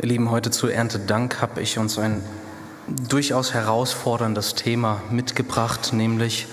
Ihr 0.00 0.08
Lieben, 0.08 0.30
heute 0.30 0.50
zu 0.50 0.68
Erntedank 0.68 1.42
habe 1.42 1.60
ich 1.60 1.78
uns 1.78 1.98
ein 1.98 2.22
durchaus 2.88 3.52
herausforderndes 3.52 4.54
Thema 4.54 5.02
mitgebracht, 5.10 5.92
nämlich 5.92 6.48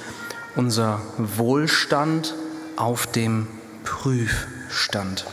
unser 0.58 1.00
Wohlstand 1.18 2.36
auf 2.76 3.08
dem 3.08 3.48
Prüfstand. 3.86 5.26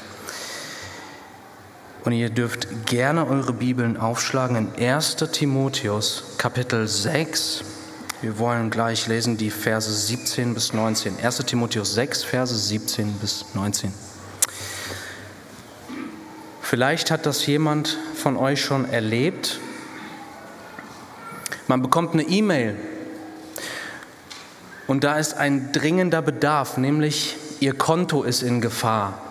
Und 2.04 2.12
ihr 2.12 2.30
dürft 2.30 2.86
gerne 2.86 3.26
eure 3.26 3.52
Bibeln 3.52 3.96
aufschlagen 3.96 4.56
in 4.56 4.88
1 4.88 5.16
Timotheus 5.32 6.36
Kapitel 6.38 6.86
6. 6.86 7.64
Wir 8.22 8.38
wollen 8.38 8.70
gleich 8.70 9.08
lesen 9.08 9.36
die 9.36 9.50
Verse 9.50 9.92
17 9.92 10.54
bis 10.54 10.72
19. 10.72 11.18
1 11.20 11.38
Timotheus 11.38 11.94
6, 11.94 12.22
Verse 12.22 12.56
17 12.56 13.14
bis 13.14 13.46
19. 13.54 13.92
Vielleicht 16.68 17.12
hat 17.12 17.26
das 17.26 17.46
jemand 17.46 17.96
von 18.16 18.36
euch 18.36 18.60
schon 18.60 18.90
erlebt. 18.90 19.60
Man 21.68 21.80
bekommt 21.80 22.14
eine 22.14 22.24
E-Mail 22.24 22.74
und 24.88 25.04
da 25.04 25.16
ist 25.16 25.34
ein 25.34 25.70
dringender 25.70 26.22
Bedarf, 26.22 26.76
nämlich 26.76 27.36
ihr 27.60 27.72
Konto 27.72 28.24
ist 28.24 28.42
in 28.42 28.60
Gefahr. 28.60 29.22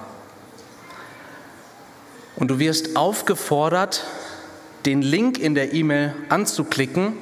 Und 2.37 2.51
du 2.51 2.59
wirst 2.59 2.95
aufgefordert, 2.95 4.05
den 4.85 5.01
Link 5.01 5.37
in 5.37 5.55
der 5.55 5.73
E-Mail 5.73 6.15
anzuklicken 6.29 7.17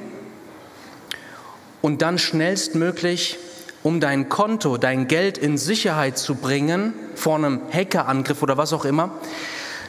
und 1.81 2.03
dann 2.03 2.19
schnellstmöglich, 2.19 3.39
um 3.81 3.99
dein 3.99 4.29
Konto, 4.29 4.77
dein 4.77 5.07
Geld 5.07 5.39
in 5.39 5.57
Sicherheit 5.57 6.19
zu 6.19 6.35
bringen 6.35 6.93
vor 7.15 7.33
einem 7.35 7.61
Hackerangriff 7.73 8.43
oder 8.43 8.57
was 8.57 8.73
auch 8.73 8.85
immer, 8.85 9.09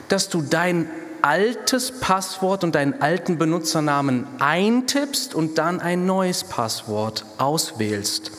dass 0.08 0.28
du 0.28 0.42
dein 0.42 0.88
altes 1.22 1.90
Passwort 2.00 2.64
und 2.64 2.74
deinen 2.74 3.00
alten 3.00 3.38
Benutzernamen 3.38 4.26
eintippst 4.38 5.34
und 5.34 5.56
dann 5.56 5.80
ein 5.80 6.04
neues 6.04 6.44
Passwort 6.44 7.24
auswählst. 7.38 8.30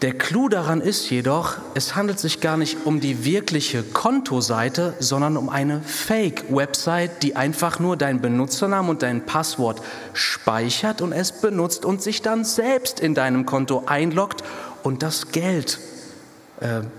Der 0.00 0.12
Clou 0.12 0.48
daran 0.48 0.80
ist 0.80 1.08
jedoch, 1.08 1.56
es 1.74 1.94
handelt 1.94 2.18
sich 2.18 2.40
gar 2.40 2.56
nicht 2.56 2.84
um 2.84 3.00
die 3.00 3.24
wirkliche 3.24 3.82
Kontoseite, 3.82 4.94
sondern 4.98 5.36
um 5.36 5.48
eine 5.48 5.80
Fake-Website, 5.80 7.22
die 7.22 7.36
einfach 7.36 7.78
nur 7.78 7.96
deinen 7.96 8.20
Benutzernamen 8.20 8.90
und 8.90 9.02
dein 9.02 9.24
Passwort 9.24 9.80
speichert 10.12 11.00
und 11.00 11.12
es 11.12 11.32
benutzt 11.32 11.84
und 11.84 12.02
sich 12.02 12.20
dann 12.22 12.44
selbst 12.44 13.00
in 13.00 13.14
deinem 13.14 13.46
Konto 13.46 13.84
einloggt 13.86 14.42
und 14.82 15.02
das 15.02 15.32
Geld 15.32 15.78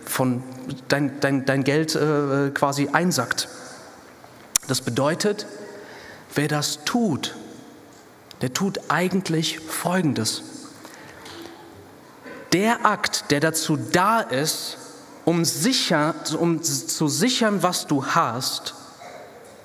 von 0.06 0.44
dein, 0.88 1.20
dein, 1.20 1.46
dein 1.46 1.64
Geld 1.64 1.96
äh, 1.96 2.52
quasi 2.54 2.90
einsackt. 2.92 3.48
Das 4.68 4.82
bedeutet, 4.82 5.46
wer 6.34 6.48
das 6.48 6.84
tut, 6.86 7.36
der 8.42 8.54
tut 8.54 8.80
eigentlich 8.90 9.60
Folgendes. 9.60 10.44
Der 12.54 12.86
Akt, 12.86 13.32
der 13.32 13.40
dazu 13.40 13.78
da 13.78 14.22
ist, 14.22 14.78
um, 15.26 15.44
sicher, 15.44 16.14
um 16.40 16.62
zu 16.62 17.08
sichern, 17.08 17.64
was 17.64 17.88
du 17.88 18.06
hast, 18.06 18.76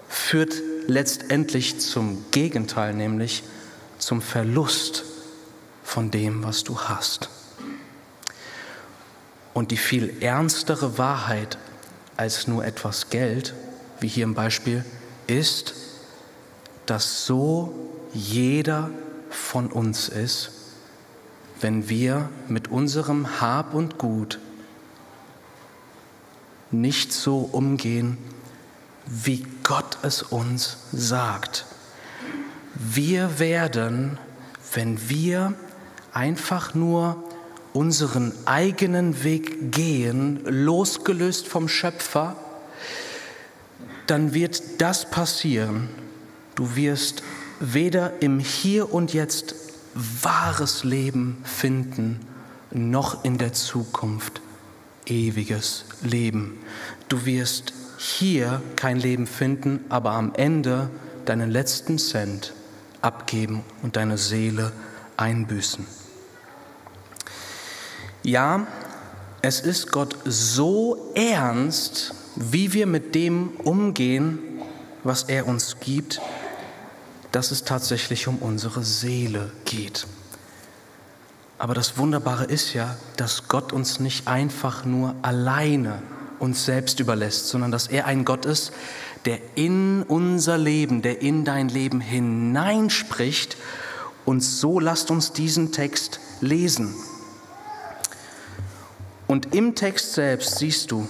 führt 0.08 0.54
letztendlich 0.86 1.78
zum 1.80 2.24
Gegenteil, 2.30 2.94
nämlich 2.94 3.44
zum 3.98 4.22
Verlust 4.22 5.04
von 5.84 6.10
dem, 6.10 6.42
was 6.42 6.64
du 6.64 6.80
hast. 6.80 7.28
Und 9.60 9.72
die 9.72 9.76
viel 9.76 10.22
ernstere 10.22 10.96
Wahrheit 10.96 11.58
als 12.16 12.48
nur 12.48 12.64
etwas 12.64 13.10
Geld, 13.10 13.52
wie 14.00 14.08
hier 14.08 14.24
im 14.24 14.32
Beispiel, 14.32 14.86
ist, 15.26 15.74
dass 16.86 17.26
so 17.26 17.74
jeder 18.14 18.88
von 19.28 19.66
uns 19.66 20.08
ist, 20.08 20.52
wenn 21.60 21.90
wir 21.90 22.30
mit 22.48 22.68
unserem 22.68 23.42
Hab 23.42 23.74
und 23.74 23.98
Gut 23.98 24.38
nicht 26.70 27.12
so 27.12 27.40
umgehen, 27.40 28.16
wie 29.04 29.44
Gott 29.62 29.98
es 30.00 30.22
uns 30.22 30.78
sagt. 30.90 31.66
Wir 32.76 33.38
werden, 33.38 34.16
wenn 34.72 35.10
wir 35.10 35.52
einfach 36.14 36.72
nur 36.72 37.29
unseren 37.72 38.32
eigenen 38.46 39.22
Weg 39.22 39.72
gehen, 39.72 40.40
losgelöst 40.44 41.46
vom 41.46 41.68
Schöpfer, 41.68 42.36
dann 44.06 44.34
wird 44.34 44.80
das 44.80 45.10
passieren. 45.10 45.88
Du 46.54 46.74
wirst 46.74 47.22
weder 47.60 48.22
im 48.22 48.40
Hier 48.40 48.92
und 48.92 49.12
Jetzt 49.12 49.54
wahres 49.94 50.84
Leben 50.84 51.38
finden, 51.44 52.20
noch 52.72 53.24
in 53.24 53.38
der 53.38 53.52
Zukunft 53.52 54.40
ewiges 55.06 55.84
Leben. 56.02 56.58
Du 57.08 57.24
wirst 57.24 57.72
hier 57.98 58.62
kein 58.76 58.98
Leben 58.98 59.26
finden, 59.26 59.84
aber 59.88 60.12
am 60.12 60.32
Ende 60.34 60.90
deinen 61.24 61.50
letzten 61.50 61.98
Cent 61.98 62.54
abgeben 63.02 63.62
und 63.82 63.96
deine 63.96 64.18
Seele 64.18 64.72
einbüßen. 65.16 65.99
Ja, 68.22 68.66
es 69.42 69.60
ist 69.60 69.90
Gott 69.90 70.16
so 70.24 71.10
ernst, 71.14 72.14
wie 72.36 72.72
wir 72.74 72.86
mit 72.86 73.14
dem 73.14 73.50
umgehen, 73.64 74.38
was 75.04 75.24
er 75.24 75.46
uns 75.46 75.78
gibt, 75.80 76.20
dass 77.32 77.50
es 77.50 77.64
tatsächlich 77.64 78.28
um 78.28 78.36
unsere 78.36 78.82
Seele 78.82 79.50
geht. 79.64 80.06
Aber 81.58 81.74
das 81.74 81.96
Wunderbare 81.96 82.44
ist 82.44 82.74
ja, 82.74 82.96
dass 83.16 83.48
Gott 83.48 83.72
uns 83.72 84.00
nicht 84.00 84.28
einfach 84.28 84.84
nur 84.84 85.14
alleine 85.22 86.02
uns 86.38 86.64
selbst 86.64 87.00
überlässt, 87.00 87.48
sondern 87.48 87.70
dass 87.70 87.86
er 87.86 88.06
ein 88.06 88.24
Gott 88.24 88.46
ist, 88.46 88.72
der 89.24 89.38
in 89.54 90.02
unser 90.02 90.58
Leben, 90.58 91.02
der 91.02 91.22
in 91.22 91.44
dein 91.44 91.68
Leben 91.68 92.00
hineinspricht. 92.00 93.56
Und 94.24 94.40
so 94.42 94.80
lasst 94.80 95.10
uns 95.10 95.32
diesen 95.32 95.72
Text 95.72 96.20
lesen. 96.40 96.94
Und 99.30 99.54
im 99.54 99.76
Text 99.76 100.14
selbst 100.14 100.58
siehst 100.58 100.90
du, 100.90 101.06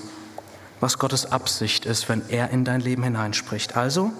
was 0.78 0.98
Gottes 0.98 1.32
Absicht 1.32 1.86
ist, 1.86 2.10
wenn 2.10 2.20
er 2.28 2.50
in 2.50 2.66
dein 2.66 2.82
Leben 2.82 3.03
hineinspricht. 3.03 3.78
Also 3.78 4.12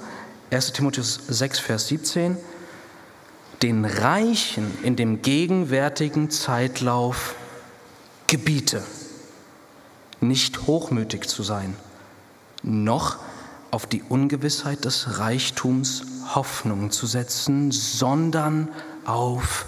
1 0.51 0.73
Timotheus 0.73 1.21
6, 1.29 1.59
Vers 1.59 1.89
17, 1.89 2.39
den 3.61 3.85
Reichen 3.85 4.73
in 4.83 4.97
dem 4.97 5.21
gegenwärtigen 5.21 6.31
Zeitlauf 6.31 7.35
gebiete, 8.27 8.83
nicht 10.23 10.67
hochmütig 10.67 11.29
zu 11.29 11.43
sein, 11.43 11.77
noch 12.63 13.19
auf 13.71 13.85
die 13.85 14.03
Ungewissheit 14.03 14.87
des 14.87 15.19
Reichtums 15.19 16.05
Hoffnung 16.35 16.91
zu 16.91 17.07
setzen, 17.07 17.71
sondern 17.71 18.69
auf 19.05 19.67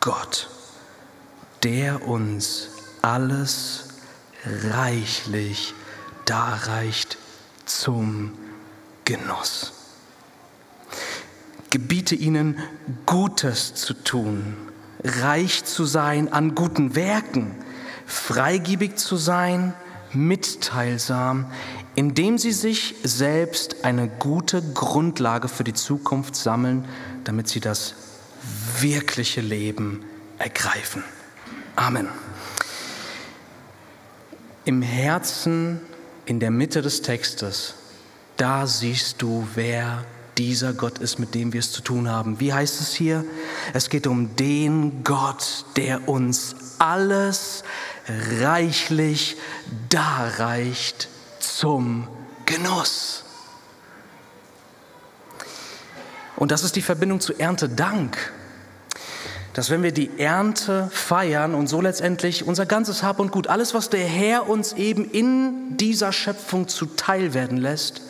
Gott, 0.00 0.50
der 1.62 2.08
uns 2.08 2.70
alles 3.02 3.84
reichlich 4.44 5.74
darreicht 6.24 7.18
zum 7.66 8.32
Genuss. 9.04 9.72
Gebiete 11.70 12.14
ihnen 12.14 12.58
Gutes 13.06 13.74
zu 13.74 13.94
tun, 13.94 14.56
reich 15.04 15.64
zu 15.64 15.84
sein 15.84 16.32
an 16.32 16.54
guten 16.54 16.94
Werken, 16.94 17.54
freigebig 18.06 18.96
zu 18.96 19.16
sein, 19.16 19.74
mitteilsam, 20.12 21.46
indem 21.94 22.38
sie 22.38 22.52
sich 22.52 22.96
selbst 23.04 23.84
eine 23.84 24.08
gute 24.08 24.62
Grundlage 24.62 25.48
für 25.48 25.64
die 25.64 25.74
Zukunft 25.74 26.34
sammeln, 26.34 26.86
damit 27.24 27.48
sie 27.48 27.60
das 27.60 27.94
wirkliche 28.80 29.40
Leben 29.40 30.04
ergreifen. 30.38 31.04
Amen. 31.76 32.08
Im 34.64 34.82
Herzen, 34.82 35.80
in 36.26 36.38
der 36.38 36.50
Mitte 36.50 36.82
des 36.82 37.02
Textes, 37.02 37.74
da 38.36 38.66
siehst 38.66 39.22
du, 39.22 39.46
wer 39.54 40.04
dieser 40.36 40.72
Gott 40.72 40.98
ist, 40.98 41.18
mit 41.18 41.34
dem 41.34 41.52
wir 41.52 41.60
es 41.60 41.72
zu 41.72 41.82
tun 41.82 42.08
haben. 42.08 42.40
Wie 42.40 42.52
heißt 42.52 42.80
es 42.80 42.94
hier? 42.94 43.24
Es 43.74 43.88
geht 43.88 44.06
um 44.06 44.36
den 44.36 45.04
Gott, 45.04 45.64
der 45.76 46.08
uns 46.08 46.56
alles 46.78 47.62
reichlich 48.40 49.36
darreicht 49.88 51.08
zum 51.40 52.08
Genuss. 52.46 53.24
Und 56.36 56.50
das 56.50 56.64
ist 56.64 56.76
die 56.76 56.82
Verbindung 56.82 57.20
zu 57.20 57.38
Erntedank 57.38 58.32
dass 59.54 59.70
wenn 59.70 59.82
wir 59.82 59.92
die 59.92 60.10
Ernte 60.18 60.88
feiern 60.92 61.54
und 61.54 61.66
so 61.66 61.80
letztendlich 61.80 62.46
unser 62.46 62.66
ganzes 62.66 63.02
Hab 63.02 63.18
und 63.18 63.32
Gut, 63.32 63.48
alles, 63.48 63.74
was 63.74 63.90
der 63.90 64.06
Herr 64.06 64.48
uns 64.48 64.72
eben 64.74 65.10
in 65.10 65.76
dieser 65.76 66.12
Schöpfung 66.12 66.68
zuteil 66.68 67.34
werden 67.34 67.58
lässt, 67.58 68.02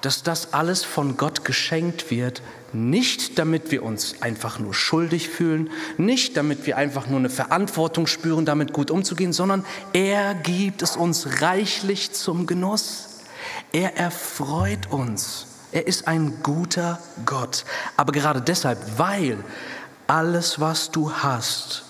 dass 0.00 0.22
das 0.22 0.52
alles 0.52 0.84
von 0.84 1.16
Gott 1.16 1.44
geschenkt 1.44 2.10
wird, 2.10 2.42
nicht 2.72 3.38
damit 3.38 3.70
wir 3.70 3.82
uns 3.82 4.20
einfach 4.20 4.58
nur 4.58 4.74
schuldig 4.74 5.28
fühlen, 5.28 5.70
nicht 5.96 6.36
damit 6.36 6.66
wir 6.66 6.76
einfach 6.76 7.06
nur 7.06 7.18
eine 7.18 7.30
Verantwortung 7.30 8.06
spüren, 8.06 8.44
damit 8.44 8.72
gut 8.72 8.90
umzugehen, 8.90 9.32
sondern 9.32 9.64
er 9.92 10.34
gibt 10.34 10.82
es 10.82 10.96
uns 10.96 11.40
reichlich 11.40 12.12
zum 12.12 12.46
Genuss. 12.46 13.22
Er 13.72 13.96
erfreut 13.96 14.90
uns. 14.90 15.46
Er 15.72 15.86
ist 15.86 16.08
ein 16.08 16.42
guter 16.42 16.98
Gott. 17.26 17.64
Aber 17.96 18.12
gerade 18.12 18.40
deshalb, 18.40 18.78
weil 18.98 19.38
alles, 20.08 20.58
was 20.58 20.90
du 20.90 21.12
hast, 21.12 21.84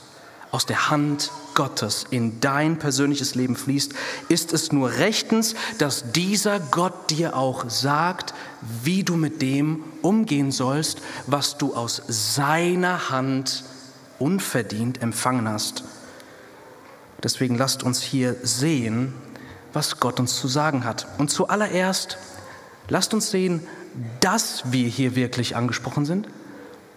aus 0.51 0.67
der 0.67 0.91
Hand 0.91 1.31
Gottes 1.55 2.07
in 2.11 2.41
dein 2.41 2.79
persönliches 2.79 3.35
Leben 3.35 3.57
fließt, 3.57 3.93
ist 4.29 4.53
es 4.53 4.73
nur 4.73 4.91
rechtens, 4.91 5.55
dass 5.79 6.13
dieser 6.13 6.61
Gott 6.61 7.11
dir 7.11 7.37
auch 7.37 7.69
sagt, 7.69 8.35
wie 8.83 9.05
du 9.05 9.17
mit 9.17 9.41
dem 9.41 9.83
umgehen 10.03 10.53
sollst, 10.53 11.01
was 11.27 11.59
du 11.59 11.75
aus 11.75 12.03
seiner 12.09 13.11
Hand 13.11 13.65
unverdient 14.19 15.03
empfangen 15.03 15.49
hast. 15.49 15.85
Deswegen 17.23 17.57
lasst 17.57 17.83
uns 17.83 18.03
hier 18.03 18.37
sehen, 18.43 19.13
was 19.73 20.01
Gott 20.01 20.21
uns 20.21 20.37
zu 20.37 20.49
sagen 20.49 20.85
hat. 20.85 21.07
Und 21.19 21.31
zuallererst 21.31 22.19
lasst 22.89 23.13
uns 23.15 23.31
sehen, 23.31 23.67
dass 24.21 24.73
wir 24.73 24.89
hier 24.89 25.15
wirklich 25.15 25.57
angesprochen 25.57 26.07
sind 26.07 26.29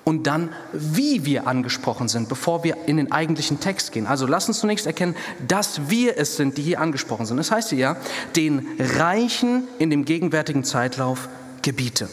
und 0.04 0.26
dann, 0.26 0.50
wie 0.74 1.26
wir 1.26 1.48
angesprochen 1.48 2.08
sind, 2.08 2.28
bevor 2.28 2.64
wir 2.64 2.76
in 2.88 2.98
den 2.98 3.12
eigentlichen 3.12 3.60
Text 3.60 3.92
gehen. 3.92 4.08
Also 4.08 4.26
lasst 4.26 4.48
uns 4.48 4.60
zunächst 4.60 4.88
erkennen, 4.88 5.16
dass 5.48 5.90
wir 5.90 6.18
es 6.18 6.38
sind, 6.38 6.58
die 6.58 6.64
hier 6.64 6.82
angesprochen 6.82 7.26
sind. 7.26 7.38
Das 7.38 7.52
heißt 7.52 7.70
hier 7.70 7.80
ja, 7.80 7.98
den 8.36 8.68
Reichen 8.80 9.68
in 9.80 9.90
dem 9.90 10.06
gegenwärtigen 10.06 10.64
Zeitlauf 10.64 11.30
gebiete. 11.62 12.10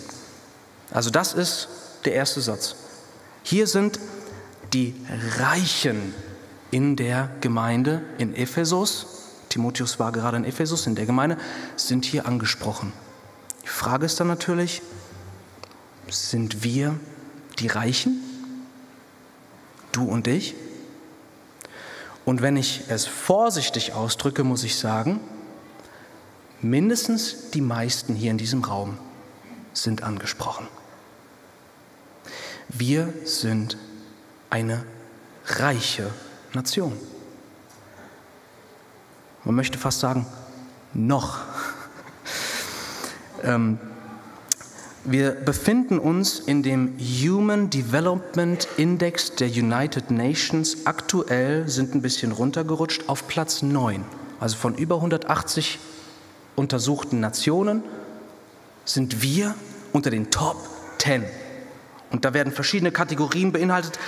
Also 0.90 1.10
das 1.10 1.32
ist 1.32 1.68
der 2.04 2.14
erste 2.14 2.40
Satz. 2.40 2.76
Hier 3.42 3.66
sind 3.66 3.98
die 4.72 4.94
Reichen 5.38 6.14
in 6.70 6.96
der 6.96 7.30
Gemeinde 7.40 8.02
in 8.18 8.34
Ephesus, 8.34 9.06
Timotheus 9.48 9.98
war 9.98 10.12
gerade 10.12 10.36
in 10.36 10.44
Ephesus, 10.44 10.86
in 10.86 10.94
der 10.94 11.06
Gemeinde, 11.06 11.38
sind 11.76 12.04
hier 12.04 12.26
angesprochen. 12.26 12.92
Die 13.62 13.68
Frage 13.68 14.04
ist 14.04 14.20
dann 14.20 14.26
natürlich, 14.26 14.82
sind 16.10 16.62
wir 16.62 16.98
die 17.58 17.66
Reichen, 17.66 18.22
du 19.92 20.04
und 20.04 20.26
ich. 20.26 20.54
Und 22.24 22.42
wenn 22.42 22.56
ich 22.56 22.82
es 22.88 23.06
vorsichtig 23.06 23.94
ausdrücke, 23.94 24.44
muss 24.44 24.62
ich 24.62 24.76
sagen, 24.76 25.20
mindestens 26.60 27.50
die 27.50 27.60
meisten 27.60 28.14
hier 28.14 28.30
in 28.30 28.38
diesem 28.38 28.64
Raum 28.64 28.98
sind 29.72 30.02
angesprochen. 30.02 30.68
Wir 32.68 33.12
sind 33.24 33.78
eine 34.50 34.84
reiche 35.46 36.10
Nation. 36.52 36.92
Man 39.44 39.54
möchte 39.54 39.78
fast 39.78 40.00
sagen, 40.00 40.26
noch. 40.92 41.38
ähm, 43.42 43.78
wir 45.10 45.32
befinden 45.32 45.98
uns 45.98 46.38
in 46.38 46.62
dem 46.62 46.98
Human 46.98 47.70
Development 47.70 48.68
Index 48.76 49.34
der 49.36 49.48
United 49.48 50.10
Nations. 50.10 50.84
Aktuell 50.84 51.66
sind 51.66 51.94
ein 51.94 52.02
bisschen 52.02 52.32
runtergerutscht 52.32 53.08
auf 53.08 53.26
Platz 53.26 53.62
9. 53.62 54.04
Also 54.38 54.56
von 54.56 54.74
über 54.74 54.96
180 54.96 55.78
untersuchten 56.56 57.20
Nationen 57.20 57.82
sind 58.84 59.22
wir 59.22 59.54
unter 59.92 60.10
den 60.10 60.30
Top 60.30 60.56
10. 60.98 61.24
Und 62.10 62.24
da 62.24 62.32
werden 62.32 62.52
verschiedene 62.52 62.90
Kategorien 62.90 63.52
beinhaltet, 63.52 63.98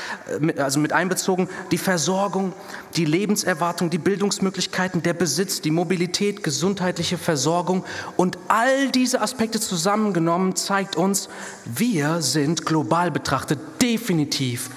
äh, 0.41 0.61
also 0.61 0.81
mit 0.81 0.93
einbezogen, 0.93 1.49
die 1.71 1.79
Versorgung, 1.79 2.53
die 2.97 3.05
Lebenserwartung, 3.05 3.91
die 3.91 3.99
Bildungsmöglichkeiten, 3.99 5.03
der 5.03 5.15
Besitz, 5.15 5.61
die 5.61 5.71
Mobilität, 5.71 6.43
gesundheitliche 6.43 7.19
Versorgung. 7.19 7.85
Und 8.17 8.39
all 8.49 8.91
diese 8.91 9.21
Aspekte 9.21 9.61
zusammengenommen 9.61 10.57
zeigt 10.57 10.97
uns, 10.97 11.29
wir 11.67 12.23
sind 12.23 12.65
global 12.65 13.11
betrachtet 13.11 13.59
definitiv 13.83 14.71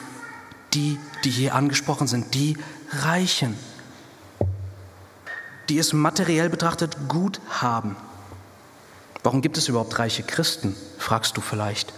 die, 0.74 1.00
die 1.24 1.30
hier 1.30 1.56
angesprochen 1.56 2.08
sind, 2.08 2.34
die 2.34 2.58
Reichen, 2.92 3.56
die 5.70 5.78
es 5.78 5.94
materiell 5.94 6.50
betrachtet 6.50 6.98
gut 7.08 7.40
haben. 7.50 7.96
Warum 9.24 9.42
gibt 9.42 9.58
es 9.58 9.70
überhaupt 9.70 9.98
reiche 10.00 10.24
Christen, 10.24 10.76
fragst 10.98 11.38
du 11.38 11.42
vielleicht. 11.42 11.94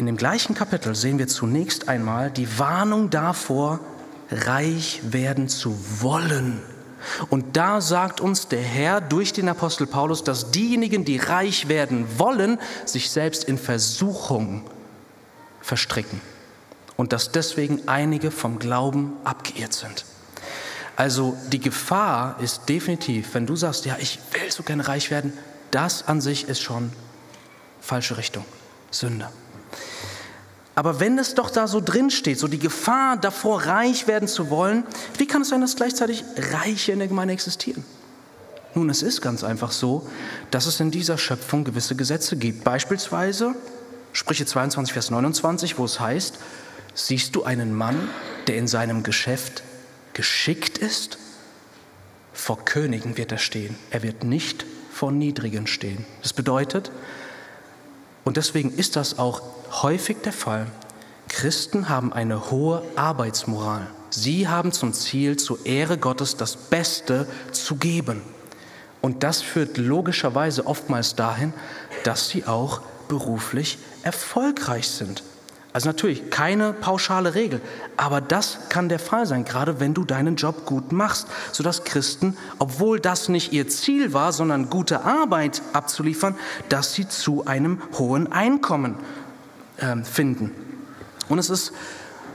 In 0.00 0.06
dem 0.06 0.16
gleichen 0.16 0.54
Kapitel 0.54 0.94
sehen 0.94 1.18
wir 1.18 1.28
zunächst 1.28 1.90
einmal 1.90 2.30
die 2.30 2.58
Warnung 2.58 3.10
davor, 3.10 3.80
reich 4.30 5.02
werden 5.02 5.50
zu 5.50 5.76
wollen. 6.00 6.62
Und 7.28 7.58
da 7.58 7.82
sagt 7.82 8.22
uns 8.22 8.48
der 8.48 8.62
Herr 8.62 9.02
durch 9.02 9.34
den 9.34 9.46
Apostel 9.46 9.86
Paulus, 9.86 10.24
dass 10.24 10.52
diejenigen, 10.52 11.04
die 11.04 11.18
reich 11.18 11.68
werden 11.68 12.06
wollen, 12.16 12.58
sich 12.86 13.10
selbst 13.10 13.44
in 13.44 13.58
Versuchung 13.58 14.62
verstricken 15.60 16.22
und 16.96 17.12
dass 17.12 17.30
deswegen 17.30 17.86
einige 17.86 18.30
vom 18.30 18.58
Glauben 18.58 19.12
abgeirrt 19.24 19.74
sind. 19.74 20.06
Also 20.96 21.36
die 21.52 21.60
Gefahr 21.60 22.40
ist 22.40 22.70
definitiv, 22.70 23.34
wenn 23.34 23.44
du 23.44 23.54
sagst, 23.54 23.84
ja, 23.84 23.98
ich 24.00 24.18
will 24.32 24.50
so 24.50 24.62
gerne 24.62 24.88
reich 24.88 25.10
werden, 25.10 25.34
das 25.70 26.08
an 26.08 26.22
sich 26.22 26.48
ist 26.48 26.62
schon 26.62 26.90
falsche 27.82 28.16
Richtung, 28.16 28.46
Sünde. 28.90 29.28
Aber 30.80 30.98
wenn 30.98 31.18
es 31.18 31.34
doch 31.34 31.50
da 31.50 31.68
so 31.68 31.82
drin 31.82 32.08
steht, 32.08 32.38
so 32.38 32.48
die 32.48 32.58
Gefahr 32.58 33.18
davor, 33.18 33.66
reich 33.66 34.06
werden 34.06 34.26
zu 34.26 34.48
wollen, 34.48 34.84
wie 35.18 35.26
kann 35.26 35.42
es 35.42 35.50
sein, 35.50 35.60
dass 35.60 35.76
gleichzeitig 35.76 36.24
Reiche 36.38 36.92
in 36.92 37.00
der 37.00 37.08
Gemeinde 37.08 37.34
existieren? 37.34 37.84
Nun, 38.74 38.88
es 38.88 39.02
ist 39.02 39.20
ganz 39.20 39.44
einfach 39.44 39.72
so, 39.72 40.08
dass 40.50 40.64
es 40.64 40.80
in 40.80 40.90
dieser 40.90 41.18
Schöpfung 41.18 41.64
gewisse 41.64 41.96
Gesetze 41.96 42.34
gibt. 42.38 42.64
Beispielsweise 42.64 43.54
Sprüche 44.14 44.46
22, 44.46 44.94
Vers 44.94 45.10
29, 45.10 45.76
wo 45.76 45.84
es 45.84 46.00
heißt, 46.00 46.38
siehst 46.94 47.36
du 47.36 47.44
einen 47.44 47.74
Mann, 47.74 48.08
der 48.46 48.56
in 48.56 48.66
seinem 48.66 49.02
Geschäft 49.02 49.62
geschickt 50.14 50.78
ist? 50.78 51.18
Vor 52.32 52.64
Königen 52.64 53.18
wird 53.18 53.32
er 53.32 53.38
stehen. 53.38 53.76
Er 53.90 54.02
wird 54.02 54.24
nicht 54.24 54.64
vor 54.90 55.12
Niedrigen 55.12 55.66
stehen. 55.66 56.06
Das 56.22 56.32
bedeutet, 56.32 56.90
und 58.24 58.36
deswegen 58.36 58.72
ist 58.74 58.96
das 58.96 59.18
auch 59.18 59.42
häufig 59.82 60.18
der 60.22 60.32
Fall. 60.32 60.66
Christen 61.28 61.88
haben 61.88 62.12
eine 62.12 62.50
hohe 62.50 62.82
Arbeitsmoral. 62.96 63.86
Sie 64.10 64.48
haben 64.48 64.72
zum 64.72 64.92
Ziel, 64.92 65.36
zur 65.36 65.64
Ehre 65.64 65.96
Gottes 65.96 66.36
das 66.36 66.56
Beste 66.56 67.26
zu 67.52 67.76
geben. 67.76 68.22
Und 69.00 69.22
das 69.22 69.40
führt 69.40 69.78
logischerweise 69.78 70.66
oftmals 70.66 71.14
dahin, 71.14 71.54
dass 72.04 72.28
sie 72.28 72.44
auch 72.44 72.82
beruflich 73.08 73.78
erfolgreich 74.02 74.88
sind. 74.88 75.22
Also 75.72 75.88
natürlich 75.88 76.30
keine 76.30 76.72
pauschale 76.72 77.34
Regel, 77.36 77.60
aber 77.96 78.20
das 78.20 78.58
kann 78.70 78.88
der 78.88 78.98
Fall 78.98 79.24
sein, 79.26 79.44
gerade 79.44 79.78
wenn 79.78 79.94
du 79.94 80.04
deinen 80.04 80.34
Job 80.34 80.66
gut 80.66 80.90
machst, 80.90 81.28
sodass 81.52 81.84
Christen, 81.84 82.36
obwohl 82.58 82.98
das 82.98 83.28
nicht 83.28 83.52
ihr 83.52 83.68
Ziel 83.68 84.12
war, 84.12 84.32
sondern 84.32 84.68
gute 84.68 85.04
Arbeit 85.04 85.62
abzuliefern, 85.72 86.34
dass 86.68 86.94
sie 86.94 87.08
zu 87.08 87.46
einem 87.46 87.80
hohen 87.98 88.32
Einkommen 88.32 88.96
äh, 89.76 89.96
finden. 90.02 90.50
Und 91.28 91.38
es 91.38 91.50
ist 91.50 91.72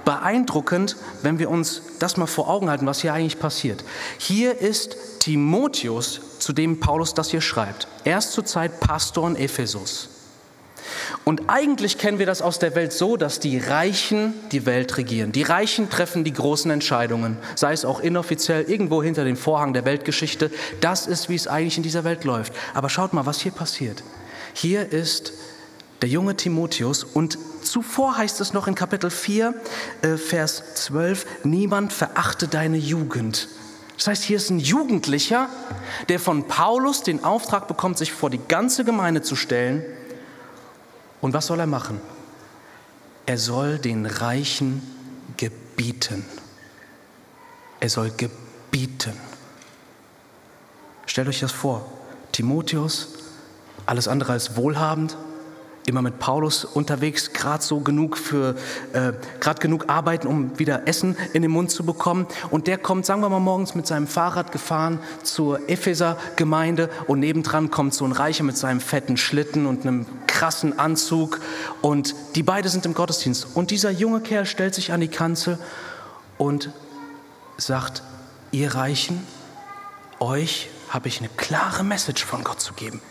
beeindruckend, 0.05 0.95
wenn 1.21 1.37
wir 1.37 1.49
uns 1.49 1.81
das 1.99 2.15
mal 2.15 2.27
vor 2.27 2.47
Augen 2.47 2.69
halten, 2.69 2.85
was 2.85 3.01
hier 3.01 3.13
eigentlich 3.13 3.39
passiert. 3.39 3.83
Hier 4.17 4.61
ist 4.61 4.95
Timotheus, 5.19 6.21
zu 6.39 6.53
dem 6.53 6.79
Paulus 6.79 7.13
das 7.13 7.31
hier 7.31 7.41
schreibt. 7.41 7.87
Er 8.05 8.19
ist 8.19 8.31
zurzeit 8.31 8.79
Pastor 8.79 9.27
in 9.27 9.35
Ephesus. 9.35 10.14
Und 11.23 11.43
eigentlich 11.47 11.97
kennen 11.97 12.19
wir 12.19 12.25
das 12.25 12.41
aus 12.41 12.59
der 12.59 12.75
Welt 12.75 12.93
so, 12.93 13.17
dass 13.17 13.39
die 13.39 13.57
Reichen 13.57 14.33
die 14.51 14.65
Welt 14.65 14.97
regieren. 14.97 15.31
Die 15.31 15.43
Reichen 15.43 15.89
treffen 15.89 16.23
die 16.23 16.33
großen 16.33 16.69
Entscheidungen, 16.71 17.37
sei 17.55 17.73
es 17.73 17.85
auch 17.85 17.99
inoffiziell 17.99 18.63
irgendwo 18.63 19.01
hinter 19.01 19.23
dem 19.23 19.37
Vorhang 19.37 19.73
der 19.73 19.85
Weltgeschichte. 19.85 20.51
Das 20.81 21.07
ist, 21.07 21.29
wie 21.29 21.35
es 21.35 21.47
eigentlich 21.47 21.77
in 21.77 21.83
dieser 21.83 22.03
Welt 22.03 22.23
läuft. 22.23 22.53
Aber 22.73 22.89
schaut 22.89 23.13
mal, 23.13 23.25
was 23.25 23.41
hier 23.41 23.51
passiert. 23.51 24.03
Hier 24.53 24.91
ist 24.91 25.33
der 26.01 26.09
junge 26.09 26.35
Timotheus 26.35 27.03
und 27.03 27.37
zuvor 27.61 28.17
heißt 28.17 28.41
es 28.41 28.53
noch 28.53 28.67
in 28.67 28.75
Kapitel 28.75 29.09
4, 29.09 29.53
äh, 30.01 30.17
Vers 30.17 30.63
12, 30.75 31.25
niemand 31.43 31.93
verachte 31.93 32.47
deine 32.47 32.77
Jugend. 32.77 33.47
Das 33.97 34.07
heißt, 34.07 34.23
hier 34.23 34.37
ist 34.37 34.49
ein 34.49 34.59
Jugendlicher, 34.59 35.49
der 36.09 36.19
von 36.19 36.47
Paulus 36.47 37.01
den 37.03 37.23
Auftrag 37.23 37.67
bekommt, 37.67 37.97
sich 37.97 38.11
vor 38.11 38.29
die 38.29 38.41
ganze 38.47 38.83
Gemeinde 38.83 39.21
zu 39.21 39.35
stellen 39.35 39.85
und 41.21 41.33
was 41.33 41.47
soll 41.47 41.59
er 41.59 41.67
machen? 41.67 41.99
Er 43.25 43.37
soll 43.37 43.79
den 43.79 44.05
Reichen 44.05 44.81
gebieten. 45.37 46.25
Er 47.79 47.89
soll 47.89 48.11
gebieten. 48.11 49.13
Stellt 51.05 51.27
euch 51.27 51.39
das 51.39 51.51
vor. 51.51 51.85
Timotheus, 52.31 53.09
alles 53.85 54.07
andere 54.07 54.33
als 54.33 54.55
wohlhabend, 54.55 55.17
immer 55.85 56.01
mit 56.01 56.19
Paulus 56.19 56.65
unterwegs, 56.65 57.33
gerade 57.33 57.63
so 57.63 57.79
genug 57.79 58.17
für, 58.17 58.55
äh, 58.93 59.13
gerade 59.39 59.61
genug 59.61 59.85
arbeiten, 59.87 60.27
um 60.27 60.57
wieder 60.57 60.87
Essen 60.87 61.15
in 61.33 61.41
den 61.41 61.51
Mund 61.51 61.71
zu 61.71 61.85
bekommen. 61.85 62.27
Und 62.49 62.67
der 62.67 62.77
kommt, 62.77 63.05
sagen 63.05 63.21
wir 63.21 63.29
mal, 63.29 63.39
morgens 63.39 63.75
mit 63.75 63.87
seinem 63.87 64.07
Fahrrad 64.07 64.51
gefahren 64.51 64.99
zur 65.23 65.69
Epheser-Gemeinde 65.69 66.89
und 67.07 67.19
nebendran 67.19 67.71
kommt 67.71 67.93
so 67.93 68.05
ein 68.05 68.11
Reicher 68.11 68.43
mit 68.43 68.57
seinem 68.57 68.81
fetten 68.81 69.17
Schlitten 69.17 69.65
und 69.65 69.85
einem 69.85 70.05
krassen 70.27 70.77
Anzug 70.77 71.39
und 71.81 72.15
die 72.35 72.43
beide 72.43 72.69
sind 72.69 72.85
im 72.85 72.93
Gottesdienst. 72.93 73.47
Und 73.53 73.71
dieser 73.71 73.91
junge 73.91 74.21
Kerl 74.21 74.45
stellt 74.45 74.75
sich 74.75 74.91
an 74.91 75.01
die 75.01 75.07
Kanzel 75.07 75.57
und 76.37 76.71
sagt, 77.57 78.03
ihr 78.51 78.75
Reichen, 78.75 79.25
euch 80.19 80.69
habe 80.89 81.07
ich 81.07 81.19
eine 81.19 81.29
klare 81.29 81.83
Message 81.83 82.23
von 82.23 82.43
Gott 82.43 82.59
zu 82.59 82.73
geben. 82.73 83.01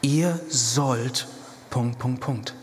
Ihr 0.00 0.40
sollt 0.48 1.26
Punkt, 1.70 1.98
Punkt, 1.98 2.20
Punkt. 2.20 2.54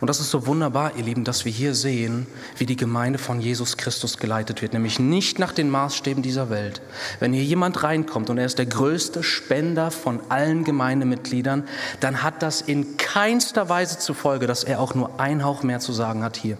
Und 0.00 0.08
das 0.08 0.20
ist 0.20 0.30
so 0.30 0.46
wunderbar, 0.46 0.92
ihr 0.96 1.04
Lieben, 1.04 1.24
dass 1.24 1.44
wir 1.44 1.52
hier 1.52 1.74
sehen, 1.74 2.26
wie 2.56 2.66
die 2.66 2.76
Gemeinde 2.76 3.18
von 3.18 3.40
Jesus 3.40 3.76
Christus 3.76 4.18
geleitet 4.18 4.60
wird, 4.60 4.72
nämlich 4.72 4.98
nicht 4.98 5.38
nach 5.38 5.52
den 5.52 5.70
Maßstäben 5.70 6.22
dieser 6.22 6.50
Welt. 6.50 6.82
Wenn 7.20 7.32
hier 7.32 7.44
jemand 7.44 7.82
reinkommt 7.82 8.28
und 8.30 8.38
er 8.38 8.46
ist 8.46 8.58
der 8.58 8.66
größte 8.66 9.22
Spender 9.22 9.90
von 9.90 10.20
allen 10.28 10.64
Gemeindemitgliedern, 10.64 11.64
dann 12.00 12.22
hat 12.22 12.42
das 12.42 12.60
in 12.60 12.96
keinster 12.96 13.68
Weise 13.68 13.98
zur 13.98 14.14
Folge, 14.14 14.46
dass 14.46 14.64
er 14.64 14.80
auch 14.80 14.94
nur 14.94 15.20
ein 15.20 15.44
Hauch 15.44 15.62
mehr 15.62 15.80
zu 15.80 15.92
sagen 15.92 16.22
hat 16.22 16.36
hier. 16.36 16.58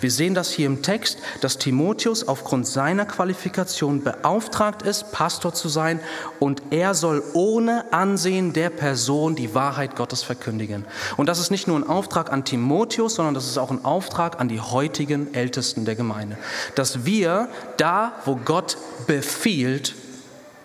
Wir 0.00 0.10
sehen 0.10 0.34
das 0.34 0.50
hier 0.50 0.66
im 0.66 0.82
Text, 0.82 1.18
dass 1.40 1.58
Timotheus 1.58 2.26
aufgrund 2.26 2.66
seiner 2.66 3.06
Qualifikation 3.06 4.02
beauftragt 4.02 4.82
ist, 4.82 5.12
Pastor 5.12 5.54
zu 5.54 5.68
sein 5.68 6.00
und 6.38 6.62
er 6.70 6.94
soll 6.94 7.22
ohne 7.32 7.92
Ansehen 7.92 8.52
der 8.52 8.70
Person 8.70 9.34
die 9.34 9.54
Wahrheit 9.54 9.96
Gottes 9.96 10.22
verkündigen. 10.22 10.84
Und 11.16 11.28
das 11.28 11.38
ist 11.38 11.50
nicht 11.50 11.68
nur 11.68 11.78
ein 11.78 11.88
Auftrag 11.88 12.32
an 12.32 12.44
Timotheus, 12.44 13.14
sondern 13.14 13.34
das 13.34 13.46
ist 13.46 13.58
auch 13.58 13.70
ein 13.70 13.84
Auftrag 13.84 14.40
an 14.40 14.48
die 14.48 14.60
heutigen 14.60 15.34
Ältesten 15.34 15.84
der 15.84 15.94
Gemeinde, 15.94 16.38
dass 16.74 17.04
wir 17.04 17.48
da, 17.76 18.12
wo 18.24 18.36
Gott 18.36 18.76
befiehlt, 19.06 19.94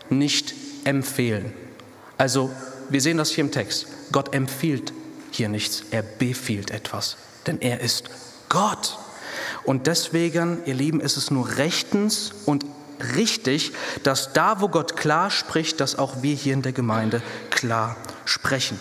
nicht 0.09 0.53
empfehlen. 0.83 1.53
Also 2.17 2.49
wir 2.89 3.01
sehen 3.01 3.17
das 3.17 3.31
hier 3.31 3.43
im 3.43 3.51
Text. 3.51 3.87
Gott 4.11 4.33
empfiehlt 4.33 4.93
hier 5.31 5.49
nichts, 5.49 5.83
er 5.91 6.01
befiehlt 6.01 6.71
etwas, 6.71 7.17
denn 7.45 7.59
er 7.61 7.81
ist 7.81 8.09
Gott. 8.49 8.97
Und 9.63 9.87
deswegen, 9.87 10.65
ihr 10.65 10.73
Lieben, 10.73 11.01
ist 11.01 11.17
es 11.17 11.31
nur 11.31 11.57
rechtens 11.57 12.31
und 12.45 12.65
richtig, 13.15 13.73
dass 14.03 14.33
da, 14.33 14.61
wo 14.61 14.69
Gott 14.69 14.95
klar 14.95 15.29
spricht, 15.29 15.79
dass 15.79 15.97
auch 15.97 16.21
wir 16.21 16.35
hier 16.35 16.53
in 16.53 16.61
der 16.61 16.71
Gemeinde 16.71 17.21
klar 17.49 17.95
sprechen. 18.25 18.79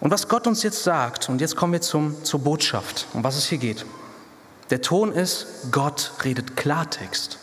Und 0.00 0.10
was 0.10 0.28
Gott 0.28 0.46
uns 0.46 0.62
jetzt 0.64 0.82
sagt, 0.82 1.28
und 1.28 1.40
jetzt 1.40 1.54
kommen 1.54 1.72
wir 1.72 1.80
zum, 1.80 2.24
zur 2.24 2.40
Botschaft, 2.40 3.06
um 3.12 3.22
was 3.22 3.36
es 3.36 3.46
hier 3.46 3.58
geht. 3.58 3.86
Der 4.70 4.82
Ton 4.82 5.12
ist, 5.12 5.46
Gott 5.70 6.12
redet 6.24 6.56
Klartext 6.56 7.38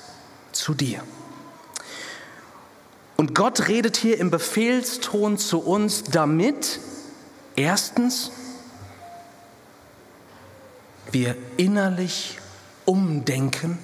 zu 0.51 0.73
dir. 0.73 1.01
Und 3.15 3.35
Gott 3.35 3.67
redet 3.67 3.97
hier 3.97 4.17
im 4.17 4.29
Befehlston 4.29 5.37
zu 5.37 5.59
uns, 5.59 6.03
damit 6.03 6.79
erstens 7.55 8.31
wir 11.11 11.35
innerlich 11.57 12.37
umdenken. 12.85 13.77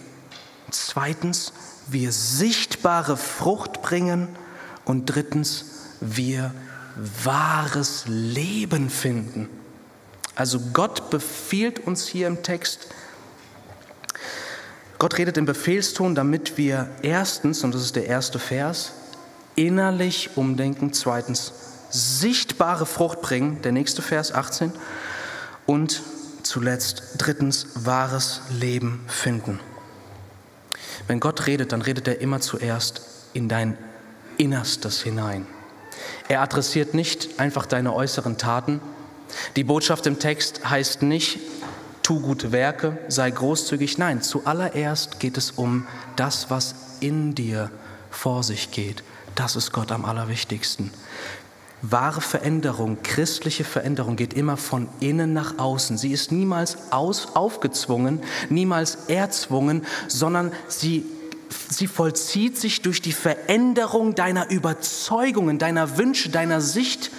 Zweitens, 0.72 1.54
wir 1.88 2.12
sichtbare 2.12 3.18
Frucht 3.18 3.82
bringen. 3.82 4.28
Und 4.86 5.06
drittens, 5.08 5.66
wir 6.00 6.54
wahres 6.96 8.06
Leben 8.08 8.90
finden. 8.90 9.50
Also 10.36 10.60
Gott 10.74 11.10
befiehlt 11.10 11.80
uns 11.80 12.08
hier 12.08 12.28
im 12.28 12.44
Text, 12.44 12.90
Gott 14.98 15.18
redet 15.18 15.38
im 15.38 15.46
Befehlston, 15.46 16.16
damit 16.16 16.58
wir 16.58 16.90
erstens, 17.02 17.64
und 17.64 17.74
das 17.74 17.82
ist 17.82 17.96
der 17.96 18.06
erste 18.06 18.40
Vers, 18.40 18.94
innerlich 19.56 20.32
umdenken, 20.36 20.94
zweitens 20.94 21.54
sichtbare 21.90 22.86
Frucht 22.86 23.22
bringen, 23.22 23.62
der 23.62 23.72
nächste 23.72 24.02
Vers 24.02 24.34
18, 24.34 24.72
und 25.66 26.02
zuletzt 26.46 27.04
drittens 27.18 27.68
wahres 27.76 28.42
Leben 28.50 29.04
finden. 29.08 29.60
Wenn 31.08 31.20
Gott 31.20 31.48
redet, 31.48 31.72
dann 31.72 31.82
redet 31.82 32.08
er 32.08 32.22
immer 32.22 32.42
zuerst 32.42 33.02
in 33.34 33.50
dein 33.50 33.78
Innerstes 34.38 35.02
hinein. 35.02 35.46
Er 36.28 36.42
adressiert 36.42 36.94
nicht 36.94 37.40
einfach 37.40 37.66
deine 37.66 37.94
äußeren 37.94 38.38
Taten. 38.38 38.82
Die 39.56 39.64
Botschaft 39.64 40.08
im 40.08 40.20
Text 40.20 40.70
heißt 40.70 41.02
nicht, 41.02 41.40
tu 42.04 42.20
gute 42.20 42.52
Werke, 42.52 42.98
sei 43.08 43.32
großzügig. 43.32 43.98
Nein, 43.98 44.22
zuallererst 44.22 45.20
geht 45.20 45.38
es 45.38 45.52
um 45.52 45.88
das, 46.16 46.50
was 46.50 46.76
in 47.00 47.36
dir 47.36 47.72
vor 48.10 48.44
sich 48.44 48.72
geht. 48.72 49.04
Das 49.36 49.56
ist 49.56 49.72
Gott 49.72 49.92
am 49.92 50.06
allerwichtigsten. 50.06 50.92
Wahre 51.82 52.22
Veränderung, 52.22 52.98
christliche 53.04 53.64
Veränderung 53.64 54.16
geht 54.16 54.34
immer 54.34 54.58
von 54.58 54.88
innen 55.00 55.34
nach 55.34 55.58
außen. 55.60 55.98
Sie 55.98 56.12
ist 56.12 56.32
niemals 56.32 56.92
aus, 56.92 57.36
aufgezwungen, 57.36 58.22
niemals 58.50 58.98
erzwungen, 59.08 59.86
sondern 60.08 60.52
sie, 60.68 61.06
sie 61.70 61.88
vollzieht 61.88 62.58
sich 62.58 62.82
durch 62.82 63.02
die 63.02 63.12
Veränderung 63.12 64.16
deiner 64.16 64.50
Überzeugungen, 64.50 65.60
deiner 65.60 65.98
Wünsche, 65.98 66.30
deiner 66.30 66.62
Sicht. 66.62 67.12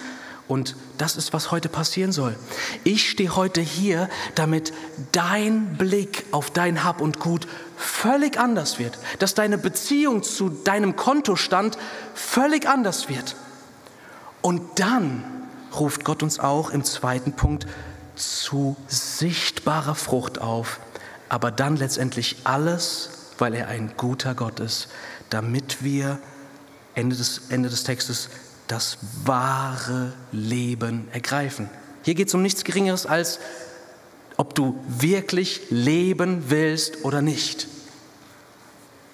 Und 0.47 0.75
das 0.97 1.17
ist, 1.17 1.33
was 1.33 1.51
heute 1.51 1.69
passieren 1.69 2.11
soll. 2.11 2.35
Ich 2.83 3.09
stehe 3.09 3.35
heute 3.35 3.61
hier, 3.61 4.09
damit 4.35 4.73
dein 5.11 5.77
Blick 5.77 6.25
auf 6.31 6.49
dein 6.49 6.83
Hab 6.83 7.01
und 7.01 7.19
Gut 7.19 7.47
völlig 7.77 8.39
anders 8.39 8.79
wird, 8.79 8.97
dass 9.19 9.33
deine 9.33 9.57
Beziehung 9.57 10.23
zu 10.23 10.49
deinem 10.49 10.95
Kontostand 10.95 11.77
völlig 12.15 12.67
anders 12.67 13.07
wird. 13.07 13.35
Und 14.41 14.61
dann 14.79 15.23
ruft 15.77 16.05
Gott 16.05 16.23
uns 16.23 16.39
auch 16.39 16.69
im 16.69 16.83
zweiten 16.83 17.33
Punkt 17.33 17.67
zu 18.15 18.75
sichtbarer 18.87 19.95
Frucht 19.95 20.39
auf, 20.39 20.79
aber 21.29 21.51
dann 21.51 21.75
letztendlich 21.75 22.37
alles, 22.43 23.09
weil 23.37 23.53
er 23.53 23.67
ein 23.67 23.93
guter 23.97 24.33
Gott 24.33 24.59
ist, 24.59 24.87
damit 25.29 25.83
wir, 25.83 26.19
Ende 26.95 27.15
des, 27.15 27.41
Ende 27.49 27.69
des 27.69 27.83
Textes, 27.83 28.29
das 28.67 28.97
wahre 29.23 30.13
Leben 30.31 31.07
ergreifen. 31.11 31.69
Hier 32.03 32.15
geht 32.15 32.29
es 32.29 32.33
um 32.33 32.41
nichts 32.41 32.63
Geringeres 32.63 33.05
als, 33.05 33.39
ob 34.37 34.55
du 34.55 34.79
wirklich 34.87 35.61
leben 35.69 36.49
willst 36.49 37.03
oder 37.03 37.21
nicht. 37.21 37.67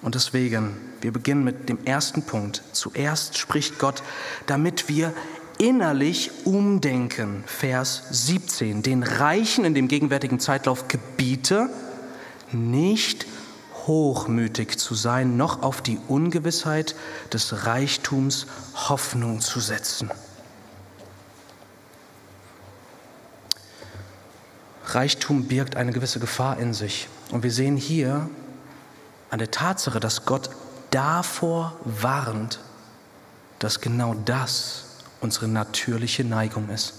Und 0.04 0.14
deswegen, 0.14 0.76
wir 1.00 1.12
beginnen 1.12 1.44
mit 1.44 1.70
dem 1.70 1.78
ersten 1.86 2.22
Punkt. 2.22 2.62
Zuerst 2.72 3.38
spricht 3.38 3.78
Gott, 3.78 4.02
damit 4.46 4.90
wir 4.90 5.14
innerlich 5.56 6.30
umdenken. 6.44 7.42
Vers 7.46 8.02
17. 8.10 8.82
Den 8.82 9.02
Reichen 9.02 9.64
in 9.64 9.72
dem 9.72 9.88
gegenwärtigen 9.88 10.40
Zeitlauf 10.40 10.88
gebiete, 10.88 11.70
nicht 12.52 13.26
hochmütig 13.86 14.76
zu 14.76 14.94
sein, 14.94 15.38
noch 15.38 15.62
auf 15.62 15.80
die 15.80 15.98
Ungewissheit 16.08 16.94
des 17.32 17.64
Reichtums 17.64 18.46
Hoffnung 18.74 19.40
zu 19.40 19.58
setzen. 19.58 20.10
Reichtum 24.84 25.44
birgt 25.44 25.76
eine 25.76 25.92
gewisse 25.92 26.20
Gefahr 26.20 26.58
in 26.58 26.74
sich. 26.74 27.08
Und 27.30 27.42
wir 27.42 27.50
sehen 27.50 27.78
hier, 27.78 28.28
an 29.30 29.38
der 29.38 29.50
Tatsache, 29.50 30.00
dass 30.00 30.24
Gott 30.24 30.50
davor 30.90 31.76
warnt, 31.84 32.60
dass 33.58 33.80
genau 33.80 34.14
das 34.24 34.84
unsere 35.20 35.48
natürliche 35.48 36.24
Neigung 36.24 36.68
ist. 36.68 36.94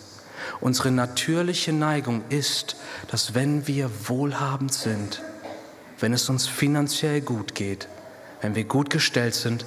Unsere 0.62 0.91
natürliche 0.91 1.74
Neigung 1.74 2.24
ist, 2.29 2.75
dass 3.08 3.34
wenn 3.34 3.67
wir 3.67 3.89
wohlhabend 4.08 4.74
sind, 4.74 5.22
wenn 6.00 6.13
es 6.13 6.29
uns 6.29 6.48
finanziell 6.48 7.22
gut 7.22 7.55
geht, 7.55 7.88
wenn 8.41 8.55
wir 8.55 8.65
gut 8.65 8.89
gestellt 8.89 9.34
sind, 9.34 9.65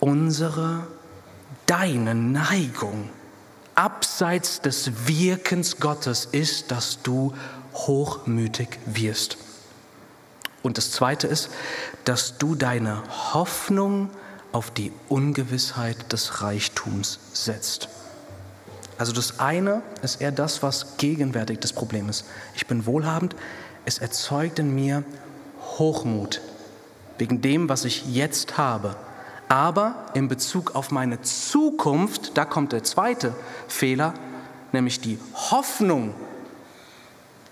unsere, 0.00 0.86
deine 1.66 2.14
Neigung 2.14 3.10
abseits 3.74 4.60
des 4.60 5.08
Wirkens 5.08 5.78
Gottes 5.78 6.26
ist, 6.30 6.70
dass 6.70 7.02
du 7.02 7.34
hochmütig 7.74 8.78
wirst. 8.86 9.36
Und 10.64 10.78
das 10.78 10.90
Zweite 10.90 11.26
ist, 11.26 11.50
dass 12.04 12.38
du 12.38 12.54
deine 12.54 13.02
Hoffnung 13.34 14.08
auf 14.50 14.70
die 14.70 14.92
Ungewissheit 15.10 16.10
des 16.10 16.40
Reichtums 16.40 17.20
setzt. 17.34 17.90
Also 18.96 19.12
das 19.12 19.40
eine 19.40 19.82
ist 20.00 20.22
eher 20.22 20.32
das, 20.32 20.62
was 20.62 20.96
gegenwärtig 20.96 21.58
das 21.58 21.74
Problem 21.74 22.08
ist. 22.08 22.24
Ich 22.56 22.66
bin 22.66 22.86
wohlhabend, 22.86 23.36
es 23.84 23.98
erzeugt 23.98 24.58
in 24.58 24.74
mir 24.74 25.04
Hochmut 25.60 26.40
wegen 27.18 27.42
dem, 27.42 27.68
was 27.68 27.84
ich 27.84 28.06
jetzt 28.06 28.56
habe. 28.56 28.96
Aber 29.48 30.06
in 30.14 30.28
Bezug 30.28 30.74
auf 30.74 30.90
meine 30.90 31.20
Zukunft, 31.20 32.38
da 32.38 32.46
kommt 32.46 32.72
der 32.72 32.84
zweite 32.84 33.34
Fehler, 33.68 34.14
nämlich 34.72 34.98
die 35.02 35.18
Hoffnung 35.34 36.14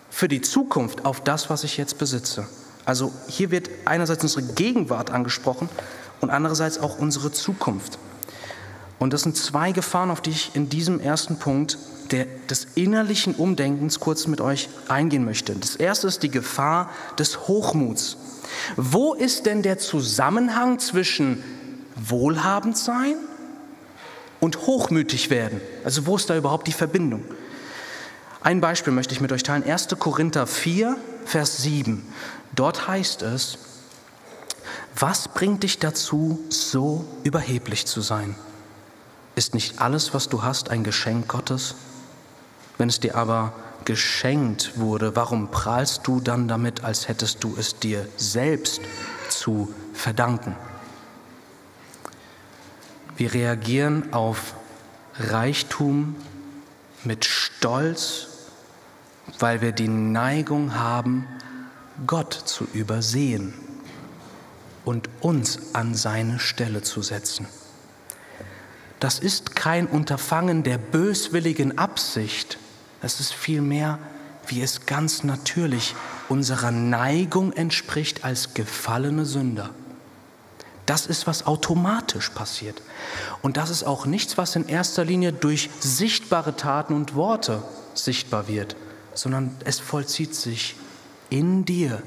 für 0.08 0.28
die 0.28 0.40
Zukunft 0.40 1.04
auf 1.04 1.22
das, 1.22 1.50
was 1.50 1.62
ich 1.62 1.76
jetzt 1.76 1.98
besitze. 1.98 2.46
Also 2.84 3.12
hier 3.28 3.50
wird 3.50 3.70
einerseits 3.84 4.22
unsere 4.22 4.42
Gegenwart 4.42 5.10
angesprochen 5.10 5.68
und 6.20 6.30
andererseits 6.30 6.78
auch 6.78 6.98
unsere 6.98 7.32
Zukunft. 7.32 7.98
Und 8.98 9.12
das 9.12 9.22
sind 9.22 9.36
zwei 9.36 9.72
Gefahren, 9.72 10.10
auf 10.10 10.20
die 10.20 10.30
ich 10.30 10.54
in 10.54 10.68
diesem 10.68 11.00
ersten 11.00 11.36
Punkt 11.36 11.78
der, 12.12 12.26
des 12.48 12.68
innerlichen 12.74 13.34
Umdenkens 13.34 13.98
kurz 14.00 14.26
mit 14.26 14.40
euch 14.40 14.68
eingehen 14.88 15.24
möchte. 15.24 15.54
Das 15.54 15.76
erste 15.76 16.06
ist 16.06 16.22
die 16.22 16.30
Gefahr 16.30 16.90
des 17.18 17.48
Hochmuts. 17.48 18.16
Wo 18.76 19.14
ist 19.14 19.46
denn 19.46 19.62
der 19.62 19.78
Zusammenhang 19.78 20.78
zwischen 20.78 21.42
wohlhabend 21.96 22.76
sein 22.76 23.16
und 24.40 24.66
hochmütig 24.66 25.30
werden? 25.30 25.60
Also 25.84 26.06
wo 26.06 26.16
ist 26.16 26.30
da 26.30 26.36
überhaupt 26.36 26.66
die 26.66 26.72
Verbindung? 26.72 27.24
Ein 28.42 28.60
Beispiel 28.60 28.92
möchte 28.92 29.14
ich 29.14 29.20
mit 29.20 29.30
euch 29.30 29.44
teilen. 29.44 29.62
1. 29.62 29.88
Korinther 30.00 30.48
4, 30.48 30.96
Vers 31.24 31.58
7. 31.58 32.04
Dort 32.54 32.88
heißt 32.88 33.22
es, 33.22 33.58
was 34.98 35.28
bringt 35.28 35.62
dich 35.62 35.78
dazu, 35.78 36.40
so 36.48 37.04
überheblich 37.22 37.86
zu 37.86 38.00
sein? 38.00 38.34
Ist 39.36 39.54
nicht 39.54 39.80
alles, 39.80 40.12
was 40.12 40.28
du 40.28 40.42
hast, 40.42 40.70
ein 40.70 40.82
Geschenk 40.82 41.28
Gottes? 41.28 41.76
Wenn 42.78 42.88
es 42.88 42.98
dir 42.98 43.14
aber 43.14 43.52
geschenkt 43.84 44.72
wurde, 44.76 45.14
warum 45.14 45.50
prahlst 45.50 46.06
du 46.06 46.20
dann 46.20 46.48
damit, 46.48 46.82
als 46.82 47.06
hättest 47.08 47.44
du 47.44 47.54
es 47.56 47.78
dir 47.78 48.08
selbst 48.16 48.80
zu 49.28 49.72
verdanken? 49.94 50.56
Wir 53.16 53.32
reagieren 53.34 54.12
auf 54.12 54.54
Reichtum 55.14 56.16
mit 57.04 57.24
Stolz, 57.24 58.31
weil 59.38 59.60
wir 59.60 59.72
die 59.72 59.88
Neigung 59.88 60.74
haben, 60.74 61.26
Gott 62.06 62.32
zu 62.32 62.66
übersehen 62.72 63.54
und 64.84 65.08
uns 65.20 65.74
an 65.74 65.94
seine 65.94 66.38
Stelle 66.38 66.82
zu 66.82 67.02
setzen. 67.02 67.46
Das 69.00 69.18
ist 69.18 69.56
kein 69.56 69.86
Unterfangen 69.86 70.62
der 70.62 70.78
böswilligen 70.78 71.78
Absicht, 71.78 72.58
es 73.00 73.18
ist 73.18 73.32
vielmehr, 73.32 73.98
wie 74.46 74.62
es 74.62 74.86
ganz 74.86 75.24
natürlich 75.24 75.94
unserer 76.28 76.70
Neigung 76.70 77.52
entspricht 77.52 78.24
als 78.24 78.54
gefallene 78.54 79.24
Sünder. 79.24 79.70
Das 80.86 81.06
ist, 81.06 81.26
was 81.26 81.46
automatisch 81.46 82.30
passiert. 82.30 82.82
Und 83.40 83.56
das 83.56 83.70
ist 83.70 83.84
auch 83.84 84.06
nichts, 84.06 84.36
was 84.36 84.56
in 84.56 84.68
erster 84.68 85.04
Linie 85.04 85.32
durch 85.32 85.70
sichtbare 85.80 86.56
Taten 86.56 86.94
und 86.94 87.14
Worte 87.14 87.62
sichtbar 87.94 88.48
wird, 88.48 88.76
sondern 89.14 89.56
es 89.64 89.78
vollzieht 89.78 90.34
sich 90.34 90.76
in 91.30 91.64
dir. 91.64 92.02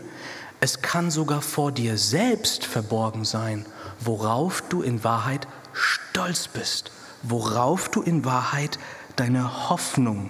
Es 0.60 0.82
kann 0.82 1.12
sogar 1.12 1.42
vor 1.42 1.72
dir 1.72 1.98
selbst 1.98 2.66
verborgen 2.66 3.26
sein, 3.26 3.66
worauf 4.00 4.62
du 4.70 4.82
in 4.82 5.04
Wahrheit 5.04 5.48
stolz 5.74 6.48
bist, 6.48 6.92
worauf 7.24 7.90
du 7.90 8.02
in 8.02 8.26
Wahrheit 8.26 8.80
deine 9.16 9.70
Hoffnung 9.70 10.30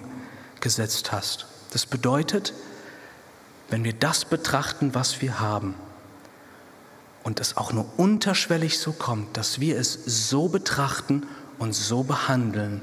gesetzt 0.60 1.12
hast. 1.12 1.46
Das 1.72 1.86
bedeutet, 1.86 2.54
wenn 3.70 3.84
wir 3.84 3.92
das 3.92 4.24
betrachten, 4.24 4.94
was 4.94 5.20
wir 5.20 5.40
haben, 5.40 5.74
und 7.26 7.40
es 7.40 7.56
auch 7.56 7.72
nur 7.72 7.86
unterschwellig 7.96 8.78
so 8.78 8.92
kommt, 8.92 9.36
dass 9.36 9.58
wir 9.58 9.76
es 9.80 9.98
so 10.06 10.46
betrachten 10.46 11.26
und 11.58 11.74
so 11.74 12.04
behandeln 12.04 12.80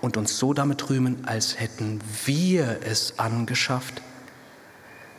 und 0.00 0.16
uns 0.16 0.38
so 0.38 0.52
damit 0.52 0.88
rühmen, 0.90 1.26
als 1.26 1.58
hätten 1.58 2.00
wir 2.24 2.80
es 2.84 3.18
angeschafft, 3.18 4.02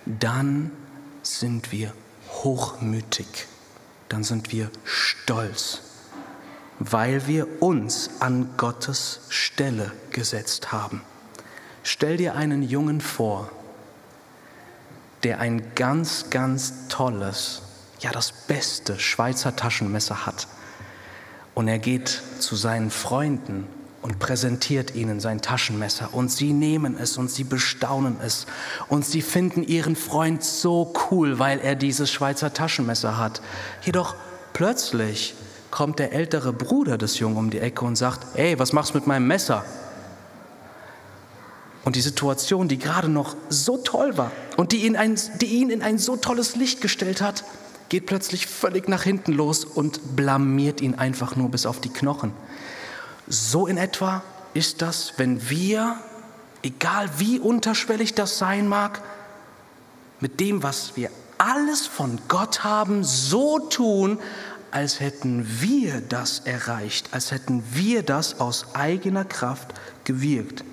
dann 0.06 0.72
sind 1.22 1.72
wir 1.72 1.94
hochmütig, 2.30 3.48
dann 4.10 4.24
sind 4.24 4.52
wir 4.52 4.70
stolz, 4.84 5.82
weil 6.80 7.28
wir 7.28 7.62
uns 7.62 8.10
an 8.20 8.50
Gottes 8.58 9.22
Stelle 9.30 9.92
gesetzt 10.12 10.72
haben. 10.72 11.02
Stell 11.84 12.18
dir 12.18 12.36
einen 12.36 12.64
Jungen 12.64 13.02
vor, 13.02 13.52
der 15.24 15.40
ein 15.40 15.74
ganz, 15.76 16.30
ganz 16.30 16.88
tolles, 16.90 17.62
ja 18.00 18.12
das 18.12 18.32
beste 18.32 19.00
Schweizer 19.00 19.56
Taschenmesser 19.56 20.26
hat. 20.26 20.48
Und 21.56 21.68
er 21.68 21.80
geht 21.80 22.22
zu 22.40 22.56
seinen 22.56 22.92
Freunden 22.92 23.68
und 24.08 24.20
präsentiert 24.20 24.96
ihnen 24.96 25.20
sein 25.20 25.42
Taschenmesser. 25.42 26.14
Und 26.14 26.32
sie 26.32 26.54
nehmen 26.54 26.96
es 26.98 27.18
und 27.18 27.30
sie 27.30 27.44
bestaunen 27.44 28.16
es. 28.24 28.46
Und 28.88 29.06
sie 29.06 29.22
finden 29.22 29.64
ihren 29.64 29.98
Freund 29.98 30.46
so 30.46 30.94
cool, 31.12 31.40
weil 31.40 31.60
er 31.60 31.76
dieses 31.76 32.10
Schweizer 32.10 32.54
Taschenmesser 32.54 33.18
hat. 33.18 33.42
Jedoch 33.82 34.16
plötzlich 34.54 35.36
kommt 35.72 36.00
der 36.00 36.14
ältere 36.14 36.54
Bruder 36.54 36.98
des 36.98 37.20
Jungen 37.20 37.36
um 37.36 37.50
die 37.50 37.60
Ecke 37.60 37.84
und 37.84 37.98
sagt, 37.98 38.38
ey, 38.38 38.58
was 38.58 38.72
machst 38.72 38.94
du 38.94 38.98
mit 38.98 39.08
meinem 39.08 39.28
Messer? 39.28 39.66
Und 41.84 41.98
die 41.98 42.02
Situation, 42.02 42.70
die 42.70 42.80
gerade 42.80 43.10
noch 43.10 43.36
so 43.50 43.76
toll 43.78 44.18
war 44.18 44.32
und 44.56 44.72
die 44.72 44.86
ihn, 44.86 44.96
ein, 44.96 45.20
die 45.42 45.48
ihn 45.48 45.70
in 45.70 45.82
ein 45.82 45.98
so 45.98 46.16
tolles 46.16 46.56
Licht 46.56 46.80
gestellt 46.80 47.22
hat, 47.22 47.44
geht 47.90 48.06
plötzlich 48.06 48.48
völlig 48.48 48.88
nach 48.88 49.04
hinten 49.04 49.34
los 49.34 49.66
und 49.66 50.16
blamiert 50.16 50.80
ihn 50.80 50.96
einfach 50.96 51.36
nur 51.36 51.50
bis 51.50 51.66
auf 51.66 51.82
die 51.82 51.90
Knochen. 51.90 52.32
So 53.28 53.68
in 53.68 53.78
etwa 53.78 54.24
ist 54.54 54.82
das, 54.82 55.14
wenn 55.18 55.50
wir, 55.50 55.98
egal 56.64 57.10
wie 57.18 57.40
unterschwellig 57.40 58.16
das 58.16 58.38
sein 58.38 58.68
mag, 58.68 59.02
mit 60.20 60.40
dem, 60.40 60.64
was 60.64 60.96
wir 60.96 61.12
alles 61.38 61.86
von 61.86 62.20
Gott 62.28 62.64
haben, 62.64 63.04
so 63.04 63.60
tun, 63.60 64.20
als 64.72 65.00
hätten 65.00 65.46
wir 65.62 66.02
das 66.02 66.40
erreicht, 66.40 67.10
als 67.12 67.32
hätten 67.32 67.64
wir 67.74 68.04
das 68.04 68.40
aus 68.40 68.76
eigener 68.76 69.26
Kraft 69.26 69.74
gewirkt. 70.06 70.64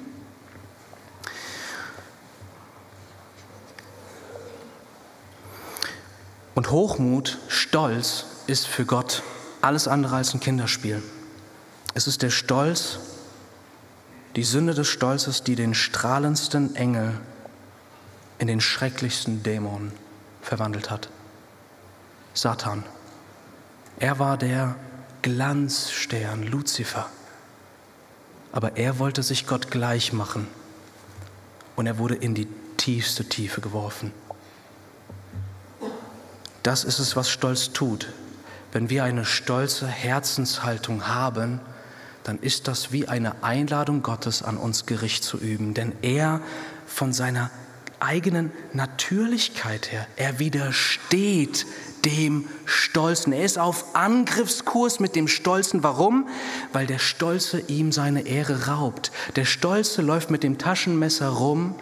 Und 6.55 6.71
Hochmut, 6.71 7.39
Stolz 7.49 8.27
ist 8.47 8.67
für 8.67 8.85
Gott 8.85 9.23
alles 9.61 9.89
andere 9.89 10.17
als 10.17 10.35
ein 10.35 10.41
Kinderspiel. 10.41 11.03
Es 11.95 12.09
ist 12.09 12.23
der 12.23 12.31
Stolz, 12.31 12.99
die 14.35 14.43
Sünde 14.43 14.75
des 14.75 14.89
Stolzes, 14.89 15.45
die 15.45 15.55
den 15.55 15.75
strahlendsten 15.75 16.75
Engel 16.75 17.19
in 18.39 18.49
den 18.49 18.61
schrecklichsten 18.61 19.45
Dämon 19.45 19.93
verwandelt 20.43 20.91
hat. 20.91 21.09
Satan. 22.35 22.83
Er 24.01 24.19
war 24.19 24.37
der 24.37 24.75
Glanzstern 25.23 26.43
Luzifer. 26.43 27.09
Aber 28.51 28.77
er 28.77 28.99
wollte 28.99 29.23
sich 29.23 29.47
Gott 29.47 29.71
gleich 29.71 30.13
machen 30.13 30.49
und 31.77 31.87
er 31.87 31.99
wurde 31.99 32.17
in 32.17 32.35
die 32.35 32.49
tiefste 32.77 33.25
Tiefe 33.25 33.61
geworfen. 33.61 34.13
Das 36.65 36.83
ist 36.83 36.99
es, 36.99 37.15
was 37.15 37.31
Stolz 37.31 37.73
tut. 37.73 38.13
Wenn 38.73 38.91
wir 38.91 39.05
eine 39.05 39.25
stolze 39.25 39.87
Herzenshaltung 39.87 41.07
haben, 41.07 41.61
dann 42.25 42.39
ist 42.41 42.69
das 42.69 42.91
wie 42.91 43.07
eine 43.07 43.43
Einladung 43.43 44.03
Gottes 44.03 44.43
an 44.43 44.57
uns 44.57 44.87
Gericht 44.87 45.23
zu 45.23 45.39
üben. 45.39 45.75
Denn 45.75 45.93
er 46.03 46.41
von 46.87 47.13
seiner 47.13 47.51
eigenen 48.01 48.51
Natürlichkeit 48.73 49.93
her, 49.93 50.07
er 50.17 50.39
widersteht 50.39 51.67
dem 52.05 52.47
Stolzen. 52.67 53.33
Er 53.33 53.45
ist 53.45 53.59
auf 53.59 53.95
Angriffskurs 53.95 55.01
mit 55.01 55.17
dem 55.17 55.29
Stolzen. 55.29 55.83
Warum? 55.83 56.29
Weil 56.73 56.87
der 56.87 56.99
Stolze 56.99 57.61
ihm 57.61 57.93
seine 57.93 58.27
Ehre 58.27 58.67
raubt. 58.67 59.13
Der 59.37 59.45
Stolze 59.45 60.03
läuft 60.03 60.31
mit 60.31 60.43
dem 60.43 60.59
Taschenmesser 60.59 61.29
rum 61.29 61.75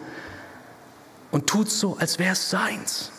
und 1.31 1.47
tut 1.47 1.69
so, 1.69 1.97
als 1.97 2.19
wäre 2.19 2.33
es 2.33 2.49
seins 2.49 3.11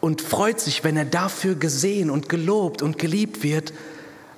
und 0.00 0.22
freut 0.22 0.60
sich, 0.60 0.84
wenn 0.84 0.96
er 0.96 1.04
dafür 1.04 1.54
gesehen 1.54 2.10
und 2.10 2.28
gelobt 2.28 2.82
und 2.82 2.98
geliebt 2.98 3.42
wird. 3.42 3.72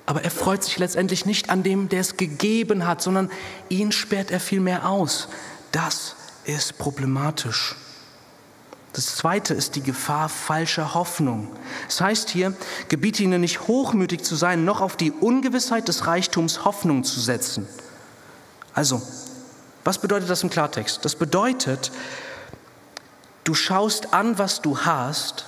Aber 0.05 0.23
er 0.23 0.31
freut 0.31 0.63
sich 0.63 0.77
letztendlich 0.77 1.25
nicht 1.25 1.49
an 1.49 1.63
dem, 1.63 1.89
der 1.89 2.01
es 2.01 2.17
gegeben 2.17 2.87
hat, 2.87 3.01
sondern 3.01 3.29
ihn 3.69 3.91
sperrt 3.91 4.31
er 4.31 4.39
vielmehr 4.39 4.89
aus. 4.89 5.27
Das 5.71 6.15
ist 6.45 6.77
problematisch. 6.77 7.75
Das 8.93 9.15
zweite 9.15 9.53
ist 9.53 9.75
die 9.75 9.83
Gefahr 9.83 10.27
falscher 10.27 10.93
Hoffnung. 10.93 11.47
Es 11.87 12.01
heißt 12.01 12.29
hier, 12.29 12.53
gebiete 12.89 13.23
ihnen 13.23 13.39
nicht 13.39 13.67
hochmütig 13.67 14.23
zu 14.23 14.35
sein, 14.35 14.65
noch 14.65 14.81
auf 14.81 14.97
die 14.97 15.11
Ungewissheit 15.11 15.87
des 15.87 16.07
Reichtums 16.07 16.65
Hoffnung 16.65 17.05
zu 17.05 17.21
setzen. 17.21 17.67
Also, 18.73 19.01
was 19.85 19.97
bedeutet 19.97 20.29
das 20.29 20.43
im 20.43 20.49
Klartext? 20.49 21.05
Das 21.05 21.15
bedeutet, 21.15 21.91
du 23.45 23.53
schaust 23.53 24.13
an, 24.13 24.37
was 24.37 24.61
du 24.61 24.79
hast 24.79 25.45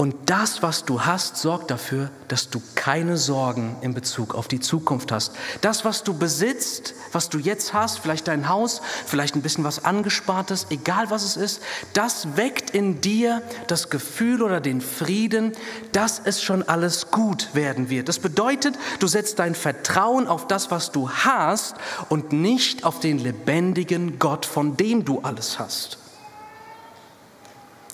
Und 0.00 0.16
das, 0.30 0.62
was 0.62 0.86
du 0.86 1.02
hast, 1.02 1.36
sorgt 1.36 1.70
dafür, 1.70 2.10
dass 2.28 2.48
du 2.48 2.62
keine 2.74 3.18
Sorgen 3.18 3.76
in 3.82 3.92
Bezug 3.92 4.34
auf 4.34 4.48
die 4.48 4.58
Zukunft 4.58 5.12
hast. 5.12 5.34
Das, 5.60 5.84
was 5.84 6.04
du 6.04 6.14
besitzt, 6.14 6.94
was 7.12 7.28
du 7.28 7.36
jetzt 7.36 7.74
hast, 7.74 7.98
vielleicht 7.98 8.26
dein 8.26 8.48
Haus, 8.48 8.80
vielleicht 9.04 9.36
ein 9.36 9.42
bisschen 9.42 9.62
was 9.62 9.84
angespartes, 9.84 10.68
egal 10.70 11.10
was 11.10 11.22
es 11.22 11.36
ist, 11.36 11.60
das 11.92 12.34
weckt 12.38 12.70
in 12.70 13.02
dir 13.02 13.42
das 13.66 13.90
Gefühl 13.90 14.40
oder 14.40 14.62
den 14.62 14.80
Frieden, 14.80 15.52
dass 15.92 16.18
es 16.24 16.42
schon 16.42 16.66
alles 16.66 17.10
gut 17.10 17.50
werden 17.52 17.90
wird. 17.90 18.08
Das 18.08 18.20
bedeutet, 18.20 18.78
du 19.00 19.06
setzt 19.06 19.38
dein 19.38 19.54
Vertrauen 19.54 20.28
auf 20.28 20.46
das, 20.46 20.70
was 20.70 20.92
du 20.92 21.10
hast 21.10 21.74
und 22.08 22.32
nicht 22.32 22.84
auf 22.84 23.00
den 23.00 23.18
lebendigen 23.18 24.18
Gott, 24.18 24.46
von 24.46 24.78
dem 24.78 25.04
du 25.04 25.20
alles 25.20 25.58
hast. 25.58 25.98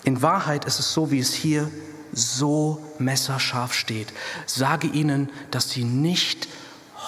In 0.05 0.21
Wahrheit 0.21 0.63
ist 0.63 0.79
es 0.79 0.93
so, 0.93 1.11
wie 1.11 1.19
es 1.19 1.33
hier 1.33 1.69
so 2.11 2.81
messerscharf 2.99 3.73
steht. 3.73 4.07
Sage 4.45 4.87
ihnen, 4.87 5.29
dass 5.51 5.69
sie 5.69 5.83
nicht 5.83 6.47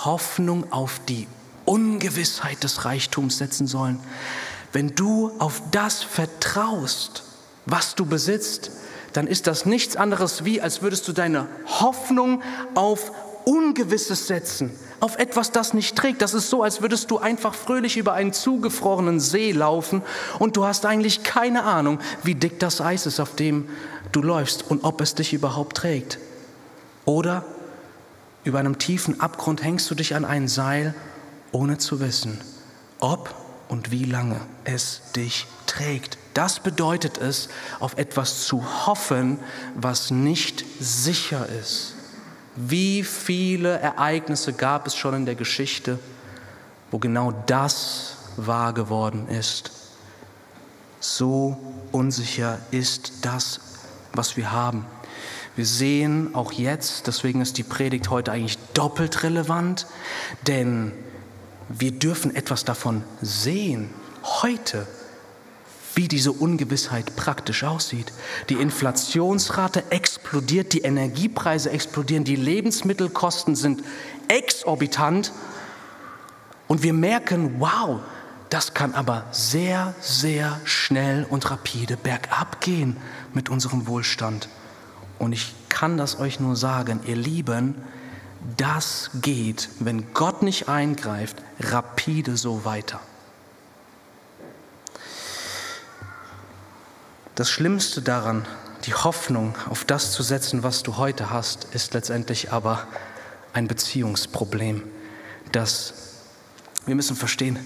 Hoffnung 0.06 0.72
auf 0.72 1.02
die 1.08 1.28
Ungewissheit 1.66 2.64
des 2.64 2.86
Reichtums 2.86 3.38
setzen 3.38 3.68
sollen. 3.68 4.00
Wenn 4.72 4.96
du 4.96 5.32
auf 5.40 5.62
das 5.72 6.02
vertraust, 6.02 7.24
was 7.66 7.96
du 7.96 8.06
besitzt, 8.06 8.72
dann 9.14 9.28
ist 9.28 9.48
das 9.48 9.66
nichts 9.66 9.96
anderes 9.96 10.46
wie, 10.46 10.62
als 10.62 10.82
würdest 10.82 11.08
du 11.08 11.14
deine 11.14 11.48
Hoffnung 11.66 12.42
auf 12.76 13.12
Ungewisses 13.46 14.28
setzen, 14.28 14.72
auf 15.00 15.18
etwas, 15.18 15.52
das 15.52 15.74
nicht 15.74 15.96
trägt. 15.96 16.22
Das 16.22 16.34
ist 16.34 16.50
so, 16.50 16.62
als 16.62 16.82
würdest 16.82 17.10
du 17.10 17.18
einfach 17.18 17.56
fröhlich 17.56 17.98
über 17.98 18.14
einen 18.14 18.34
zugefrorenen 18.34 19.20
See 19.20 19.52
laufen 19.52 20.04
und 20.38 20.58
du 20.58 20.66
hast 20.66 20.86
eigentlich 20.86 21.24
keine 21.24 21.64
Ahnung, 21.64 22.00
wie 22.24 22.36
dick 22.36 22.60
das 22.60 22.82
Eis 22.82 23.06
ist, 23.06 23.20
auf 23.20 23.36
dem 23.36 23.70
du 24.12 24.22
läufst 24.22 24.70
und 24.70 24.84
ob 24.84 25.02
es 25.02 25.16
dich 25.16 25.34
überhaupt 25.34 25.78
trägt. 25.78 26.20
Oder 27.06 27.46
über 28.44 28.60
einem 28.60 28.78
tiefen 28.78 29.20
Abgrund 29.20 29.64
hängst 29.64 29.90
du 29.90 29.96
dich 29.96 30.16
an 30.16 30.26
ein 30.26 30.48
Seil, 30.48 30.94
ohne 31.52 31.78
zu 31.78 32.00
wissen, 32.00 32.40
ob 33.00 33.34
und 33.68 33.92
wie 33.92 34.06
lange 34.06 34.40
es 34.64 35.02
dich 35.16 35.46
trägt. 35.66 36.18
Das 36.34 36.60
bedeutet 36.60 37.18
es, 37.18 37.50
auf 37.80 37.98
etwas 37.98 38.46
zu 38.46 38.64
hoffen, 38.86 39.40
was 39.76 40.12
nicht 40.12 40.66
sicher 40.80 41.48
ist. 41.62 41.96
Wie 42.56 43.04
viele 43.04 43.80
Ereignisse 43.80 44.54
gab 44.54 44.88
es 44.88 44.96
schon 44.96 45.14
in 45.14 45.26
der 45.26 45.36
Geschichte, 45.36 46.00
wo 46.92 46.98
genau 46.98 47.32
das 47.46 48.16
wahr 48.38 48.74
geworden 48.74 49.28
ist? 49.30 49.72
So 51.00 51.58
unsicher 51.92 52.58
ist 52.72 53.26
das 53.26 53.60
was 54.14 54.38
wir 54.38 54.52
haben. 54.52 54.86
Wir 55.56 55.66
sehen 55.66 56.36
auch 56.36 56.52
jetzt, 56.52 57.08
deswegen 57.08 57.42
ist 57.42 57.58
die 57.58 57.64
Predigt 57.64 58.10
heute 58.10 58.32
eigentlich 58.32 58.58
doppelt 58.74 59.24
relevant, 59.24 59.88
denn 60.48 60.94
wir 61.68 61.92
dürfen 61.92 62.36
etwas 62.36 62.66
davon 62.66 63.04
sehen, 63.22 63.90
heute, 64.24 64.88
wie 65.96 66.08
diese 66.08 66.32
Ungewissheit 66.32 67.16
praktisch 67.16 67.64
aussieht. 67.64 68.14
Die 68.50 68.54
Inflationsrate 68.54 69.84
explodiert, 69.92 70.74
die 70.74 70.82
Energiepreise 70.82 71.72
explodieren, 71.72 72.24
die 72.24 72.36
Lebensmittelkosten 72.38 73.56
sind 73.56 73.84
exorbitant 74.28 75.34
und 76.68 76.84
wir 76.84 76.94
merken, 76.94 77.56
wow, 77.60 78.00
das 78.50 78.74
kann 78.74 78.96
aber 78.96 79.26
sehr, 79.32 79.94
sehr 80.02 80.60
schnell 80.64 81.26
und 81.30 81.50
rapide 81.52 81.98
bergab 81.98 82.62
gehen 82.62 82.98
mit 83.34 83.50
unserem 83.50 83.88
Wohlstand. 83.88 84.50
Und 85.20 85.34
ich 85.34 85.54
kann 85.70 85.98
das 85.98 86.20
euch 86.20 86.40
nur 86.40 86.56
sagen, 86.56 87.02
ihr 87.06 87.16
Lieben, 87.16 87.76
das 88.58 89.12
geht, 89.22 89.70
wenn 89.80 90.14
Gott 90.14 90.42
nicht 90.42 90.68
eingreift, 90.68 91.38
rapide 91.60 92.38
so 92.38 92.66
weiter. 92.66 93.00
Das 97.36 97.50
Schlimmste 97.50 98.02
daran, 98.02 98.46
die 98.86 98.94
Hoffnung 98.94 99.56
auf 99.70 99.86
das 99.86 100.12
zu 100.12 100.24
setzen, 100.24 100.64
was 100.64 100.84
du 100.84 100.98
heute 100.98 101.30
hast, 101.30 101.66
ist 101.76 101.94
letztendlich 101.94 102.52
aber 102.52 102.88
ein 103.54 103.68
Beziehungsproblem. 103.68 104.84
Das 105.52 105.94
wir 106.86 106.96
müssen 106.96 107.16
verstehen, 107.16 107.60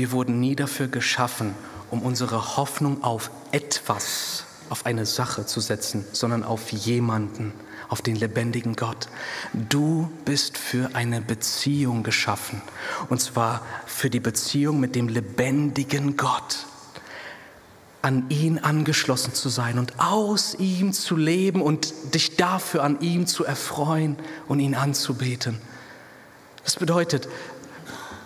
wir 0.00 0.12
wurden 0.12 0.40
nie 0.40 0.56
dafür 0.56 0.88
geschaffen, 0.88 1.54
um 1.90 2.00
unsere 2.00 2.56
Hoffnung 2.56 3.04
auf 3.04 3.30
etwas, 3.52 4.46
auf 4.70 4.86
eine 4.86 5.04
Sache 5.04 5.44
zu 5.44 5.60
setzen, 5.60 6.06
sondern 6.12 6.42
auf 6.42 6.72
jemanden, 6.72 7.52
auf 7.90 8.00
den 8.00 8.16
lebendigen 8.16 8.76
Gott. 8.76 9.08
Du 9.52 10.10
bist 10.24 10.56
für 10.56 10.94
eine 10.94 11.20
Beziehung 11.20 12.02
geschaffen, 12.02 12.62
und 13.10 13.20
zwar 13.20 13.60
für 13.84 14.08
die 14.08 14.20
Beziehung 14.20 14.80
mit 14.80 14.94
dem 14.94 15.08
lebendigen 15.08 16.16
Gott 16.16 16.64
an 18.00 18.24
ihn 18.30 18.58
angeschlossen 18.58 19.34
zu 19.34 19.50
sein 19.50 19.78
und 19.78 20.00
aus 20.00 20.54
ihm 20.54 20.94
zu 20.94 21.14
leben 21.14 21.60
und 21.60 21.92
dich 22.14 22.36
dafür 22.36 22.84
an 22.84 23.02
ihm 23.02 23.26
zu 23.26 23.44
erfreuen 23.44 24.16
und 24.48 24.60
ihn 24.60 24.74
anzubeten. 24.74 25.58
Das 26.64 26.76
bedeutet, 26.76 27.28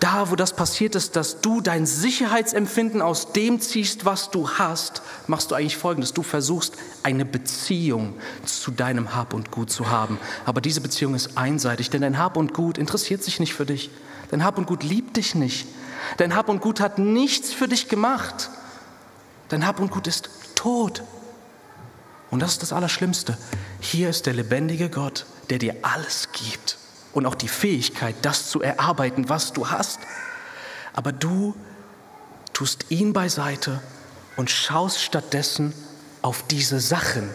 da, 0.05 0.29
wo 0.29 0.35
das 0.35 0.55
passiert 0.55 0.93
ist, 0.93 1.15
dass 1.15 1.41
du 1.41 1.61
dein 1.61 1.87
Sicherheitsempfinden 1.87 3.01
aus 3.01 3.33
dem 3.33 3.59
ziehst, 3.59 4.05
was 4.05 4.29
du 4.29 4.47
hast, 4.47 5.01
machst 5.25 5.49
du 5.49 5.55
eigentlich 5.55 5.77
Folgendes. 5.77 6.13
Du 6.13 6.21
versuchst 6.21 6.75
eine 7.01 7.25
Beziehung 7.25 8.13
zu 8.45 8.69
deinem 8.69 9.15
Hab 9.15 9.33
und 9.33 9.49
Gut 9.49 9.71
zu 9.71 9.89
haben. 9.89 10.19
Aber 10.45 10.61
diese 10.61 10.79
Beziehung 10.79 11.15
ist 11.15 11.39
einseitig, 11.39 11.89
denn 11.89 12.01
dein 12.01 12.19
Hab 12.19 12.37
und 12.37 12.53
Gut 12.53 12.77
interessiert 12.77 13.23
sich 13.23 13.39
nicht 13.39 13.55
für 13.55 13.65
dich. 13.65 13.89
Dein 14.29 14.43
Hab 14.43 14.59
und 14.59 14.67
Gut 14.67 14.83
liebt 14.83 15.17
dich 15.17 15.33
nicht. 15.33 15.67
Dein 16.17 16.35
Hab 16.35 16.49
und 16.49 16.61
Gut 16.61 16.79
hat 16.81 16.99
nichts 16.99 17.51
für 17.51 17.67
dich 17.67 17.87
gemacht. 17.87 18.51
Dein 19.49 19.65
Hab 19.65 19.79
und 19.79 19.89
Gut 19.89 20.05
ist 20.05 20.29
tot. 20.53 21.01
Und 22.29 22.43
das 22.43 22.51
ist 22.51 22.61
das 22.61 22.73
Allerschlimmste. 22.73 23.39
Hier 23.79 24.11
ist 24.11 24.27
der 24.27 24.33
lebendige 24.33 24.91
Gott, 24.91 25.25
der 25.49 25.57
dir 25.57 25.77
alles 25.81 26.29
gibt 26.31 26.77
und 27.15 27.25
auch 27.25 27.33
die 27.33 27.47
Fähigkeit, 27.47 28.13
das 28.21 28.49
zu 28.49 28.61
erarbeiten, 28.61 29.29
was 29.29 29.53
du 29.53 29.69
hast. 29.69 29.99
Aber 30.93 31.11
du 31.11 31.55
tust 32.53 32.85
ihn 32.89 33.13
beiseite 33.13 33.81
und 34.35 34.51
schaust 34.51 35.01
stattdessen 35.01 35.73
auf 36.21 36.43
diese 36.43 36.79
Sachen 36.79 37.29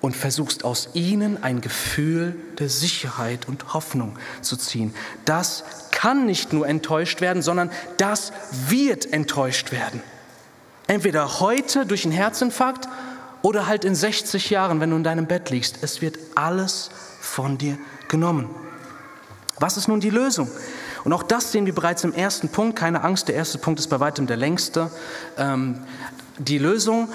und 0.00 0.16
versuchst 0.16 0.64
aus 0.64 0.90
ihnen 0.94 1.42
ein 1.42 1.60
Gefühl 1.60 2.36
der 2.58 2.68
Sicherheit 2.68 3.46
und 3.48 3.72
Hoffnung 3.72 4.18
zu 4.42 4.56
ziehen. 4.56 4.92
Das 5.24 5.64
kann 5.92 6.26
nicht 6.26 6.52
nur 6.52 6.66
enttäuscht 6.66 7.20
werden, 7.20 7.40
sondern 7.40 7.70
das 7.98 8.32
wird 8.68 9.12
enttäuscht 9.12 9.70
werden. 9.70 10.02
Entweder 10.88 11.38
heute 11.38 11.86
durch 11.86 12.04
einen 12.04 12.12
Herzinfarkt 12.12 12.88
oder 13.42 13.68
halt 13.68 13.84
in 13.84 13.94
60 13.94 14.50
Jahren, 14.50 14.80
wenn 14.80 14.90
du 14.90 14.96
in 14.96 15.04
deinem 15.04 15.26
Bett 15.26 15.50
liegst. 15.50 15.78
Es 15.82 16.00
wird 16.00 16.18
alles 16.34 16.90
von 17.20 17.58
dir 17.58 17.78
genommen. 18.08 18.48
Was 19.60 19.76
ist 19.76 19.88
nun 19.88 20.00
die 20.00 20.10
Lösung? 20.10 20.48
Und 21.04 21.12
auch 21.12 21.22
das 21.22 21.52
sehen 21.52 21.66
wir 21.66 21.74
bereits 21.74 22.04
im 22.04 22.12
ersten 22.12 22.48
Punkt. 22.48 22.78
Keine 22.78 23.02
Angst, 23.02 23.28
der 23.28 23.34
erste 23.34 23.58
Punkt 23.58 23.80
ist 23.80 23.88
bei 23.88 24.00
weitem 24.00 24.26
der 24.26 24.36
längste. 24.36 24.90
Ähm, 25.36 25.80
die 26.38 26.58
Lösung 26.58 27.08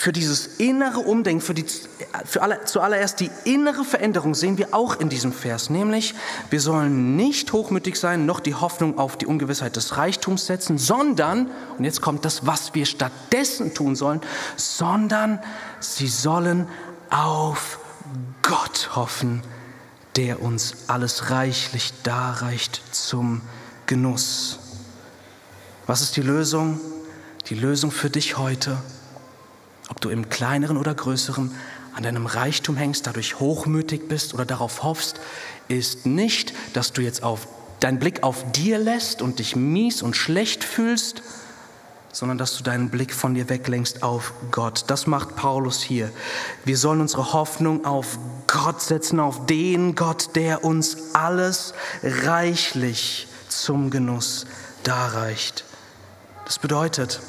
für 0.00 0.12
dieses 0.12 0.46
innere 0.58 1.00
Umdenken, 1.00 1.42
für, 1.42 1.52
die, 1.52 1.66
für 2.24 2.40
alle, 2.40 2.64
zuallererst 2.64 3.20
die 3.20 3.30
innere 3.44 3.84
Veränderung 3.84 4.34
sehen 4.34 4.56
wir 4.56 4.72
auch 4.72 4.98
in 4.98 5.10
diesem 5.10 5.30
Vers, 5.30 5.68
nämlich 5.68 6.14
wir 6.48 6.62
sollen 6.62 7.16
nicht 7.16 7.52
hochmütig 7.52 8.00
sein, 8.00 8.24
noch 8.24 8.40
die 8.40 8.54
Hoffnung 8.54 8.98
auf 8.98 9.18
die 9.18 9.26
Ungewissheit 9.26 9.76
des 9.76 9.98
Reichtums 9.98 10.46
setzen, 10.46 10.78
sondern, 10.78 11.50
und 11.76 11.84
jetzt 11.84 12.00
kommt 12.00 12.24
das, 12.24 12.46
was 12.46 12.74
wir 12.74 12.86
stattdessen 12.86 13.74
tun 13.74 13.94
sollen, 13.94 14.22
sondern 14.56 15.38
sie 15.80 16.08
sollen 16.08 16.66
auf 17.10 17.78
Gott 18.40 18.96
hoffen, 18.96 19.42
der 20.16 20.42
uns 20.42 20.74
alles 20.88 21.30
reichlich 21.30 21.92
darreicht 22.02 22.82
zum 22.92 23.42
Genuss. 23.86 24.58
Was 25.86 26.02
ist 26.02 26.16
die 26.16 26.22
Lösung? 26.22 26.80
Die 27.48 27.54
Lösung 27.54 27.90
für 27.90 28.10
dich 28.10 28.38
heute, 28.38 28.76
ob 29.88 30.00
du 30.00 30.08
im 30.08 30.28
kleineren 30.28 30.76
oder 30.76 30.94
größeren 30.94 31.52
an 31.94 32.02
deinem 32.02 32.26
Reichtum 32.26 32.76
hängst, 32.76 33.06
dadurch 33.06 33.40
hochmütig 33.40 34.08
bist 34.08 34.34
oder 34.34 34.44
darauf 34.44 34.82
hoffst, 34.82 35.20
ist 35.68 36.06
nicht, 36.06 36.52
dass 36.74 36.92
du 36.92 37.02
jetzt 37.02 37.22
auf 37.22 37.48
deinen 37.80 37.98
Blick 37.98 38.22
auf 38.22 38.52
dir 38.52 38.78
lässt 38.78 39.22
und 39.22 39.38
dich 39.38 39.56
mies 39.56 40.02
und 40.02 40.16
schlecht 40.16 40.62
fühlst, 40.62 41.22
sondern 42.12 42.38
dass 42.38 42.56
du 42.56 42.62
deinen 42.64 42.90
Blick 42.90 43.14
von 43.14 43.34
dir 43.34 43.48
weglenkst 43.48 44.02
auf 44.02 44.32
Gott. 44.50 44.84
Das 44.88 45.06
macht 45.06 45.36
Paulus 45.36 45.80
hier. 45.80 46.10
Wir 46.64 46.76
sollen 46.76 47.00
unsere 47.00 47.32
Hoffnung 47.32 47.84
auf 47.84 48.18
Gott 48.46 48.82
setzen, 48.82 49.20
auf 49.20 49.46
den 49.46 49.94
Gott, 49.94 50.34
der 50.34 50.64
uns 50.64 51.14
alles 51.14 51.74
reichlich 52.02 53.28
zum 53.48 53.90
Genuss 53.90 54.46
darreicht. 54.82 55.64
Das 56.46 56.58
bedeutet, 56.58 57.20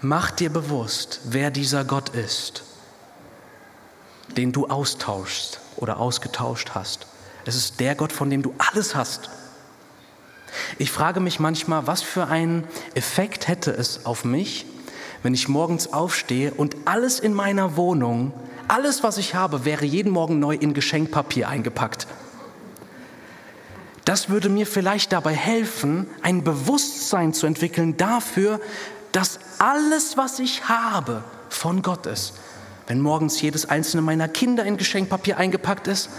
mach 0.00 0.32
dir 0.32 0.50
bewusst, 0.50 1.20
wer 1.24 1.50
dieser 1.50 1.84
Gott 1.84 2.08
ist. 2.10 2.64
den 4.36 4.52
du 4.52 4.66
austauschst 4.68 5.60
oder 5.76 5.98
ausgetauscht 5.98 6.70
hast. 6.74 7.06
Es 7.44 7.56
ist 7.56 7.80
der 7.80 7.94
Gott, 7.94 8.12
von 8.12 8.30
dem 8.30 8.42
du 8.42 8.54
alles 8.58 8.94
hast. 8.94 9.30
Ich 10.78 10.90
frage 10.90 11.20
mich 11.20 11.40
manchmal, 11.40 11.86
was 11.86 12.02
für 12.02 12.26
einen 12.26 12.66
Effekt 12.94 13.48
hätte 13.48 13.70
es 13.70 14.06
auf 14.06 14.24
mich, 14.24 14.66
wenn 15.22 15.34
ich 15.34 15.48
morgens 15.48 15.92
aufstehe 15.92 16.52
und 16.52 16.76
alles 16.84 17.20
in 17.20 17.34
meiner 17.34 17.76
Wohnung, 17.76 18.32
alles, 18.68 19.02
was 19.02 19.18
ich 19.18 19.34
habe, 19.34 19.64
wäre 19.64 19.84
jeden 19.84 20.12
Morgen 20.12 20.38
neu 20.38 20.54
in 20.54 20.74
Geschenkpapier 20.74 21.48
eingepackt. 21.48 22.06
Das 24.04 24.28
würde 24.28 24.48
mir 24.48 24.66
vielleicht 24.66 25.12
dabei 25.12 25.34
helfen, 25.34 26.06
ein 26.22 26.42
Bewusstsein 26.42 27.34
zu 27.34 27.46
entwickeln 27.46 27.96
dafür, 27.96 28.60
dass 29.12 29.40
alles, 29.58 30.16
was 30.16 30.38
ich 30.38 30.68
habe, 30.68 31.22
von 31.48 31.82
Gott 31.82 32.06
ist 32.06 32.34
wenn 32.90 33.00
morgens 33.00 33.40
jedes 33.40 33.66
einzelne 33.66 34.02
meiner 34.02 34.26
Kinder 34.26 34.64
in 34.64 34.76
Geschenkpapier 34.76 35.38
eingepackt 35.38 35.86
ist, 35.86 36.10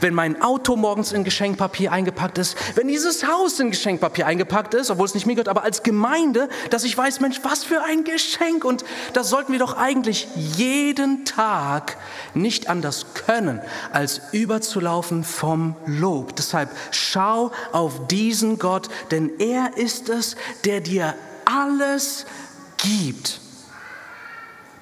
wenn 0.00 0.12
mein 0.12 0.42
Auto 0.42 0.74
morgens 0.74 1.12
in 1.12 1.22
Geschenkpapier 1.22 1.92
eingepackt 1.92 2.38
ist, 2.38 2.56
wenn 2.74 2.88
dieses 2.88 3.28
Haus 3.28 3.60
in 3.60 3.70
Geschenkpapier 3.70 4.26
eingepackt 4.26 4.74
ist, 4.74 4.90
obwohl 4.90 5.06
es 5.06 5.14
nicht 5.14 5.26
mir 5.26 5.34
gehört, 5.34 5.46
aber 5.46 5.62
als 5.62 5.84
Gemeinde, 5.84 6.48
dass 6.70 6.82
ich 6.82 6.98
weiß, 6.98 7.20
Mensch, 7.20 7.38
was 7.44 7.62
für 7.62 7.84
ein 7.84 8.02
Geschenk. 8.02 8.64
Und 8.64 8.84
das 9.12 9.30
sollten 9.30 9.52
wir 9.52 9.60
doch 9.60 9.76
eigentlich 9.76 10.26
jeden 10.34 11.24
Tag 11.24 11.96
nicht 12.34 12.68
anders 12.68 13.06
können, 13.14 13.60
als 13.92 14.20
überzulaufen 14.32 15.22
vom 15.22 15.76
Lob. 15.86 16.34
Deshalb 16.34 16.70
schau 16.90 17.52
auf 17.70 18.08
diesen 18.08 18.58
Gott, 18.58 18.88
denn 19.12 19.30
er 19.38 19.76
ist 19.76 20.08
es, 20.08 20.34
der 20.64 20.80
dir 20.80 21.14
alles 21.44 22.26
gibt. 22.78 23.45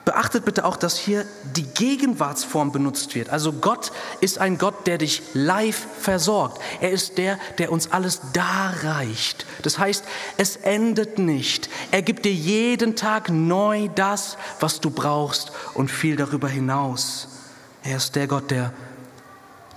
Beachtet 0.05 0.45
bitte 0.45 0.67
auch, 0.67 0.77
dass 0.77 0.99
hier 0.99 1.25
die 1.57 1.63
Gegenwartsform 1.63 2.73
benutzt 2.73 3.15
wird. 3.15 3.31
Also 3.31 3.55
Gott 3.55 3.91
ist 4.21 4.39
ein 4.39 4.59
Gott, 4.59 4.87
der 4.87 4.99
dich 4.99 5.23
live 5.33 5.87
versorgt. 5.99 6.61
Er 6.83 6.91
ist 6.91 7.17
der, 7.17 7.39
der 7.57 7.73
uns 7.73 7.91
alles 7.91 8.21
darreicht. 8.35 9.47
Das 9.63 9.79
heißt, 9.79 10.05
es 10.37 10.57
endet 10.57 11.19
nicht. 11.19 11.71
Er 11.91 12.03
gibt 12.03 12.27
dir 12.27 12.35
jeden 12.35 12.97
Tag 12.97 13.31
neu 13.31 13.89
das, 13.95 14.37
was 14.61 14.81
du 14.81 14.91
brauchst 14.91 15.53
und 15.73 15.91
viel 15.91 16.17
darüber 16.17 16.49
hinaus. 16.49 17.29
Er 17.83 17.97
ist 17.97 18.15
der 18.15 18.27
Gott, 18.27 18.51
der, 18.51 18.75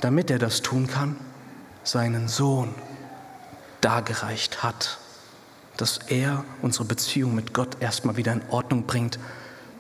damit 0.01 0.29
er 0.29 0.39
das 0.39 0.61
tun 0.61 0.87
kann, 0.87 1.15
seinen 1.85 2.27
Sohn 2.27 2.75
dargereicht 3.79 4.61
hat. 4.61 4.97
Dass 5.77 5.99
er 6.07 6.43
unsere 6.61 6.83
Beziehung 6.83 7.33
mit 7.33 7.53
Gott 7.53 7.77
erstmal 7.79 8.17
wieder 8.17 8.33
in 8.33 8.41
Ordnung 8.49 8.87
bringt 8.87 9.19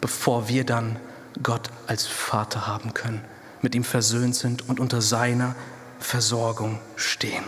bevor 0.01 0.47
wir 0.47 0.63
dann 0.63 0.97
Gott 1.43 1.69
als 1.87 2.05
Vater 2.05 2.67
haben 2.67 2.93
können, 2.93 3.23
mit 3.61 3.75
ihm 3.75 3.83
versöhnt 3.83 4.35
sind 4.35 4.67
und 4.69 4.79
unter 4.79 5.01
seiner 5.01 5.55
Versorgung 5.99 6.79
stehen. 6.95 7.43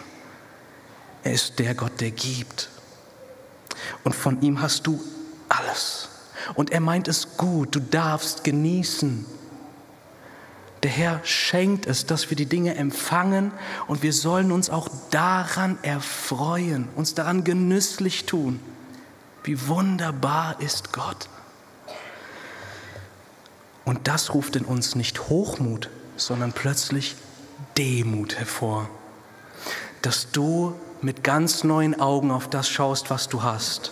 Er 1.24 1.34
ist 1.34 1.60
der 1.60 1.76
Gott, 1.76 2.00
der 2.00 2.12
gibt. 2.12 2.70
Und 4.04 4.16
von 4.16 4.42
ihm 4.42 4.62
hast 4.62 4.88
du 4.88 5.02
alles. 5.50 6.10
Und 6.56 6.72
er 6.72 6.80
meint 6.80 7.08
es 7.08 7.38
gut, 7.38 7.76
du 7.76 7.80
darfst 7.80 8.44
genießen. 8.44 9.26
Der 10.84 10.92
Herr 10.92 11.20
schenkt 11.26 11.86
es, 11.88 12.06
dass 12.06 12.30
wir 12.30 12.38
die 12.38 12.46
Dinge 12.46 12.76
empfangen 12.76 13.52
und 13.88 14.02
wir 14.02 14.14
sollen 14.14 14.52
uns 14.52 14.70
auch 14.70 14.88
daran 15.12 15.78
erfreuen, 15.82 16.88
uns 16.96 17.14
daran 17.14 17.44
genüsslich 17.44 18.26
tun. 18.26 18.62
Wie 19.44 19.68
wunderbar 19.68 20.62
ist 20.62 20.94
Gott. 20.94 21.28
Und 23.90 24.08
das 24.08 24.36
ruft 24.36 24.56
in 24.56 24.66
uns 24.66 24.94
nicht 24.94 25.30
Hochmut, 25.30 25.90
sondern 26.16 26.54
plötzlich 26.54 27.16
Demut 27.76 28.36
hervor. 28.36 28.88
Dass 30.04 30.30
du 30.32 30.76
mit 31.02 31.24
ganz 31.24 31.64
neuen 31.64 32.00
Augen 32.00 32.30
auf 32.30 32.48
das 32.48 32.70
schaust, 32.70 33.10
was 33.10 33.30
du 33.30 33.42
hast. 33.42 33.92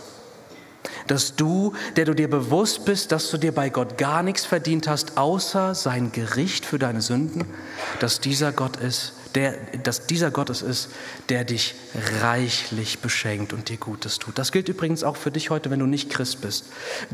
Dass 1.08 1.36
du, 1.36 1.74
der 1.96 2.06
du 2.06 2.14
dir 2.14 2.30
bewusst 2.30 2.86
bist, 2.86 3.12
dass 3.12 3.32
du 3.32 3.40
dir 3.40 3.52
bei 3.52 3.70
Gott 3.70 3.98
gar 3.98 4.22
nichts 4.22 4.46
verdient 4.46 4.88
hast, 4.88 5.18
außer 5.18 5.74
sein 5.74 6.12
Gericht 6.12 6.64
für 6.64 6.78
deine 6.78 7.02
Sünden, 7.02 7.46
dass 8.00 8.20
dieser 8.20 8.52
Gott 8.52 8.78
ist, 8.78 9.14
der, 9.38 9.54
dass 9.84 10.08
dieser 10.08 10.32
Gott 10.32 10.50
es 10.50 10.64
ist, 10.64 10.90
der 11.30 11.44
dich 11.44 11.76
reichlich 12.22 13.00
beschenkt 13.00 13.54
und 13.54 13.70
dir 13.70 13.78
Gutes 13.78 14.18
tut. 14.18 14.40
Das 14.40 14.52
gilt 14.52 14.68
übrigens 14.68 15.04
auch 15.04 15.16
für 15.16 15.30
dich 15.30 15.52
heute, 15.52 15.70
wenn 15.70 15.78
du 15.78 15.86
nicht 15.86 16.10
Christ 16.10 16.42
bist. 16.42 16.66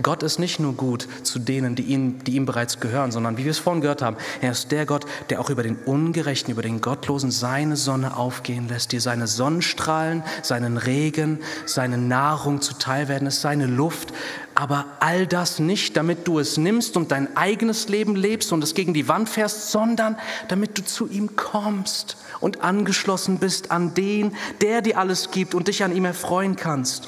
Gott 0.02 0.24
ist 0.24 0.40
nicht 0.40 0.58
nur 0.58 0.74
gut 0.74 1.06
zu 1.24 1.38
denen, 1.38 1.76
die 1.76 1.84
ihm, 1.84 2.24
die 2.24 2.36
ihm 2.36 2.46
bereits 2.46 2.80
gehören, 2.80 3.12
sondern 3.12 3.36
wie 3.38 3.44
wir 3.44 3.52
es 3.52 3.60
vorhin 3.60 3.82
gehört 3.82 4.02
haben, 4.02 4.16
er 4.40 4.52
ist 4.52 4.72
der 4.72 4.86
Gott, 4.86 5.06
der 5.30 5.42
auch 5.42 5.50
über 5.50 5.64
den 5.64 5.76
Ungerechten, 5.76 6.50
über 6.50 6.62
den 6.62 6.80
Gottlosen 6.80 7.30
seine 7.30 7.76
Sonne 7.76 8.16
aufgehen 8.16 8.70
lässt, 8.70 8.94
dir 8.94 9.02
seine 9.02 9.28
Sonnenstrahlen, 9.28 10.24
seinen 10.44 10.78
Regen, 10.78 11.40
seine 11.66 11.98
Nahrung 11.98 12.62
zuteil 12.62 13.10
werden, 13.10 13.28
ist 13.28 13.42
seine 13.42 13.66
Luft, 13.66 14.14
aber 14.56 14.86
all 15.00 15.26
das 15.26 15.60
nicht, 15.60 15.98
damit 15.98 16.28
du 16.28 16.40
es 16.40 16.58
nimmst 16.58 16.96
und 16.96 17.12
dein 17.12 17.36
eigenes 17.36 17.88
Leben 17.88 18.16
lebst 18.16 18.52
und 18.52 18.64
es 18.64 18.76
gegen 18.76 18.94
die 18.94 19.08
Wand 19.08 19.30
fährst, 19.30 19.72
sondern 19.72 20.18
damit 20.48 20.78
du 20.78 20.86
zu 20.86 21.08
ihm 21.08 21.36
kommst 21.36 22.18
und 22.40 22.62
angeschlossen 22.62 23.40
bist 23.40 23.72
an 23.72 23.94
den, 23.94 24.36
der 24.62 24.82
dir 24.82 25.00
alles 25.00 25.32
gibt 25.32 25.56
und 25.56 25.68
dich 25.68 25.84
an 25.84 25.96
ihm 25.96 26.06
erfreuen 26.06 26.56
kannst. 26.56 27.08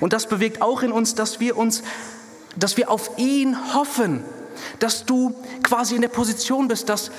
Und 0.00 0.12
das 0.12 0.26
bewegt 0.26 0.62
auch 0.62 0.82
in 0.82 0.90
uns, 0.90 1.14
dass 1.14 1.38
wir 1.40 1.56
uns, 1.56 1.82
dass 2.56 2.76
wir 2.76 2.90
auf 2.90 3.18
ihn 3.18 3.56
hoffen, 3.74 4.24
dass 4.78 5.04
du 5.04 5.34
quasi 5.62 5.94
in 5.94 6.02
der 6.02 6.08
Position 6.08 6.68
bist, 6.68 6.88
dass 6.88 7.10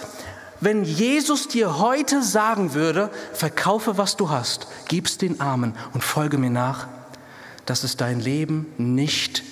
wenn 0.61 0.83
Jesus 0.83 1.47
dir 1.47 1.79
heute 1.79 2.23
sagen 2.23 2.73
würde, 2.73 3.11
verkaufe, 3.33 3.97
was 3.97 4.17
du 4.17 4.29
hast, 4.29 4.67
gib's 4.87 5.17
den 5.17 5.41
Armen 5.41 5.75
und 5.93 6.03
folge 6.03 6.37
mir 6.37 6.49
nach, 6.49 6.87
dass 7.65 7.83
es 7.83 7.97
dein 7.97 8.19
Leben 8.19 8.67
nicht 8.77 9.43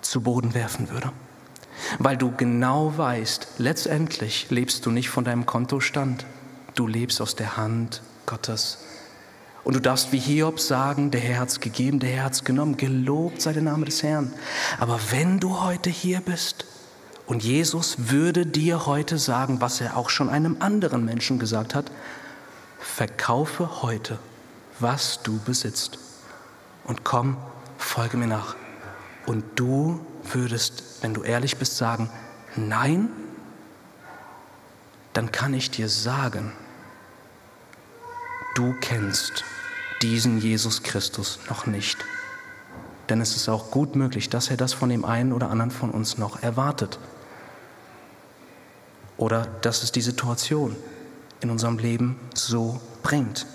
zu 0.00 0.20
Boden 0.20 0.54
werfen 0.54 0.90
würde. 0.90 1.12
Weil 1.98 2.16
du 2.16 2.32
genau 2.36 2.96
weißt, 2.96 3.46
letztendlich 3.58 4.50
lebst 4.50 4.86
du 4.86 4.90
nicht 4.90 5.10
von 5.10 5.24
deinem 5.24 5.46
Kontostand, 5.46 6.24
du 6.74 6.86
lebst 6.86 7.20
aus 7.20 7.34
der 7.36 7.56
Hand 7.56 8.02
Gottes. 8.26 8.78
Und 9.64 9.74
du 9.74 9.80
darfst 9.80 10.12
wie 10.12 10.18
Hiob 10.18 10.60
sagen, 10.60 11.10
der 11.10 11.20
Herr 11.20 11.40
hat 11.40 11.48
es 11.48 11.60
gegeben, 11.60 11.98
der 11.98 12.10
Herr 12.10 12.24
hat 12.24 12.34
es 12.34 12.44
genommen, 12.44 12.76
gelobt 12.76 13.40
sei 13.40 13.52
der 13.52 13.62
Name 13.62 13.86
des 13.86 14.02
Herrn. 14.02 14.32
Aber 14.78 15.00
wenn 15.10 15.40
du 15.40 15.60
heute 15.60 15.90
hier 15.90 16.20
bist 16.20 16.66
und 17.26 17.42
Jesus 17.42 17.96
würde 18.10 18.44
dir 18.46 18.86
heute 18.86 19.18
sagen, 19.18 19.60
was 19.60 19.80
er 19.80 19.96
auch 19.96 20.10
schon 20.10 20.28
einem 20.28 20.56
anderen 20.60 21.04
Menschen 21.04 21.38
gesagt 21.38 21.74
hat, 21.74 21.90
verkaufe 22.78 23.82
heute, 23.82 24.18
was 24.78 25.22
du 25.22 25.38
besitzt 25.38 25.98
und 26.84 27.04
komm, 27.04 27.36
folge 27.78 28.16
mir 28.16 28.26
nach. 28.26 28.56
Und 29.26 29.44
du 29.56 30.04
würdest, 30.32 31.02
wenn 31.02 31.14
du 31.14 31.22
ehrlich 31.22 31.56
bist, 31.56 31.76
sagen, 31.76 32.10
nein, 32.56 33.08
dann 35.12 35.32
kann 35.32 35.54
ich 35.54 35.70
dir 35.70 35.88
sagen, 35.88 36.52
du 38.54 38.74
kennst 38.80 39.44
diesen 40.02 40.38
Jesus 40.38 40.82
Christus 40.82 41.38
noch 41.48 41.66
nicht. 41.66 41.98
Denn 43.08 43.20
es 43.20 43.36
ist 43.36 43.48
auch 43.48 43.70
gut 43.70 43.96
möglich, 43.96 44.28
dass 44.28 44.50
er 44.50 44.56
das 44.56 44.72
von 44.72 44.88
dem 44.88 45.04
einen 45.04 45.32
oder 45.32 45.50
anderen 45.50 45.70
von 45.70 45.90
uns 45.90 46.18
noch 46.18 46.42
erwartet. 46.42 46.98
Oder 49.16 49.46
dass 49.62 49.82
es 49.82 49.92
die 49.92 50.00
Situation 50.00 50.76
in 51.40 51.50
unserem 51.50 51.78
Leben 51.78 52.18
so 52.34 52.80
bringt. 53.02 53.46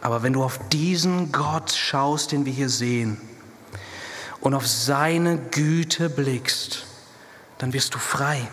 Aber 0.00 0.22
wenn 0.22 0.32
du 0.32 0.42
auf 0.42 0.58
diesen 0.68 1.30
Gott 1.32 1.72
schaust, 1.72 2.32
den 2.32 2.46
wir 2.46 2.52
hier 2.52 2.68
sehen, 2.68 3.18
und 4.40 4.54
auf 4.54 4.66
seine 4.66 5.36
Güte 5.36 6.08
blickst, 6.08 6.86
dann 7.58 7.72
wirst 7.72 7.94
du 7.94 7.98
frei. 7.98 8.48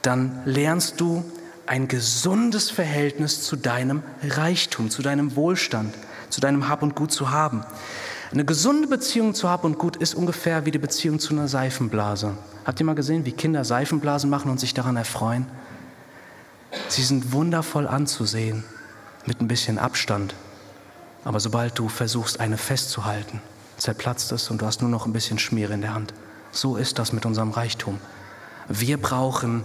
Dann 0.00 0.40
lernst 0.46 1.00
du 1.00 1.22
ein 1.66 1.86
gesundes 1.86 2.70
Verhältnis 2.70 3.42
zu 3.42 3.56
deinem 3.56 4.02
Reichtum, 4.22 4.90
zu 4.90 5.02
deinem 5.02 5.36
Wohlstand, 5.36 5.94
zu 6.30 6.40
deinem 6.40 6.68
Hab 6.68 6.82
und 6.82 6.94
Gut 6.94 7.12
zu 7.12 7.30
haben. 7.30 7.64
Eine 8.32 8.44
gesunde 8.44 8.88
Beziehung 8.88 9.34
zu 9.34 9.50
Hab 9.50 9.64
und 9.64 9.78
Gut 9.78 9.96
ist 9.96 10.14
ungefähr 10.14 10.64
wie 10.64 10.70
die 10.70 10.78
Beziehung 10.78 11.20
zu 11.20 11.34
einer 11.34 11.46
Seifenblase. 11.46 12.32
Habt 12.64 12.80
ihr 12.80 12.86
mal 12.86 12.94
gesehen, 12.94 13.26
wie 13.26 13.32
Kinder 13.32 13.64
Seifenblasen 13.64 14.30
machen 14.30 14.50
und 14.50 14.58
sich 14.58 14.72
daran 14.72 14.96
erfreuen? 14.96 15.46
Sie 16.88 17.02
sind 17.02 17.32
wundervoll 17.32 17.86
anzusehen 17.86 18.64
mit 19.26 19.40
ein 19.40 19.48
bisschen 19.48 19.78
Abstand. 19.78 20.34
Aber 21.24 21.40
sobald 21.40 21.78
du 21.78 21.88
versuchst, 21.88 22.40
eine 22.40 22.58
festzuhalten, 22.58 23.40
zerplatzt 23.78 24.30
es 24.32 24.50
und 24.50 24.60
du 24.60 24.66
hast 24.66 24.82
nur 24.82 24.90
noch 24.90 25.06
ein 25.06 25.12
bisschen 25.12 25.38
Schmiere 25.38 25.74
in 25.74 25.80
der 25.80 25.94
Hand. 25.94 26.14
So 26.52 26.76
ist 26.76 26.98
das 26.98 27.12
mit 27.12 27.26
unserem 27.26 27.50
Reichtum. 27.50 27.98
Wir 28.68 29.00
brauchen 29.00 29.64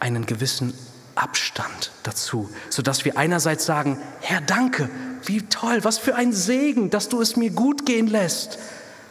einen 0.00 0.26
gewissen 0.26 0.74
Abstand 1.14 1.92
dazu, 2.02 2.48
sodass 2.70 3.04
wir 3.04 3.18
einerseits 3.18 3.66
sagen, 3.66 3.98
Herr, 4.20 4.40
danke, 4.40 4.88
wie 5.24 5.42
toll, 5.42 5.84
was 5.84 5.98
für 5.98 6.14
ein 6.14 6.32
Segen, 6.32 6.90
dass 6.90 7.08
du 7.08 7.20
es 7.20 7.36
mir 7.36 7.50
gut 7.50 7.86
gehen 7.86 8.06
lässt. 8.06 8.58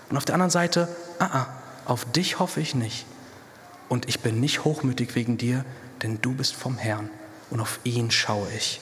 Und 0.10 0.18
auf 0.18 0.26
der 0.26 0.36
anderen 0.36 0.50
Seite, 0.50 0.88
ah, 1.20 1.26
ah, 1.26 1.48
auf 1.86 2.06
dich 2.06 2.40
hoffe 2.40 2.60
ich 2.60 2.76
nicht. 2.76 3.06
Und 3.88 4.10
ich 4.10 4.22
bin 4.22 4.40
nicht 4.40 4.64
hochmütig 4.64 5.16
wegen 5.16 5.38
dir, 5.38 5.64
denn 6.02 6.20
du 6.22 6.34
bist 6.34 6.56
vom 6.56 6.78
Herrn 6.78 7.10
und 7.50 7.60
auf 7.60 7.80
ihn 7.84 8.10
schaue 8.10 8.48
ich. 8.56 8.82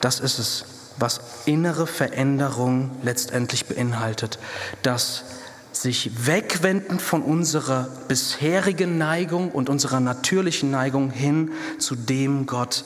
Das 0.00 0.20
ist 0.20 0.38
es, 0.38 0.64
was 0.98 1.20
innere 1.46 1.86
Veränderung 1.86 2.90
letztendlich 3.02 3.66
beinhaltet. 3.66 4.38
Das 4.82 5.24
sich 5.72 6.26
wegwenden 6.26 6.98
von 6.98 7.22
unserer 7.22 7.88
bisherigen 8.08 8.98
Neigung 8.98 9.50
und 9.50 9.68
unserer 9.68 10.00
natürlichen 10.00 10.70
Neigung 10.70 11.10
hin 11.10 11.52
zu 11.78 11.94
dem 11.94 12.46
Gott, 12.46 12.84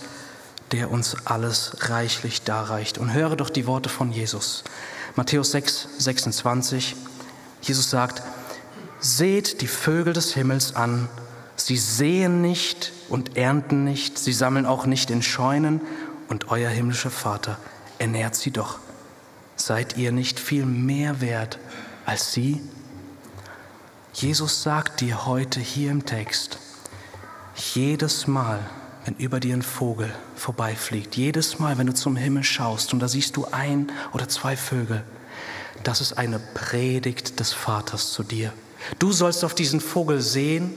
der 0.72 0.90
uns 0.90 1.16
alles 1.24 1.76
reichlich 1.90 2.42
darreicht. 2.42 2.98
Und 2.98 3.12
höre 3.12 3.36
doch 3.36 3.50
die 3.50 3.66
Worte 3.66 3.88
von 3.88 4.12
Jesus. 4.12 4.64
Matthäus 5.16 5.52
6, 5.52 5.88
26. 5.98 6.96
Jesus 7.62 7.90
sagt, 7.90 8.22
seht 9.00 9.60
die 9.60 9.66
Vögel 9.66 10.12
des 10.12 10.34
Himmels 10.34 10.76
an, 10.76 11.08
sie 11.56 11.76
sehen 11.76 12.42
nicht 12.42 12.92
und 13.08 13.36
ernten 13.36 13.84
nicht, 13.84 14.18
sie 14.18 14.32
sammeln 14.32 14.66
auch 14.66 14.86
nicht 14.86 15.10
in 15.10 15.22
Scheunen, 15.22 15.80
und 16.28 16.48
euer 16.48 16.70
himmlischer 16.70 17.10
Vater 17.10 17.58
ernährt 17.98 18.34
sie 18.34 18.50
doch. 18.50 18.78
Seid 19.56 19.96
ihr 19.96 20.12
nicht 20.12 20.40
viel 20.40 20.66
mehr 20.66 21.20
wert 21.20 21.58
als 22.06 22.32
sie? 22.32 22.60
Jesus 24.12 24.62
sagt 24.62 25.00
dir 25.00 25.26
heute 25.26 25.60
hier 25.60 25.90
im 25.90 26.06
Text, 26.06 26.58
jedes 27.74 28.26
Mal, 28.26 28.60
wenn 29.04 29.14
über 29.16 29.40
dir 29.40 29.54
ein 29.54 29.62
Vogel 29.62 30.12
vorbeifliegt, 30.34 31.16
jedes 31.16 31.58
Mal, 31.58 31.78
wenn 31.78 31.86
du 31.86 31.94
zum 31.94 32.16
Himmel 32.16 32.44
schaust 32.44 32.92
und 32.92 33.00
da 33.00 33.08
siehst 33.08 33.36
du 33.36 33.46
ein 33.50 33.90
oder 34.12 34.28
zwei 34.28 34.56
Vögel, 34.56 35.04
das 35.82 36.00
ist 36.00 36.14
eine 36.14 36.38
Predigt 36.38 37.40
des 37.40 37.52
Vaters 37.52 38.12
zu 38.12 38.22
dir. 38.22 38.52
Du 38.98 39.12
sollst 39.12 39.44
auf 39.44 39.54
diesen 39.54 39.80
Vogel 39.80 40.20
sehen 40.20 40.74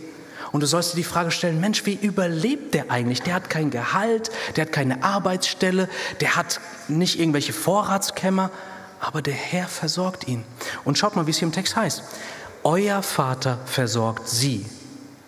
und 0.51 0.61
du 0.61 0.67
sollst 0.67 0.93
dir 0.93 0.97
die 0.97 1.03
Frage 1.03 1.31
stellen, 1.31 1.59
Mensch, 1.59 1.85
wie 1.85 1.93
überlebt 1.93 2.73
der 2.73 2.91
eigentlich? 2.91 3.21
Der 3.21 3.35
hat 3.35 3.49
kein 3.49 3.69
Gehalt, 3.69 4.31
der 4.55 4.65
hat 4.65 4.71
keine 4.71 5.03
Arbeitsstelle, 5.03 5.89
der 6.21 6.35
hat 6.35 6.59
nicht 6.87 7.19
irgendwelche 7.19 7.53
Vorratskämmer, 7.53 8.51
aber 8.99 9.21
der 9.21 9.33
Herr 9.33 9.67
versorgt 9.67 10.27
ihn. 10.27 10.43
Und 10.85 10.97
schaut 10.97 11.15
mal, 11.15 11.27
wie 11.27 11.31
es 11.31 11.37
hier 11.37 11.47
im 11.47 11.53
Text 11.53 11.75
heißt. 11.75 12.03
Euer 12.63 13.03
Vater 13.03 13.59
versorgt 13.65 14.27
sie. 14.27 14.65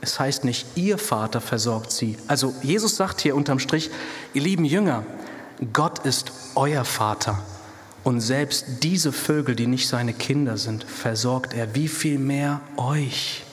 Es 0.02 0.20
heißt 0.20 0.46
nicht, 0.46 0.66
ihr 0.76 0.98
Vater 0.98 1.42
versorgt 1.42 1.92
sie. 1.92 2.18
Also 2.28 2.54
Jesus 2.62 2.96
sagt 2.96 3.22
hier 3.22 3.36
unterm 3.36 3.60
Strich, 3.60 3.92
ihr 4.34 4.42
lieben 4.42 4.66
Jünger, 4.66 5.04
Gott 5.74 6.00
ist 6.06 6.32
euer 6.56 6.86
Vater. 6.86 7.44
Und 8.06 8.22
selbst 8.22 8.66
diese 8.82 9.12
Vögel, 9.12 9.56
die 9.56 9.68
nicht 9.68 9.90
seine 9.90 10.14
Kinder 10.14 10.58
sind, 10.58 10.86
versorgt 10.86 11.54
er. 11.54 11.76
Wie 11.76 11.90
viel 11.90 12.18
mehr 12.18 12.62
euch? 12.78 13.44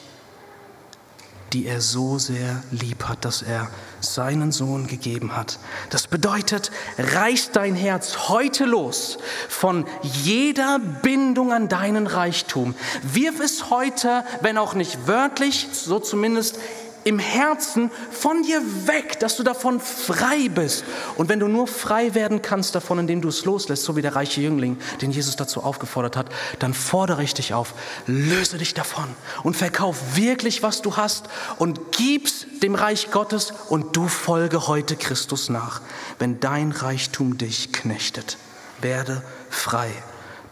Die 1.53 1.67
er 1.67 1.81
so 1.81 2.19
sehr 2.19 2.63
lieb 2.71 3.05
hat, 3.05 3.25
dass 3.25 3.43
er 3.43 3.69
seinen 4.01 4.53
Sohn 4.53 4.87
gegeben 4.87 5.37
hat. 5.37 5.59
Das 5.91 6.07
bedeutet, 6.07 6.71
reiß 6.99 7.51
dein 7.53 7.75
Herz 7.75 8.29
heute 8.29 8.65
los 8.65 9.19
von 9.49 9.87
jeder 10.03 10.79
Bindung 10.79 11.53
an 11.53 11.69
deinen 11.69 12.07
Reichtum. 12.07 12.75
Wirf 13.03 13.41
es 13.41 13.71
heute, 13.71 14.25
wenn 14.41 14.59
auch 14.59 14.75
nicht 14.75 15.07
wörtlich, 15.07 15.69
so 15.73 15.99
zumindest 15.99 16.59
im 17.07 17.21
Herzen 17.21 17.93
von 18.11 18.43
dir 18.43 18.61
weg, 18.89 19.21
dass 19.21 19.37
du 19.37 19.45
davon 19.45 19.79
frei 19.79 20.49
bist. 20.53 20.85
Und 21.17 21.29
wenn 21.29 21.39
du 21.39 21.47
nur 21.47 21.69
frei 21.69 22.15
werden 22.15 22.43
kannst 22.43 22.75
davon, 22.75 22.99
indem 22.99 23.21
du 23.21 23.29
es 23.29 23.45
loslässt, 23.45 23.85
so 23.85 23.95
wie 23.95 24.03
der 24.03 24.17
reiche 24.17 24.41
Jüngling, 24.41 24.77
den 25.01 25.13
Jesus 25.13 25.37
dazu 25.37 25.63
aufgefordert 25.63 26.17
hat, 26.17 26.27
dann 26.59 26.75
fordere 26.75 27.23
ich 27.23 27.33
dich 27.33 27.55
auf, 27.55 27.75
löse 28.09 28.59
dich 28.59 28.75
davon 28.75 29.05
und 29.45 29.57
verkauf 29.57 30.17
wirklich, 30.17 30.65
was 30.65 30.83
du 30.83 30.97
hast 30.97 31.27
und 31.59 31.93
gib's 31.93 32.45
dem 32.61 32.75
Reich 32.75 33.13
Gottes 33.13 33.53
und 33.69 33.97
du 33.97 34.09
folge 34.09 34.67
heute 34.67 34.97
Christus 34.97 35.49
nach, 35.49 35.83
wenn 36.19 36.41
dein 36.41 36.73
Reichtum 36.73 37.39
dich 37.39 37.73
knechtet. 37.73 38.37
Werde 38.81 39.23
frei. 39.49 39.93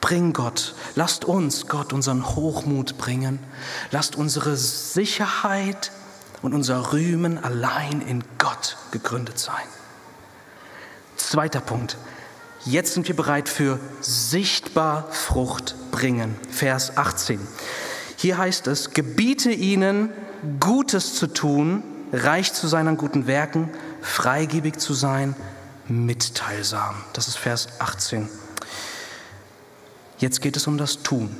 Bring 0.00 0.32
Gott, 0.32 0.76
lasst 0.94 1.24
uns 1.24 1.66
Gott 1.66 1.92
unseren 1.92 2.36
Hochmut 2.36 2.96
bringen, 2.96 3.40
lasst 3.90 4.14
unsere 4.14 4.56
Sicherheit 4.56 5.90
und 6.44 6.52
unser 6.52 6.92
Rühmen 6.92 7.42
allein 7.42 8.02
in 8.02 8.22
Gott 8.37 8.76
gegründet 8.90 9.38
sein. 9.38 9.64
Zweiter 11.16 11.62
Punkt. 11.62 11.96
Jetzt 12.66 12.92
sind 12.92 13.09
wir 13.09 13.16
bereit 13.16 13.48
für 13.48 13.80
sichtbar 14.02 15.09
Frucht 15.11 15.74
bringen. 15.90 16.37
Vers 16.50 16.98
18. 16.98 17.40
Hier 18.16 18.37
heißt 18.37 18.66
es, 18.66 18.90
gebiete 18.90 19.50
ihnen, 19.50 20.11
Gutes 20.61 21.14
zu 21.14 21.28
tun, 21.28 21.83
reich 22.12 22.52
zu 22.52 22.68
sein 22.68 22.88
an 22.88 22.98
guten 22.98 23.26
Werken, 23.26 23.70
freigebig 24.02 24.76
zu 24.76 24.92
sein, 24.92 25.35
mitteilsam. 25.88 26.94
Das 27.14 27.26
ist 27.26 27.38
Vers 27.38 27.68
18. 27.78 28.28
Jetzt 30.18 30.42
geht 30.42 30.59
es 30.59 30.66
um 30.66 30.76
das 30.76 31.02
Tun. 31.02 31.35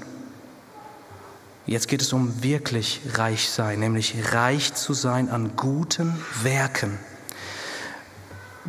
Jetzt 1.66 1.88
geht 1.88 2.03
es 2.03 2.12
um 2.12 2.42
wirklich 2.42 3.00
reich 3.14 3.48
sein, 3.48 3.81
nämlich 3.81 4.33
reich 4.33 4.74
zu 4.74 4.92
sein 4.92 5.31
an 5.31 5.57
guten 5.57 6.14
Werken. 6.42 6.98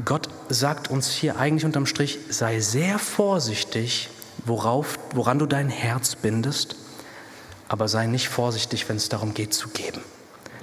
Gott 0.06 0.30
sagt 0.48 0.90
uns 0.90 1.12
hier 1.12 1.38
eigentlich 1.38 1.66
unterm 1.66 1.86
Strich, 1.86 2.20
sei 2.30 2.62
sehr 2.62 2.98
vorsichtig, 2.98 4.10
worauf, 4.46 4.98
woran 5.14 5.40
du 5.40 5.46
dein 5.46 5.70
Herz 5.70 6.16
bindest, 6.16 6.76
aber 7.68 7.88
sei 7.90 8.06
nicht 8.06 8.30
vorsichtig, 8.30 8.88
wenn 8.88 8.98
es 8.98 9.10
darum 9.10 9.34
geht 9.34 9.54
zu 9.54 9.70
geben. 9.70 10.02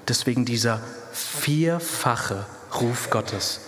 Deswegen 0.09 0.45
dieser 0.45 0.81
vierfache 1.13 2.47
Ruf 2.81 3.11
Gottes. 3.11 3.61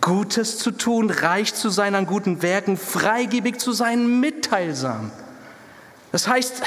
Gutes 0.00 0.58
zu 0.58 0.70
tun, 0.70 1.10
reich 1.10 1.54
zu 1.54 1.68
sein 1.68 1.94
an 1.94 2.06
guten 2.06 2.42
Werken, 2.42 2.76
freigebig 2.76 3.58
zu 3.58 3.72
sein, 3.72 4.20
mitteilsam. 4.20 5.10
Das 6.12 6.26
heißt, 6.26 6.62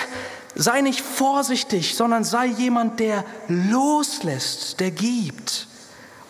Sei 0.61 0.81
nicht 0.81 1.01
vorsichtig, 1.01 1.95
sondern 1.95 2.23
sei 2.23 2.45
jemand, 2.45 2.99
der 2.99 3.25
loslässt, 3.47 4.79
der 4.79 4.91
gibt. 4.91 5.67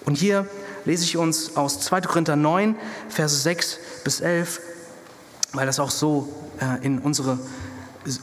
Und 0.06 0.18
hier 0.18 0.48
lese 0.86 1.04
ich 1.04 1.18
uns 1.18 1.58
aus 1.58 1.82
2. 1.82 2.00
Korinther 2.00 2.38
9, 2.38 2.78
Verse 3.10 3.36
6 3.36 3.80
bis 4.06 4.22
11, 4.22 4.62
weil 5.52 5.66
das 5.66 5.82
auch 5.82 5.92
so 5.92 6.32
äh, 6.62 6.82
in 6.82 7.00
unsere 7.00 7.40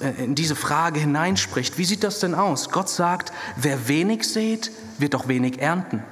äh, 0.00 0.24
in 0.24 0.34
diese 0.34 0.56
Frage 0.56 0.98
hineinspricht. 0.98 1.76
Wie 1.76 1.84
sieht 1.84 2.02
das 2.02 2.20
denn 2.20 2.34
aus? 2.34 2.70
Gott 2.70 2.88
sagt, 2.88 3.30
wer 3.56 3.86
wenig 3.86 4.26
sät, 4.26 4.72
wird 4.96 5.14
auch 5.14 5.28
wenig 5.28 5.60
ernten. 5.60 6.02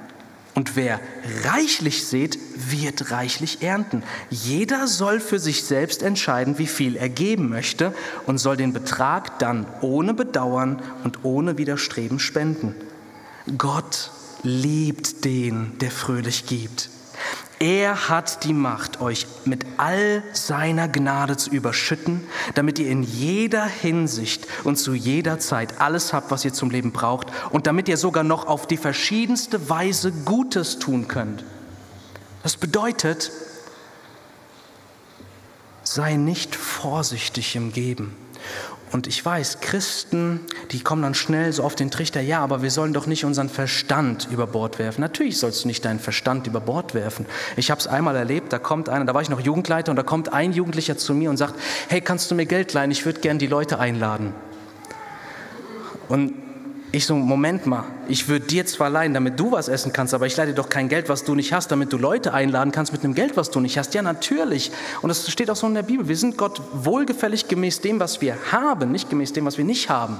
Und 0.57 0.75
wer 0.75 0.99
reichlich 1.43 2.07
sät, 2.07 2.39
wird 2.55 3.11
reichlich 3.11 3.61
ernten. 3.61 4.01
Jeder 4.31 4.87
soll 4.87 5.19
für 5.19 5.37
sich 5.37 5.63
selbst 5.63 6.01
entscheiden, 6.01 6.57
wie 6.57 6.65
viel 6.65 6.95
er 6.95 7.09
geben 7.09 7.47
möchte 7.47 7.93
und 8.25 8.39
soll 8.39 8.57
den 8.57 8.73
Betrag 8.73 9.37
dann 9.37 9.67
ohne 9.81 10.15
Bedauern 10.15 10.81
und 11.03 11.23
ohne 11.23 11.59
Widerstreben 11.59 12.17
spenden. 12.17 12.73
Gott 13.55 14.09
liebt 14.41 15.25
den, 15.25 15.77
der 15.77 15.91
fröhlich 15.91 16.47
gibt. 16.47 16.89
Er 17.59 18.09
hat 18.09 18.43
die 18.43 18.53
Macht, 18.53 19.01
euch 19.01 19.25
mit 19.45 19.65
all 19.77 20.21
seiner 20.33 20.87
Gnade 20.87 21.37
zu 21.37 21.49
überschütten, 21.49 22.27
damit 22.53 22.77
ihr 22.77 22.89
in 22.89 23.01
jeder 23.01 23.65
Hinsicht 23.65 24.45
und 24.63 24.75
zu 24.75 24.93
jeder 24.93 25.39
Zeit 25.39 25.81
alles 25.81 26.13
habt, 26.13 26.29
was 26.29 26.45
ihr 26.45 26.53
zum 26.53 26.69
Leben 26.69 26.91
braucht 26.91 27.27
und 27.49 27.65
damit 27.65 27.89
ihr 27.89 27.97
sogar 27.97 28.23
noch 28.23 28.45
auf 28.45 28.67
die 28.67 28.77
verschiedenste 28.77 29.69
Weise 29.69 30.11
Gutes 30.11 30.77
tun 30.77 31.07
könnt. 31.07 31.43
Das 32.43 32.57
bedeutet, 32.57 33.31
sei 35.83 36.15
nicht 36.15 36.55
vorsichtig 36.55 37.55
im 37.55 37.73
Geben. 37.73 38.15
Und 38.91 39.05
ich 39.07 39.23
weiß, 39.23 39.59
Christen, 39.59 40.39
die 40.71 40.79
kommen 40.79 41.01
dann 41.01 41.13
schnell 41.13 41.51
so 41.51 41.63
auf 41.63 41.75
den 41.75 41.91
Trichter, 41.91 42.21
ja, 42.21 42.39
aber 42.39 42.61
wir 42.61 42.71
sollen 42.71 42.93
doch 42.93 43.05
nicht 43.05 43.25
unseren 43.25 43.49
Verstand 43.49 44.29
über 44.31 44.47
Bord 44.47 44.79
werfen. 44.79 45.01
Natürlich 45.01 45.39
sollst 45.39 45.63
du 45.63 45.67
nicht 45.67 45.83
deinen 45.83 45.99
Verstand 45.99 46.47
über 46.47 46.61
Bord 46.61 46.93
werfen. 46.93 47.25
Ich 47.57 47.69
habe 47.69 47.81
es 47.81 47.87
einmal 47.87 48.15
erlebt, 48.15 48.53
da 48.53 48.59
kommt 48.59 48.87
einer, 48.87 49.03
da 49.03 49.13
war 49.13 49.21
ich 49.21 49.29
noch 49.29 49.41
Jugendleiter 49.41 49.91
und 49.91 49.97
da 49.97 50.03
kommt 50.03 50.31
ein 50.31 50.53
Jugendlicher 50.53 50.97
zu 50.97 51.13
mir 51.13 51.29
und 51.29 51.37
sagt, 51.37 51.55
hey, 51.89 51.99
kannst 51.99 52.31
du 52.31 52.35
mir 52.35 52.45
Geld 52.45 52.71
leihen? 52.71 52.91
Ich 52.91 53.05
würde 53.05 53.19
gern 53.19 53.39
die 53.39 53.47
Leute 53.47 53.77
einladen. 53.77 54.33
Und 56.07 56.46
ich 56.97 57.05
so, 57.05 57.15
Moment 57.15 57.65
mal, 57.65 57.85
ich 58.07 58.27
würde 58.27 58.45
dir 58.45 58.65
zwar 58.65 58.89
leihen, 58.89 59.13
damit 59.13 59.39
du 59.39 59.51
was 59.51 59.67
essen 59.67 59.93
kannst, 59.93 60.13
aber 60.13 60.25
ich 60.25 60.35
leih 60.37 60.45
dir 60.45 60.53
doch 60.53 60.69
kein 60.69 60.89
Geld, 60.89 61.09
was 61.09 61.23
du 61.23 61.35
nicht 61.35 61.53
hast, 61.53 61.71
damit 61.71 61.91
du 61.91 61.97
Leute 61.97 62.33
einladen 62.33 62.71
kannst 62.71 62.91
mit 62.91 63.03
einem 63.03 63.13
Geld, 63.13 63.37
was 63.37 63.51
du 63.51 63.59
nicht 63.59 63.77
hast. 63.77 63.93
Ja, 63.93 64.01
natürlich. 64.01 64.71
Und 65.01 65.09
das 65.09 65.29
steht 65.29 65.49
auch 65.49 65.55
so 65.55 65.67
in 65.67 65.73
der 65.73 65.83
Bibel. 65.83 66.07
Wir 66.07 66.17
sind 66.17 66.37
Gott 66.37 66.61
wohlgefällig 66.73 67.47
gemäß 67.47 67.81
dem, 67.81 67.99
was 67.99 68.21
wir 68.21 68.37
haben, 68.51 68.91
nicht 68.91 69.09
gemäß 69.09 69.33
dem, 69.33 69.45
was 69.45 69.57
wir 69.57 69.65
nicht 69.65 69.89
haben. 69.89 70.17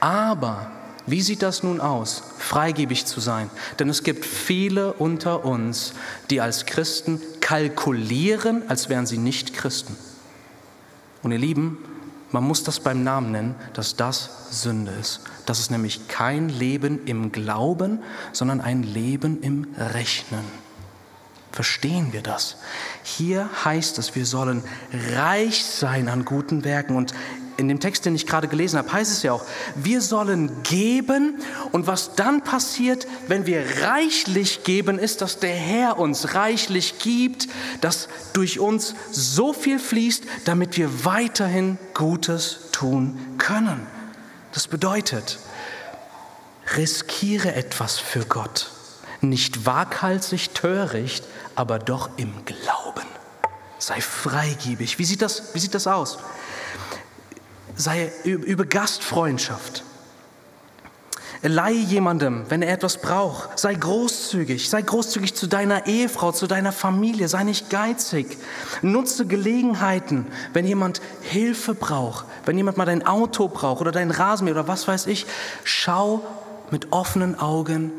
Aber 0.00 0.70
wie 1.06 1.22
sieht 1.22 1.42
das 1.42 1.62
nun 1.62 1.80
aus, 1.80 2.22
freigebig 2.38 3.06
zu 3.06 3.20
sein? 3.20 3.50
Denn 3.78 3.88
es 3.88 4.02
gibt 4.02 4.24
viele 4.24 4.92
unter 4.94 5.44
uns, 5.44 5.94
die 6.30 6.40
als 6.40 6.66
Christen 6.66 7.20
kalkulieren, 7.40 8.62
als 8.68 8.88
wären 8.88 9.06
sie 9.06 9.18
nicht 9.18 9.54
Christen. 9.54 9.96
Und 11.22 11.32
ihr 11.32 11.38
Lieben, 11.38 11.78
Man 12.32 12.44
muss 12.44 12.62
das 12.62 12.78
beim 12.78 13.02
Namen 13.02 13.32
nennen, 13.32 13.54
dass 13.74 13.96
das 13.96 14.30
Sünde 14.50 14.92
ist. 15.00 15.20
Das 15.50 15.58
ist 15.58 15.72
nämlich 15.72 16.06
kein 16.06 16.48
Leben 16.48 17.06
im 17.06 17.32
Glauben, 17.32 17.98
sondern 18.30 18.60
ein 18.60 18.84
Leben 18.84 19.42
im 19.42 19.66
Rechnen. 19.76 20.44
Verstehen 21.50 22.12
wir 22.12 22.22
das? 22.22 22.58
Hier 23.02 23.50
heißt 23.64 23.98
es, 23.98 24.14
wir 24.14 24.26
sollen 24.26 24.62
reich 25.12 25.64
sein 25.64 26.08
an 26.08 26.24
guten 26.24 26.62
Werken. 26.62 26.94
Und 26.94 27.14
in 27.56 27.66
dem 27.66 27.80
Text, 27.80 28.06
den 28.06 28.14
ich 28.14 28.28
gerade 28.28 28.46
gelesen 28.46 28.78
habe, 28.78 28.92
heißt 28.92 29.10
es 29.10 29.24
ja 29.24 29.32
auch, 29.32 29.44
wir 29.74 30.02
sollen 30.02 30.62
geben. 30.62 31.40
Und 31.72 31.88
was 31.88 32.14
dann 32.14 32.44
passiert, 32.44 33.08
wenn 33.26 33.44
wir 33.44 33.64
reichlich 33.82 34.62
geben, 34.62 35.00
ist, 35.00 35.20
dass 35.20 35.40
der 35.40 35.56
Herr 35.56 35.98
uns 35.98 36.36
reichlich 36.36 37.00
gibt, 37.00 37.48
dass 37.80 38.08
durch 38.34 38.60
uns 38.60 38.94
so 39.10 39.52
viel 39.52 39.80
fließt, 39.80 40.22
damit 40.44 40.76
wir 40.76 41.04
weiterhin 41.04 41.76
Gutes 41.92 42.68
tun 42.70 43.18
können. 43.36 43.99
Das 44.52 44.66
bedeutet, 44.68 45.38
riskiere 46.76 47.54
etwas 47.54 47.98
für 47.98 48.24
Gott. 48.24 48.70
Nicht 49.20 49.66
waghalsig, 49.66 50.50
töricht, 50.50 51.24
aber 51.54 51.78
doch 51.78 52.10
im 52.16 52.44
Glauben. 52.44 53.06
Sei 53.78 54.00
freigebig. 54.00 54.98
Wie 54.98 55.04
sieht 55.04 55.22
das, 55.22 55.54
wie 55.54 55.58
sieht 55.58 55.74
das 55.74 55.86
aus? 55.86 56.18
Sei 57.76 58.12
über 58.24 58.64
Gastfreundschaft. 58.64 59.84
Leihe 61.42 61.78
jemandem, 61.78 62.44
wenn 62.50 62.60
er 62.60 62.72
etwas 62.72 63.00
braucht. 63.00 63.58
Sei 63.58 63.74
großzügig. 63.74 64.68
Sei 64.68 64.82
großzügig 64.82 65.34
zu 65.34 65.46
deiner 65.46 65.86
Ehefrau, 65.86 66.32
zu 66.32 66.46
deiner 66.46 66.72
Familie. 66.72 67.28
Sei 67.28 67.44
nicht 67.44 67.70
geizig. 67.70 68.36
Nutze 68.82 69.26
Gelegenheiten, 69.26 70.26
wenn 70.52 70.66
jemand 70.66 71.00
Hilfe 71.22 71.74
braucht, 71.74 72.26
wenn 72.44 72.58
jemand 72.58 72.76
mal 72.76 72.84
dein 72.84 73.06
Auto 73.06 73.48
braucht 73.48 73.80
oder 73.80 73.90
dein 73.90 74.10
Rasenmäher 74.10 74.54
oder 74.54 74.68
was 74.68 74.86
weiß 74.86 75.06
ich. 75.06 75.24
Schau 75.64 76.22
mit 76.70 76.92
offenen 76.92 77.38
Augen 77.38 77.90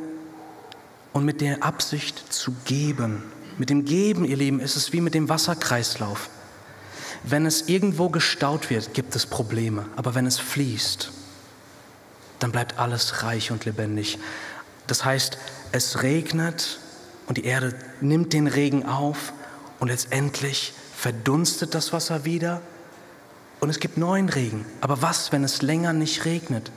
und 1.11 1.25
mit 1.25 1.41
der 1.41 1.63
Absicht 1.63 2.31
zu 2.31 2.53
geben. 2.65 3.23
Mit 3.57 3.71
dem 3.71 3.85
Geben, 3.85 4.23
ihr 4.23 4.37
Lieben, 4.37 4.59
ist 4.59 4.75
es 4.75 4.93
wie 4.93 5.01
mit 5.01 5.15
dem 5.15 5.29
Wasserkreislauf. 5.29 6.29
Wenn 7.23 7.47
es 7.47 7.67
irgendwo 7.67 8.09
gestaut 8.09 8.69
wird, 8.69 8.93
gibt 8.93 9.15
es 9.15 9.25
Probleme. 9.25 9.85
Aber 9.95 10.13
wenn 10.13 10.27
es 10.27 10.39
fließt, 10.39 11.11
dann 12.41 12.51
bleibt 12.51 12.79
alles 12.79 13.23
reich 13.23 13.51
und 13.51 13.65
lebendig. 13.65 14.17
Das 14.87 15.05
heißt, 15.05 15.37
es 15.71 16.01
regnet 16.01 16.79
und 17.27 17.37
die 17.37 17.45
Erde 17.45 17.73
nimmt 18.01 18.33
den 18.33 18.47
Regen 18.47 18.85
auf 18.85 19.31
und 19.79 19.87
letztendlich 19.87 20.73
verdunstet 20.95 21.75
das 21.75 21.93
Wasser 21.93 22.25
wieder 22.25 22.61
und 23.59 23.69
es 23.69 23.79
gibt 23.79 23.97
neuen 23.97 24.27
Regen. 24.27 24.65
Aber 24.81 25.01
was, 25.01 25.31
wenn 25.31 25.43
es 25.43 25.61
länger 25.61 25.93
nicht 25.93 26.25
regnet? 26.25 26.71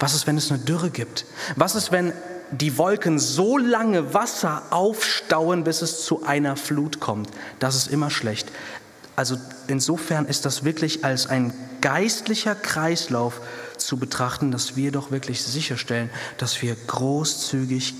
Was 0.00 0.12
ist, 0.12 0.26
wenn 0.26 0.36
es 0.36 0.50
eine 0.50 0.58
Dürre 0.58 0.90
gibt? 0.90 1.24
Was 1.54 1.76
ist, 1.76 1.92
wenn 1.92 2.12
die 2.50 2.76
Wolken 2.76 3.18
so 3.18 3.58
lange 3.58 4.12
Wasser 4.12 4.64
aufstauen, 4.70 5.64
bis 5.64 5.82
es 5.82 6.04
zu 6.04 6.24
einer 6.24 6.56
Flut 6.56 7.00
kommt? 7.00 7.30
Das 7.60 7.76
ist 7.76 7.86
immer 7.86 8.10
schlecht. 8.10 8.50
Also 9.14 9.36
insofern 9.68 10.26
ist 10.26 10.44
das 10.44 10.64
wirklich 10.64 11.04
als 11.04 11.28
ein 11.28 11.54
geistlicher 11.80 12.54
Kreislauf 12.54 13.40
zu 13.78 13.96
betrachten, 13.96 14.50
dass 14.50 14.76
wir 14.76 14.92
doch 14.92 15.10
wirklich 15.10 15.42
sicherstellen, 15.42 16.10
dass 16.38 16.62
wir 16.62 16.74
großzügig, 16.74 17.94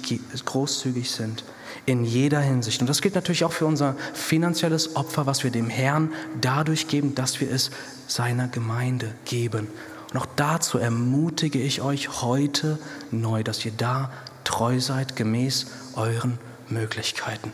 großzügig 0.45 1.11
sind 1.11 1.45
in 1.87 2.05
jeder 2.05 2.41
Hinsicht. 2.41 2.81
Und 2.81 2.89
das 2.89 3.01
gilt 3.01 3.15
natürlich 3.15 3.45
auch 3.45 3.53
für 3.53 3.67
unser 3.67 3.95
finanzielles 4.15 4.97
Opfer, 4.97 5.27
was 5.27 5.45
wir 5.45 5.51
dem 5.51 5.69
Herrn 5.69 6.13
dadurch 6.41 6.89
geben, 6.89 7.15
dass 7.15 7.41
wir 7.41 7.51
es 7.51 7.71
seiner 8.07 8.49
Gemeinde 8.49 9.15
geben. 9.25 9.69
Und 10.13 10.21
auch 10.21 10.27
dazu 10.37 10.79
ermutige 10.79 11.61
ich 11.61 11.83
euch 11.83 12.23
heute 12.23 12.79
neu, 13.11 13.43
dass 13.43 13.65
ihr 13.65 13.73
da 13.77 14.13
treu 14.45 14.81
seid, 14.81 15.17
gemäß 15.17 15.67
euren 15.95 16.39
Möglichkeiten 16.69 17.53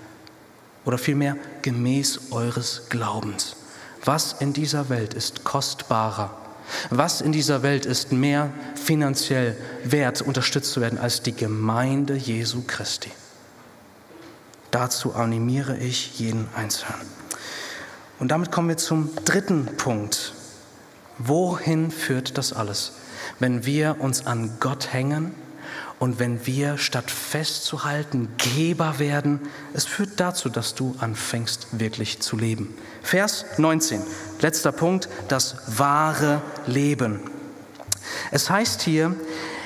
oder 0.85 0.99
vielmehr 0.99 1.37
gemäß 1.63 2.33
eures 2.33 2.89
Glaubens. 2.89 3.57
Was 4.05 4.35
in 4.41 4.53
dieser 4.53 4.89
Welt 4.89 5.15
ist 5.15 5.45
kostbarer? 5.45 6.42
Was 6.91 7.21
in 7.21 7.33
dieser 7.33 7.63
Welt 7.63 7.87
ist 7.87 8.13
mehr 8.13 8.51
finanziell 8.75 9.57
wert, 9.85 10.23
unterstützt 10.23 10.73
zu 10.73 10.81
werden 10.81 10.99
als 10.99 11.23
die 11.23 11.35
Gemeinde 11.35 12.15
Jesu 12.15 12.63
Christi? 12.67 13.11
Dazu 14.71 15.15
animiere 15.15 15.77
ich 15.77 16.19
jeden 16.19 16.49
Einzelnen. 16.57 17.07
Und 18.19 18.29
damit 18.29 18.51
kommen 18.51 18.69
wir 18.69 18.77
zum 18.77 19.11
dritten 19.25 19.67
Punkt. 19.77 20.33
Wohin 21.19 21.91
führt 21.91 22.39
das 22.39 22.53
alles? 22.53 22.93
Wenn 23.39 23.67
wir 23.67 23.97
uns 24.01 24.27
an 24.27 24.57
Gott 24.61 24.93
hängen 24.93 25.35
und 26.03 26.19
wenn 26.19 26.49
wir 26.49 26.79
statt 26.79 27.13
festzuhalten 27.13 28.27
Geber 28.37 28.99
werden, 28.99 29.39
es 29.73 29.85
führt 29.85 30.19
dazu, 30.19 30.49
dass 30.49 30.75
du 30.75 30.97
anfängst 30.99 31.79
wirklich 31.79 32.19
zu 32.19 32.37
leben. 32.37 32.75
Vers 33.05 33.45
19, 33.59 34.03
letzter 34.41 34.73
Punkt, 34.73 35.09
das 35.29 35.55
wahre 35.69 36.43
Leben. 36.67 37.21
Es 38.33 38.51
heißt 38.51 38.83
hier, 38.83 39.15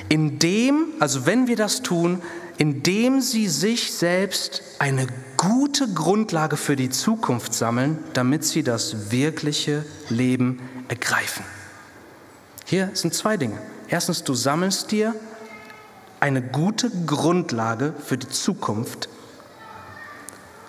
indem, 0.09 0.89
also 0.99 1.25
wenn 1.25 1.47
wir 1.47 1.55
das 1.55 1.81
tun, 1.81 2.21
indem 2.59 3.19
sie 3.19 3.47
sich 3.47 3.93
selbst 3.93 4.61
eine 4.77 5.07
gute 5.37 5.91
Grundlage 5.91 6.55
für 6.55 6.75
die 6.75 6.91
Zukunft 6.91 7.55
sammeln, 7.55 7.97
damit 8.13 8.43
sie 8.43 8.61
das 8.61 9.09
wirkliche 9.09 9.83
Leben 10.09 10.61
ergreifen. 10.87 11.43
Hier 12.63 12.91
sind 12.93 13.15
zwei 13.15 13.37
Dinge. 13.37 13.57
Erstens, 13.89 14.23
du 14.23 14.35
sammelst 14.35 14.91
dir 14.91 15.15
eine 16.19 16.41
gute 16.41 16.89
Grundlage 17.05 17.93
für 18.03 18.17
die 18.17 18.29
Zukunft. 18.29 19.09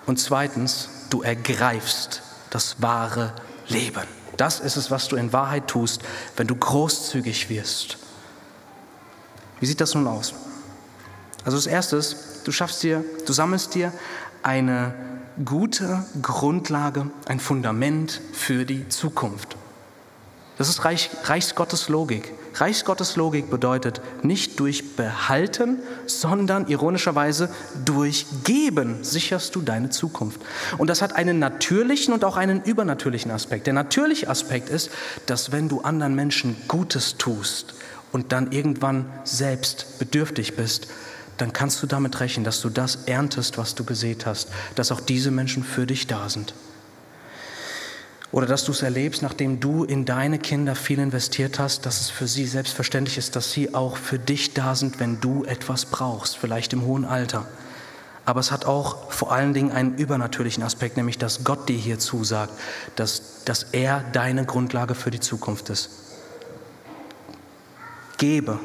Und 0.05 0.19
zweitens, 0.19 0.89
du 1.09 1.21
ergreifst 1.21 2.21
das 2.49 2.81
wahre 2.81 3.33
Leben. 3.67 4.03
Das 4.37 4.59
ist 4.59 4.77
es, 4.77 4.89
was 4.89 5.07
du 5.07 5.15
in 5.15 5.33
Wahrheit 5.33 5.67
tust, 5.67 6.01
wenn 6.37 6.47
du 6.47 6.55
großzügig 6.55 7.49
wirst. 7.49 7.97
Wie 9.59 9.65
sieht 9.65 9.81
das 9.81 9.95
nun 9.95 10.07
aus? 10.07 10.33
Also 11.43 11.57
das 11.57 11.67
Erste 11.67 11.97
ist, 11.97 12.41
du 12.45 12.51
schaffst 12.51 12.81
dir, 12.83 13.03
du 13.25 13.33
sammelst 13.33 13.75
dir 13.75 13.91
eine 14.43 14.93
gute 15.43 16.05
Grundlage, 16.21 17.09
ein 17.27 17.39
Fundament 17.39 18.21
für 18.33 18.65
die 18.65 18.87
Zukunft. 18.89 19.58
Das 20.59 20.67
ist 20.67 20.83
Reich, 20.83 21.09
Reichsgottes 21.23 21.87
Logik. 21.87 22.33
Reichsgottes 22.55 23.15
Logik 23.15 23.49
bedeutet 23.49 24.01
nicht 24.23 24.59
durch 24.59 24.97
Behalten, 24.97 25.77
sondern 26.05 26.67
ironischerweise 26.67 27.49
durch 27.85 28.25
Geben 28.43 29.01
sicherst 29.01 29.55
du 29.55 29.61
deine 29.61 29.89
Zukunft. 29.89 30.41
Und 30.77 30.89
das 30.89 31.01
hat 31.01 31.15
einen 31.15 31.39
natürlichen 31.39 32.13
und 32.13 32.25
auch 32.25 32.35
einen 32.35 32.61
übernatürlichen 32.61 33.31
Aspekt. 33.31 33.67
Der 33.67 33.73
natürliche 33.73 34.27
Aspekt 34.27 34.67
ist, 34.67 34.89
dass 35.27 35.53
wenn 35.53 35.69
du 35.69 35.79
anderen 35.79 36.13
Menschen 36.13 36.57
Gutes 36.67 37.15
tust 37.15 37.75
und 38.11 38.33
dann 38.33 38.51
irgendwann 38.51 39.05
selbst 39.23 39.97
bedürftig 39.97 40.57
bist, 40.57 40.89
dann 41.37 41.53
kannst 41.53 41.81
du 41.81 41.87
damit 41.87 42.19
rechnen, 42.19 42.43
dass 42.43 42.59
du 42.59 42.69
das 42.69 43.05
erntest, 43.05 43.57
was 43.57 43.75
du 43.75 43.85
gesät 43.85 44.25
hast, 44.25 44.49
dass 44.75 44.91
auch 44.91 44.99
diese 44.99 45.31
Menschen 45.31 45.63
für 45.63 45.87
dich 45.87 46.07
da 46.07 46.27
sind. 46.27 46.53
Oder 48.31 48.45
dass 48.45 48.63
du 48.63 48.71
es 48.71 48.83
erlebst, 48.83 49.23
nachdem 49.23 49.59
du 49.59 49.83
in 49.83 50.05
deine 50.05 50.37
Kinder 50.37 50.75
viel 50.75 50.99
investiert 50.99 51.57
hast, 51.57 51.85
dass 51.85 51.99
es 51.99 52.09
für 52.09 52.27
sie 52.27 52.45
selbstverständlich 52.45 53.17
ist, 53.17 53.35
dass 53.35 53.51
sie 53.51 53.73
auch 53.73 53.97
für 53.97 54.19
dich 54.19 54.53
da 54.53 54.75
sind, 54.75 54.99
wenn 54.99 55.19
du 55.19 55.45
etwas 55.45 55.85
brauchst, 55.85 56.37
vielleicht 56.37 56.73
im 56.73 56.85
hohen 56.85 57.05
Alter. 57.05 57.47
Aber 58.25 58.39
es 58.39 58.51
hat 58.51 58.65
auch 58.65 59.11
vor 59.11 59.31
allen 59.31 59.55
Dingen 59.55 59.71
einen 59.71 59.95
übernatürlichen 59.95 60.61
Aspekt, 60.61 60.97
nämlich 60.97 61.17
dass 61.17 61.43
Gott 61.43 61.67
dir 61.67 61.77
hier 61.77 61.97
zusagt, 61.97 62.53
dass, 62.95 63.43
dass 63.45 63.63
er 63.71 64.03
deine 64.13 64.45
Grundlage 64.45 64.93
für 64.93 65.09
die 65.09 65.19
Zukunft 65.19 65.69
ist. 65.69 65.89
Gebe 68.19 68.59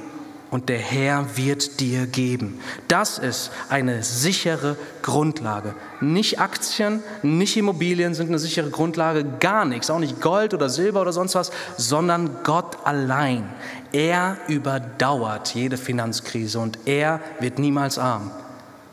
und 0.54 0.68
der 0.68 0.78
Herr 0.78 1.36
wird 1.36 1.80
dir 1.80 2.06
geben. 2.06 2.60
Das 2.86 3.18
ist 3.18 3.50
eine 3.70 4.04
sichere 4.04 4.76
Grundlage. 5.02 5.74
Nicht 6.00 6.38
Aktien, 6.38 7.02
nicht 7.24 7.56
Immobilien 7.56 8.14
sind 8.14 8.28
eine 8.28 8.38
sichere 8.38 8.70
Grundlage, 8.70 9.24
gar 9.40 9.64
nichts, 9.64 9.90
auch 9.90 9.98
nicht 9.98 10.20
Gold 10.20 10.54
oder 10.54 10.68
Silber 10.68 11.00
oder 11.00 11.12
sonst 11.12 11.34
was, 11.34 11.50
sondern 11.76 12.30
Gott 12.44 12.86
allein. 12.86 13.52
Er 13.90 14.36
überdauert 14.46 15.56
jede 15.56 15.76
Finanzkrise 15.76 16.60
und 16.60 16.78
er 16.84 17.18
wird 17.40 17.58
niemals 17.58 17.98
arm. 17.98 18.30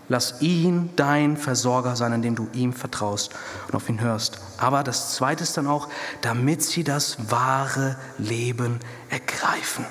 Lass 0.10 0.42
ihn 0.42 0.90
dein 0.96 1.38
Versorger 1.38 1.96
sein, 1.96 2.12
indem 2.12 2.34
du 2.34 2.48
ihm 2.54 2.74
vertraust 2.74 3.36
und 3.68 3.76
auf 3.76 3.88
ihn 3.88 4.02
hörst. 4.02 4.40
Aber 4.58 4.82
das 4.82 5.14
Zweite 5.14 5.44
ist 5.44 5.56
dann 5.58 5.68
auch, 5.68 5.90
damit 6.22 6.64
sie 6.64 6.84
das 6.84 7.30
wahre 7.30 7.98
Leben 8.18 8.80
ergreifen. 9.12 9.86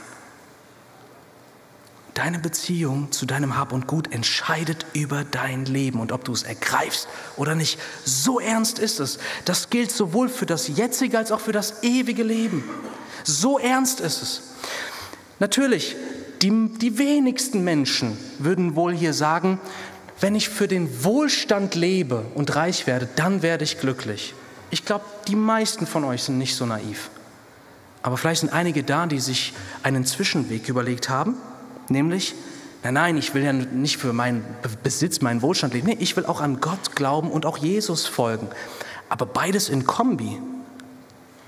Deine 2.15 2.41
Beziehung 2.41 3.13
zu 3.13 3.25
deinem 3.25 3.57
Hab 3.57 3.73
und 3.73 3.87
Gut 3.87 4.13
entscheidet 4.13 4.85
über 4.95 5.23
dein 5.25 5.65
Leben 5.65 6.01
und 6.01 6.11
ob 6.11 6.25
du 6.25 6.33
es 6.33 6.43
ergreifst 6.43 7.09
oder 7.37 7.55
nicht. 7.55 7.79
So 8.05 8.41
ernst 8.41 8.79
ist 8.79 8.99
es. 8.99 9.19
Das 9.45 9.71
gilt 9.71 9.93
sowohl 9.93 10.29
für 10.29 10.47
das 10.47 10.69
jetzige 10.69 11.19
als 11.19 11.31
auch 11.31 11.41
für 11.41 11.53
das 11.53 11.83
ewige 11.83 12.25
Leben. 12.25 12.65
So 13.23 13.59
ernst 13.59 14.01
ist 14.01 14.23
es. 14.23 14.43
Natürlich, 15.39 15.97
die, 16.43 16.71
die 16.81 16.99
wenigsten 16.99 17.63
Menschen 17.63 18.19
würden 18.39 18.75
wohl 18.75 18.95
hier 18.95 19.15
sagen, 19.15 19.61
wenn 20.19 20.35
ich 20.35 20.49
für 20.49 20.69
den 20.69 21.05
Wohlstand 21.05 21.75
lebe 21.77 22.25
und 22.35 22.55
reich 22.57 22.87
werde, 22.87 23.09
dann 23.17 23.43
werde 23.43 23.65
ich 23.65 23.79
glücklich. 23.79 24.35
Ich 24.71 24.85
glaube, 24.85 25.05
die 25.29 25.37
meisten 25.37 25.87
von 25.87 26.05
euch 26.05 26.25
sind 26.25 26.39
nicht 26.39 26.57
so 26.57 26.67
naiv. 26.67 27.11
Aber 28.03 28.17
vielleicht 28.17 28.41
sind 28.41 28.53
einige 28.53 28.83
da, 28.83 29.07
die 29.07 29.21
sich 29.21 29.53
einen 29.83 30.05
Zwischenweg 30.05 30.69
überlegt 30.69 31.09
haben 31.09 31.37
Nämlich, 31.91 32.35
nein, 32.85 32.95
nein, 32.95 33.17
ich 33.19 33.35
will 33.35 33.43
ja 33.43 33.53
nicht 33.53 33.99
für 33.99 34.13
meinen 34.13 34.45
Besitz, 34.83 35.21
meinen 35.21 35.43
Wohlstand 35.43 35.75
leben. 35.75 35.89
Nee, 35.89 35.97
ich 35.99 36.17
will 36.17 36.25
auch 36.25 36.41
an 36.41 36.61
Gott 36.61 36.95
glauben 36.95 37.31
und 37.31 37.45
auch 37.45 37.59
Jesus 37.59 38.07
folgen. 38.07 38.49
Aber 39.09 39.27
beides 39.27 39.69
in 39.69 39.85
Kombi, 39.85 40.41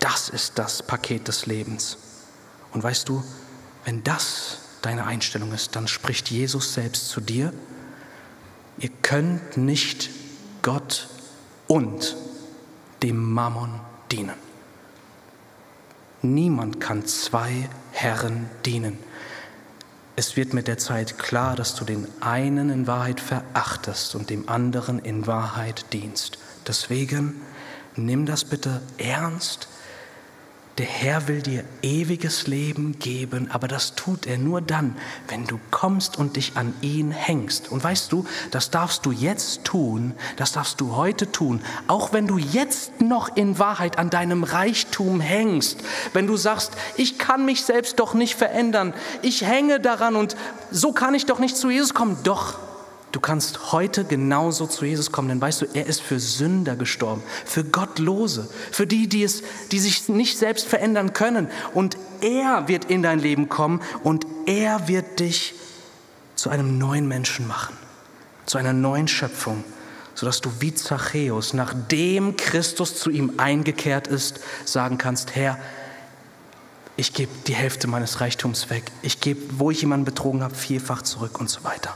das 0.01 0.29
ist 0.29 0.59
das 0.59 0.83
Paket 0.83 1.29
des 1.29 1.47
Lebens. 1.47 1.97
Und 2.73 2.83
weißt 2.83 3.09
du, 3.09 3.23
wenn 3.85 4.03
das 4.03 4.59
deine 4.83 5.07
Einstellung 5.07 5.53
ist, 5.53 5.77
dann 5.77 5.87
spricht 5.87 6.29
Jesus 6.29 6.75
selbst 6.75 7.09
zu 7.09 7.21
dir, 7.21 7.53
ihr 8.79 8.91
könnt 9.03 9.57
nicht 9.57 10.11
Gott 10.63 11.07
und 11.69 12.17
dem 13.03 13.33
Mammon 13.33 13.79
dienen. 14.11 14.35
Niemand 16.23 16.81
kann 16.81 17.07
zwei 17.07 17.69
Herren 17.93 18.51
dienen. 18.67 18.99
Es 20.15 20.37
wird 20.37 20.53
mit 20.53 20.69
der 20.69 20.77
Zeit 20.77 21.19
klar, 21.19 21.57
dass 21.57 21.75
du 21.75 21.85
den 21.85 22.07
einen 22.21 22.69
in 22.69 22.87
Wahrheit 22.87 23.21
verachtest 23.21 24.15
und 24.15 24.29
dem 24.29 24.49
anderen 24.49 24.99
in 24.99 25.27
Wahrheit 25.27 25.87
dienst. 25.93 26.39
Deswegen 26.67 27.41
nimm 27.97 28.27
das 28.27 28.45
bitte 28.45 28.83
ernst 28.99 29.69
der 30.79 30.87
Herr 30.87 31.29
will 31.29 31.43
dir 31.43 31.65
ewiges 31.83 32.47
Leben 32.47 32.99
geben, 32.99 33.51
aber 33.53 33.69
das 33.69 33.95
tut 33.95 34.27
er 34.27 34.39
nur 34.39 34.63
dann, 34.63 34.97
wenn 35.29 35.47
du 35.47 35.61
kommst 35.71 36.17
und 36.17 36.37
dich 36.37 36.53
an 36.57 36.73
ihn 36.81 37.11
hängst. 37.11 37.71
Und 37.71 37.85
weißt 37.85 38.11
du, 38.11 38.25
das 38.51 38.71
darfst 38.71 39.05
du 39.05 39.13
jetzt 39.13 39.65
tun, 39.65 40.15
das 40.37 40.53
darfst 40.53 40.81
du 40.81 40.97
heute 40.97 41.31
tun, 41.31 41.61
auch 41.89 42.15
wenn 42.15 42.27
du 42.27 42.39
jetzt 42.39 43.03
noch 43.03 43.37
in 43.37 43.59
Wahrheit 43.59 43.99
an 43.99 44.09
deinem 44.09 44.45
Reichtum 44.45 45.21
hängst. 45.21 45.79
Wenn 46.15 46.27
du 46.27 46.39
sagst, 46.39 46.73
ich 46.97 47.19
kann 47.19 47.45
mich 47.45 47.65
selbst 47.65 48.01
doch 48.01 48.15
nicht 48.15 48.35
verändern, 48.35 48.95
ich 49.21 49.45
hänge 49.45 49.79
daran 49.79 50.17
und 50.17 50.37
so 50.71 50.93
kann 50.93 51.15
ich 51.15 51.27
doch 51.27 51.39
nicht 51.39 51.57
zu 51.57 51.69
Jesus 51.69 51.93
kommen. 51.93 52.17
Doch, 52.23 52.59
Du 53.13 53.21
kannst 53.21 53.73
heute 53.73 54.05
genauso 54.05 54.67
zu 54.67 54.87
Jesus 54.87 55.13
kommen, 55.13 55.29
denn 55.29 55.41
weißt 55.41 55.61
du, 55.61 55.67
er 55.75 55.87
ist 55.87 56.01
für 56.01 56.19
Sünder 56.19 56.77
gestorben, 56.77 57.23
für 57.45 57.63
Gottlose, 57.63 58.49
für 58.71 58.87
die, 58.87 59.07
die, 59.07 59.23
es, 59.23 59.43
die 59.71 59.79
sich 59.79 60.09
nicht 60.09 60.39
selbst 60.39 60.67
verändern 60.67 61.13
können. 61.13 61.49
Und 61.75 61.99
er 62.23 62.69
wird 62.69 62.87
in 62.87 63.03
dein 63.03 63.19
Leben 63.19 63.51
kommen 63.51 63.83
und 64.03 64.27
er 64.47 64.89
wird 64.89 65.21
dich 65.21 65.55
zu 66.37 66.49
einem 66.49 66.79
neuen 66.79 67.07
Menschen 67.07 67.47
machen, 67.47 67.77
zu 68.47 68.57
einer 68.57 68.73
neuen 68.73 69.09
Schöpfung, 69.09 69.63
sodass 70.15 70.41
du 70.41 70.51
wie 70.61 70.75
Zachäus, 70.75 71.53
nachdem 71.53 72.39
Christus 72.39 72.99
zu 72.99 73.11
ihm 73.11 73.35
eingekehrt 73.37 74.07
ist, 74.07 74.41
sagen 74.65 74.97
kannst, 74.97 75.37
Herr, 75.37 75.59
ich 76.97 77.13
gebe 77.13 77.31
die 77.47 77.55
Hälfte 77.55 77.89
meines 77.89 78.23
Reichtums 78.23 78.71
weg, 78.71 78.91
ich 79.03 79.21
gebe, 79.21 79.59
wo 79.59 79.71
ich 79.71 79.83
jemanden 79.83 80.07
betrogen 80.07 80.43
habe, 80.43 80.55
vierfach 80.55 81.03
zurück 81.03 81.39
und 81.39 81.51
so 81.51 81.63
weiter. 81.65 81.95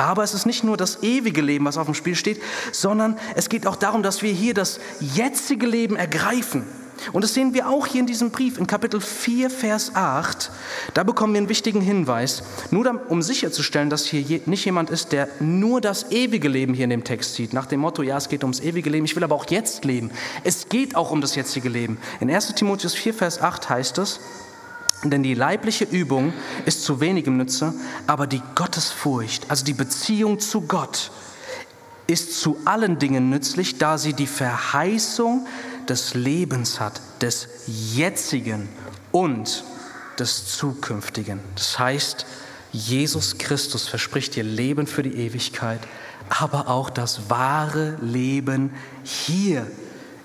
Aber 0.00 0.24
es 0.24 0.32
ist 0.32 0.46
nicht 0.46 0.64
nur 0.64 0.78
das 0.78 1.02
ewige 1.02 1.42
Leben, 1.42 1.66
was 1.66 1.76
auf 1.76 1.84
dem 1.84 1.94
Spiel 1.94 2.14
steht, 2.14 2.40
sondern 2.72 3.18
es 3.34 3.50
geht 3.50 3.66
auch 3.66 3.76
darum, 3.76 4.02
dass 4.02 4.22
wir 4.22 4.32
hier 4.32 4.54
das 4.54 4.80
jetzige 4.98 5.66
Leben 5.66 5.94
ergreifen. 5.94 6.64
Und 7.12 7.22
das 7.22 7.34
sehen 7.34 7.52
wir 7.52 7.68
auch 7.68 7.86
hier 7.86 8.00
in 8.00 8.06
diesem 8.06 8.30
Brief, 8.30 8.56
in 8.56 8.66
Kapitel 8.66 9.00
4, 9.00 9.50
Vers 9.50 9.92
8. 9.94 10.50
Da 10.94 11.02
bekommen 11.02 11.34
wir 11.34 11.38
einen 11.38 11.50
wichtigen 11.50 11.82
Hinweis. 11.82 12.42
Nur 12.70 12.98
um 13.08 13.20
sicherzustellen, 13.20 13.90
dass 13.90 14.06
hier 14.06 14.40
nicht 14.46 14.64
jemand 14.64 14.88
ist, 14.88 15.12
der 15.12 15.28
nur 15.38 15.82
das 15.82 16.10
ewige 16.12 16.48
Leben 16.48 16.72
hier 16.72 16.84
in 16.84 16.90
dem 16.90 17.04
Text 17.04 17.34
sieht. 17.34 17.52
Nach 17.52 17.66
dem 17.66 17.80
Motto, 17.80 18.02
ja, 18.02 18.16
es 18.16 18.30
geht 18.30 18.42
ums 18.42 18.60
ewige 18.60 18.88
Leben, 18.88 19.04
ich 19.04 19.16
will 19.16 19.24
aber 19.24 19.34
auch 19.34 19.50
jetzt 19.50 19.84
leben. 19.84 20.10
Es 20.44 20.70
geht 20.70 20.96
auch 20.96 21.10
um 21.10 21.20
das 21.20 21.34
jetzige 21.34 21.68
Leben. 21.68 21.98
In 22.20 22.30
1 22.30 22.54
Timotheus 22.54 22.94
4, 22.94 23.12
Vers 23.12 23.42
8 23.42 23.68
heißt 23.68 23.98
es, 23.98 24.20
denn 25.04 25.22
die 25.22 25.34
leibliche 25.34 25.84
Übung 25.84 26.32
ist 26.66 26.84
zu 26.84 27.00
wenigem 27.00 27.36
Nütze, 27.36 27.74
aber 28.06 28.26
die 28.26 28.42
Gottesfurcht, 28.54 29.50
also 29.50 29.64
die 29.64 29.72
Beziehung 29.72 30.40
zu 30.40 30.62
Gott, 30.62 31.10
ist 32.06 32.40
zu 32.40 32.58
allen 32.64 32.98
Dingen 32.98 33.30
nützlich, 33.30 33.78
da 33.78 33.96
sie 33.96 34.12
die 34.12 34.26
Verheißung 34.26 35.46
des 35.88 36.14
Lebens 36.14 36.80
hat, 36.80 37.00
des 37.22 37.48
jetzigen 37.66 38.68
und 39.12 39.64
des 40.18 40.56
zukünftigen. 40.56 41.40
Das 41.54 41.78
heißt, 41.78 42.26
Jesus 42.72 43.38
Christus 43.38 43.88
verspricht 43.88 44.36
dir 44.36 44.44
Leben 44.44 44.86
für 44.86 45.02
die 45.02 45.16
Ewigkeit, 45.16 45.80
aber 46.28 46.68
auch 46.68 46.90
das 46.90 47.30
wahre 47.30 47.96
Leben 48.00 48.72
hier 49.02 49.66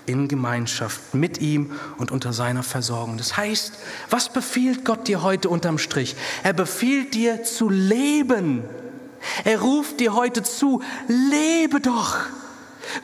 in 0.06 0.28
Gemeinschaft 0.28 1.14
mit 1.14 1.40
ihm 1.40 1.72
und 1.98 2.12
unter 2.12 2.34
seiner 2.34 2.64
Versorgung. 2.64 3.18
Das 3.18 3.38
heißt, 3.38 3.74
was 4.10 4.32
befiehlt 4.32 4.86
Gott 4.86 5.08
dir 5.08 5.24
heute 5.24 5.50
unterm 5.50 5.78
Strich? 5.78 6.16
Er 6.44 6.54
befiehlt 6.54 7.14
dir 7.14 7.44
zu 7.44 7.70
leben. 7.70 8.64
Er 9.44 9.62
ruft 9.62 10.00
dir 10.00 10.14
heute 10.14 10.44
zu, 10.44 10.82
lebe 11.08 11.80
doch. 11.80 12.18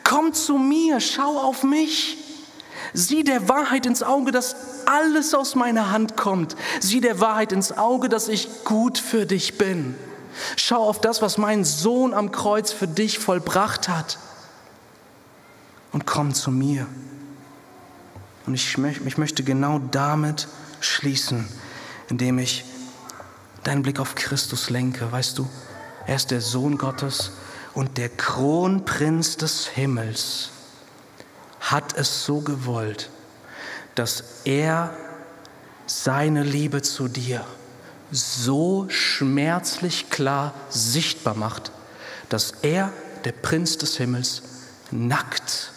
Komm 0.04 0.32
zu 0.32 0.58
mir, 0.58 1.00
schau 1.00 1.38
auf 1.38 1.64
mich. 1.64 2.18
Sieh 2.94 3.24
der 3.24 3.48
Wahrheit 3.48 3.86
ins 3.86 4.02
Auge, 4.02 4.32
dass 4.32 4.86
alles 4.86 5.34
aus 5.34 5.54
meiner 5.54 5.90
Hand 5.90 6.16
kommt. 6.16 6.56
Sieh 6.80 7.00
der 7.00 7.20
Wahrheit 7.20 7.52
ins 7.52 7.76
Auge, 7.76 8.08
dass 8.08 8.28
ich 8.28 8.64
gut 8.64 8.98
für 8.98 9.26
dich 9.26 9.58
bin. 9.58 9.94
Schau 10.56 10.88
auf 10.88 11.00
das, 11.00 11.22
was 11.22 11.38
mein 11.38 11.64
Sohn 11.64 12.14
am 12.14 12.32
Kreuz 12.32 12.72
für 12.72 12.88
dich 12.88 13.18
vollbracht 13.18 13.88
hat 13.88 14.18
und 15.92 16.06
komm 16.06 16.34
zu 16.34 16.50
mir. 16.50 16.86
Und 18.46 18.54
ich, 18.54 18.76
ich 18.78 19.18
möchte 19.18 19.44
genau 19.44 19.78
damit 19.78 20.48
schließen, 20.80 21.46
indem 22.08 22.38
ich 22.38 22.64
deinen 23.62 23.82
Blick 23.82 24.00
auf 24.00 24.14
Christus 24.14 24.70
lenke. 24.70 25.10
Weißt 25.12 25.38
du, 25.38 25.48
er 26.06 26.16
ist 26.16 26.30
der 26.30 26.40
Sohn 26.40 26.78
Gottes 26.78 27.32
und 27.74 27.98
der 27.98 28.08
Kronprinz 28.08 29.36
des 29.36 29.68
Himmels 29.68 30.50
hat 31.60 31.96
es 31.96 32.24
so 32.24 32.40
gewollt, 32.40 33.08
dass 33.94 34.24
er 34.44 34.94
seine 35.86 36.42
Liebe 36.42 36.82
zu 36.82 37.08
dir 37.08 37.44
so 38.10 38.86
schmerzlich 38.88 40.10
klar 40.10 40.54
sichtbar 40.68 41.34
macht, 41.34 41.70
dass 42.28 42.52
er, 42.62 42.92
der 43.24 43.32
Prinz 43.32 43.78
des 43.78 43.96
Himmels, 43.96 44.42
nackt 44.90 45.71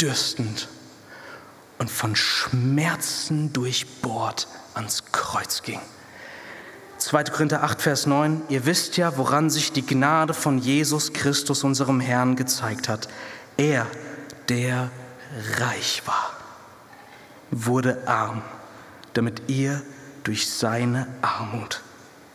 dürstend 0.00 0.68
und 1.78 1.90
von 1.90 2.16
Schmerzen 2.16 3.52
durchbohrt 3.52 4.48
ans 4.74 5.04
Kreuz 5.12 5.62
ging. 5.62 5.80
2. 6.98 7.24
Korinther 7.24 7.62
8, 7.62 7.82
Vers 7.82 8.06
9, 8.06 8.42
ihr 8.48 8.64
wisst 8.66 8.96
ja, 8.96 9.16
woran 9.18 9.50
sich 9.50 9.72
die 9.72 9.84
Gnade 9.84 10.32
von 10.32 10.58
Jesus 10.58 11.12
Christus, 11.12 11.64
unserem 11.64 12.00
Herrn, 12.00 12.36
gezeigt 12.36 12.88
hat. 12.88 13.08
Er, 13.56 13.86
der 14.48 14.90
reich 15.58 16.02
war, 16.06 16.30
wurde 17.50 18.06
arm, 18.06 18.42
damit 19.12 19.42
ihr 19.48 19.82
durch 20.22 20.48
seine 20.48 21.06
Armut 21.20 21.82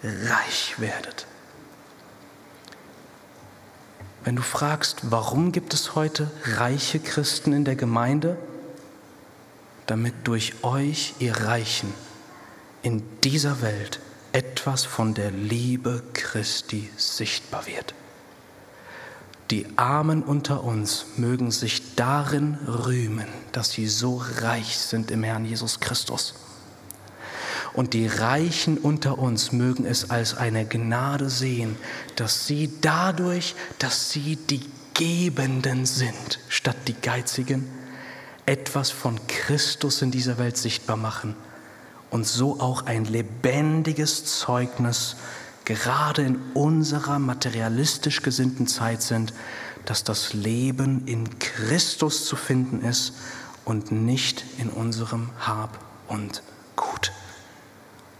reich 0.03 0.76
werdet. 0.78 1.26
Wenn 4.30 4.36
du 4.36 4.44
fragst, 4.44 5.10
warum 5.10 5.52
gibt 5.52 5.74
es 5.74 5.96
heute 5.96 6.30
reiche 6.44 7.00
Christen 7.00 7.52
in 7.52 7.66
der 7.66 7.76
Gemeinde? 7.76 8.38
Damit 9.88 10.14
durch 10.26 10.64
euch, 10.64 11.16
ihr 11.18 11.36
Reichen, 11.36 11.92
in 12.84 13.02
dieser 13.24 13.64
Welt 13.64 14.00
etwas 14.32 14.86
von 14.86 15.16
der 15.16 15.32
Liebe 15.32 16.04
Christi 16.14 16.92
sichtbar 16.96 17.66
wird. 17.66 17.96
Die 19.50 19.66
Armen 19.78 20.22
unter 20.22 20.64
uns 20.64 21.08
mögen 21.18 21.50
sich 21.50 21.96
darin 21.96 22.54
rühmen, 22.68 23.26
dass 23.52 23.72
sie 23.72 23.88
so 23.88 24.24
reich 24.42 24.78
sind 24.78 25.10
im 25.10 25.24
Herrn 25.24 25.46
Jesus 25.46 25.80
Christus. 25.80 26.36
Und 27.74 27.94
die 27.94 28.08
Reichen 28.08 28.78
unter 28.78 29.20
uns 29.20 29.52
mögen 29.52 29.86
es 29.86 30.10
als 30.10 30.36
eine 30.36 30.66
Gnade 30.66 31.30
sehen, 31.30 31.78
dass 32.16 32.48
sie 32.48 32.72
dadurch, 32.82 33.56
dass 33.78 34.12
sie 34.12 34.36
die 34.36 34.62
Gebenden 34.94 35.86
sind, 35.86 36.40
statt 36.50 36.76
die 36.88 37.00
Geizigen, 37.00 37.70
etwas 38.46 38.90
von 38.90 39.20
Christus 39.28 40.02
in 40.02 40.12
dieser 40.12 40.38
Welt 40.40 40.58
sichtbar 40.58 40.98
machen 40.98 41.36
und 42.10 42.26
so 42.26 42.60
auch 42.60 42.86
ein 42.86 43.06
lebendiges 43.06 44.26
Zeugnis, 44.26 45.16
gerade 45.66 46.24
in 46.24 46.40
unserer 46.56 47.20
materialistisch 47.20 48.24
gesinnten 48.24 48.66
Zeit 48.66 49.04
sind, 49.04 49.34
dass 49.86 50.04
das 50.04 50.34
Leben 50.34 51.08
in 51.08 51.38
Christus 51.38 52.26
zu 52.26 52.36
finden 52.36 52.82
ist 52.82 53.14
und 53.66 53.92
nicht 53.92 54.44
in 54.58 54.70
unserem 54.70 55.30
Hab 55.40 55.80
und 56.08 56.42
Gut. 56.76 57.12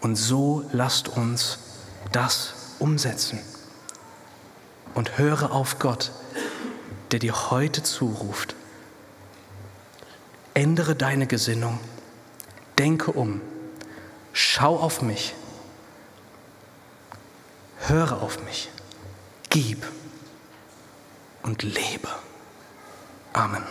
Und 0.02 0.16
so 0.16 0.64
lasst 0.72 1.10
uns 1.10 1.60
das 2.12 2.54
umsetzen. 2.80 3.40
Und 4.94 5.18
höre 5.18 5.52
auf 5.52 5.80
Gott, 5.80 6.12
der 7.12 7.20
dir 7.20 7.52
heute 7.52 7.84
zuruft. 7.84 8.56
Ändere 10.54 10.96
deine 10.96 11.28
Gesinnung, 11.28 11.80
denke 12.78 13.12
um, 13.12 13.42
schau 14.34 14.78
auf 14.78 15.02
mich, 15.02 15.34
höre 17.88 18.22
auf 18.22 18.44
mich, 18.44 18.70
gib 19.50 19.86
und 21.44 21.64
lebe. 21.64 22.10
Amen. 23.34 23.64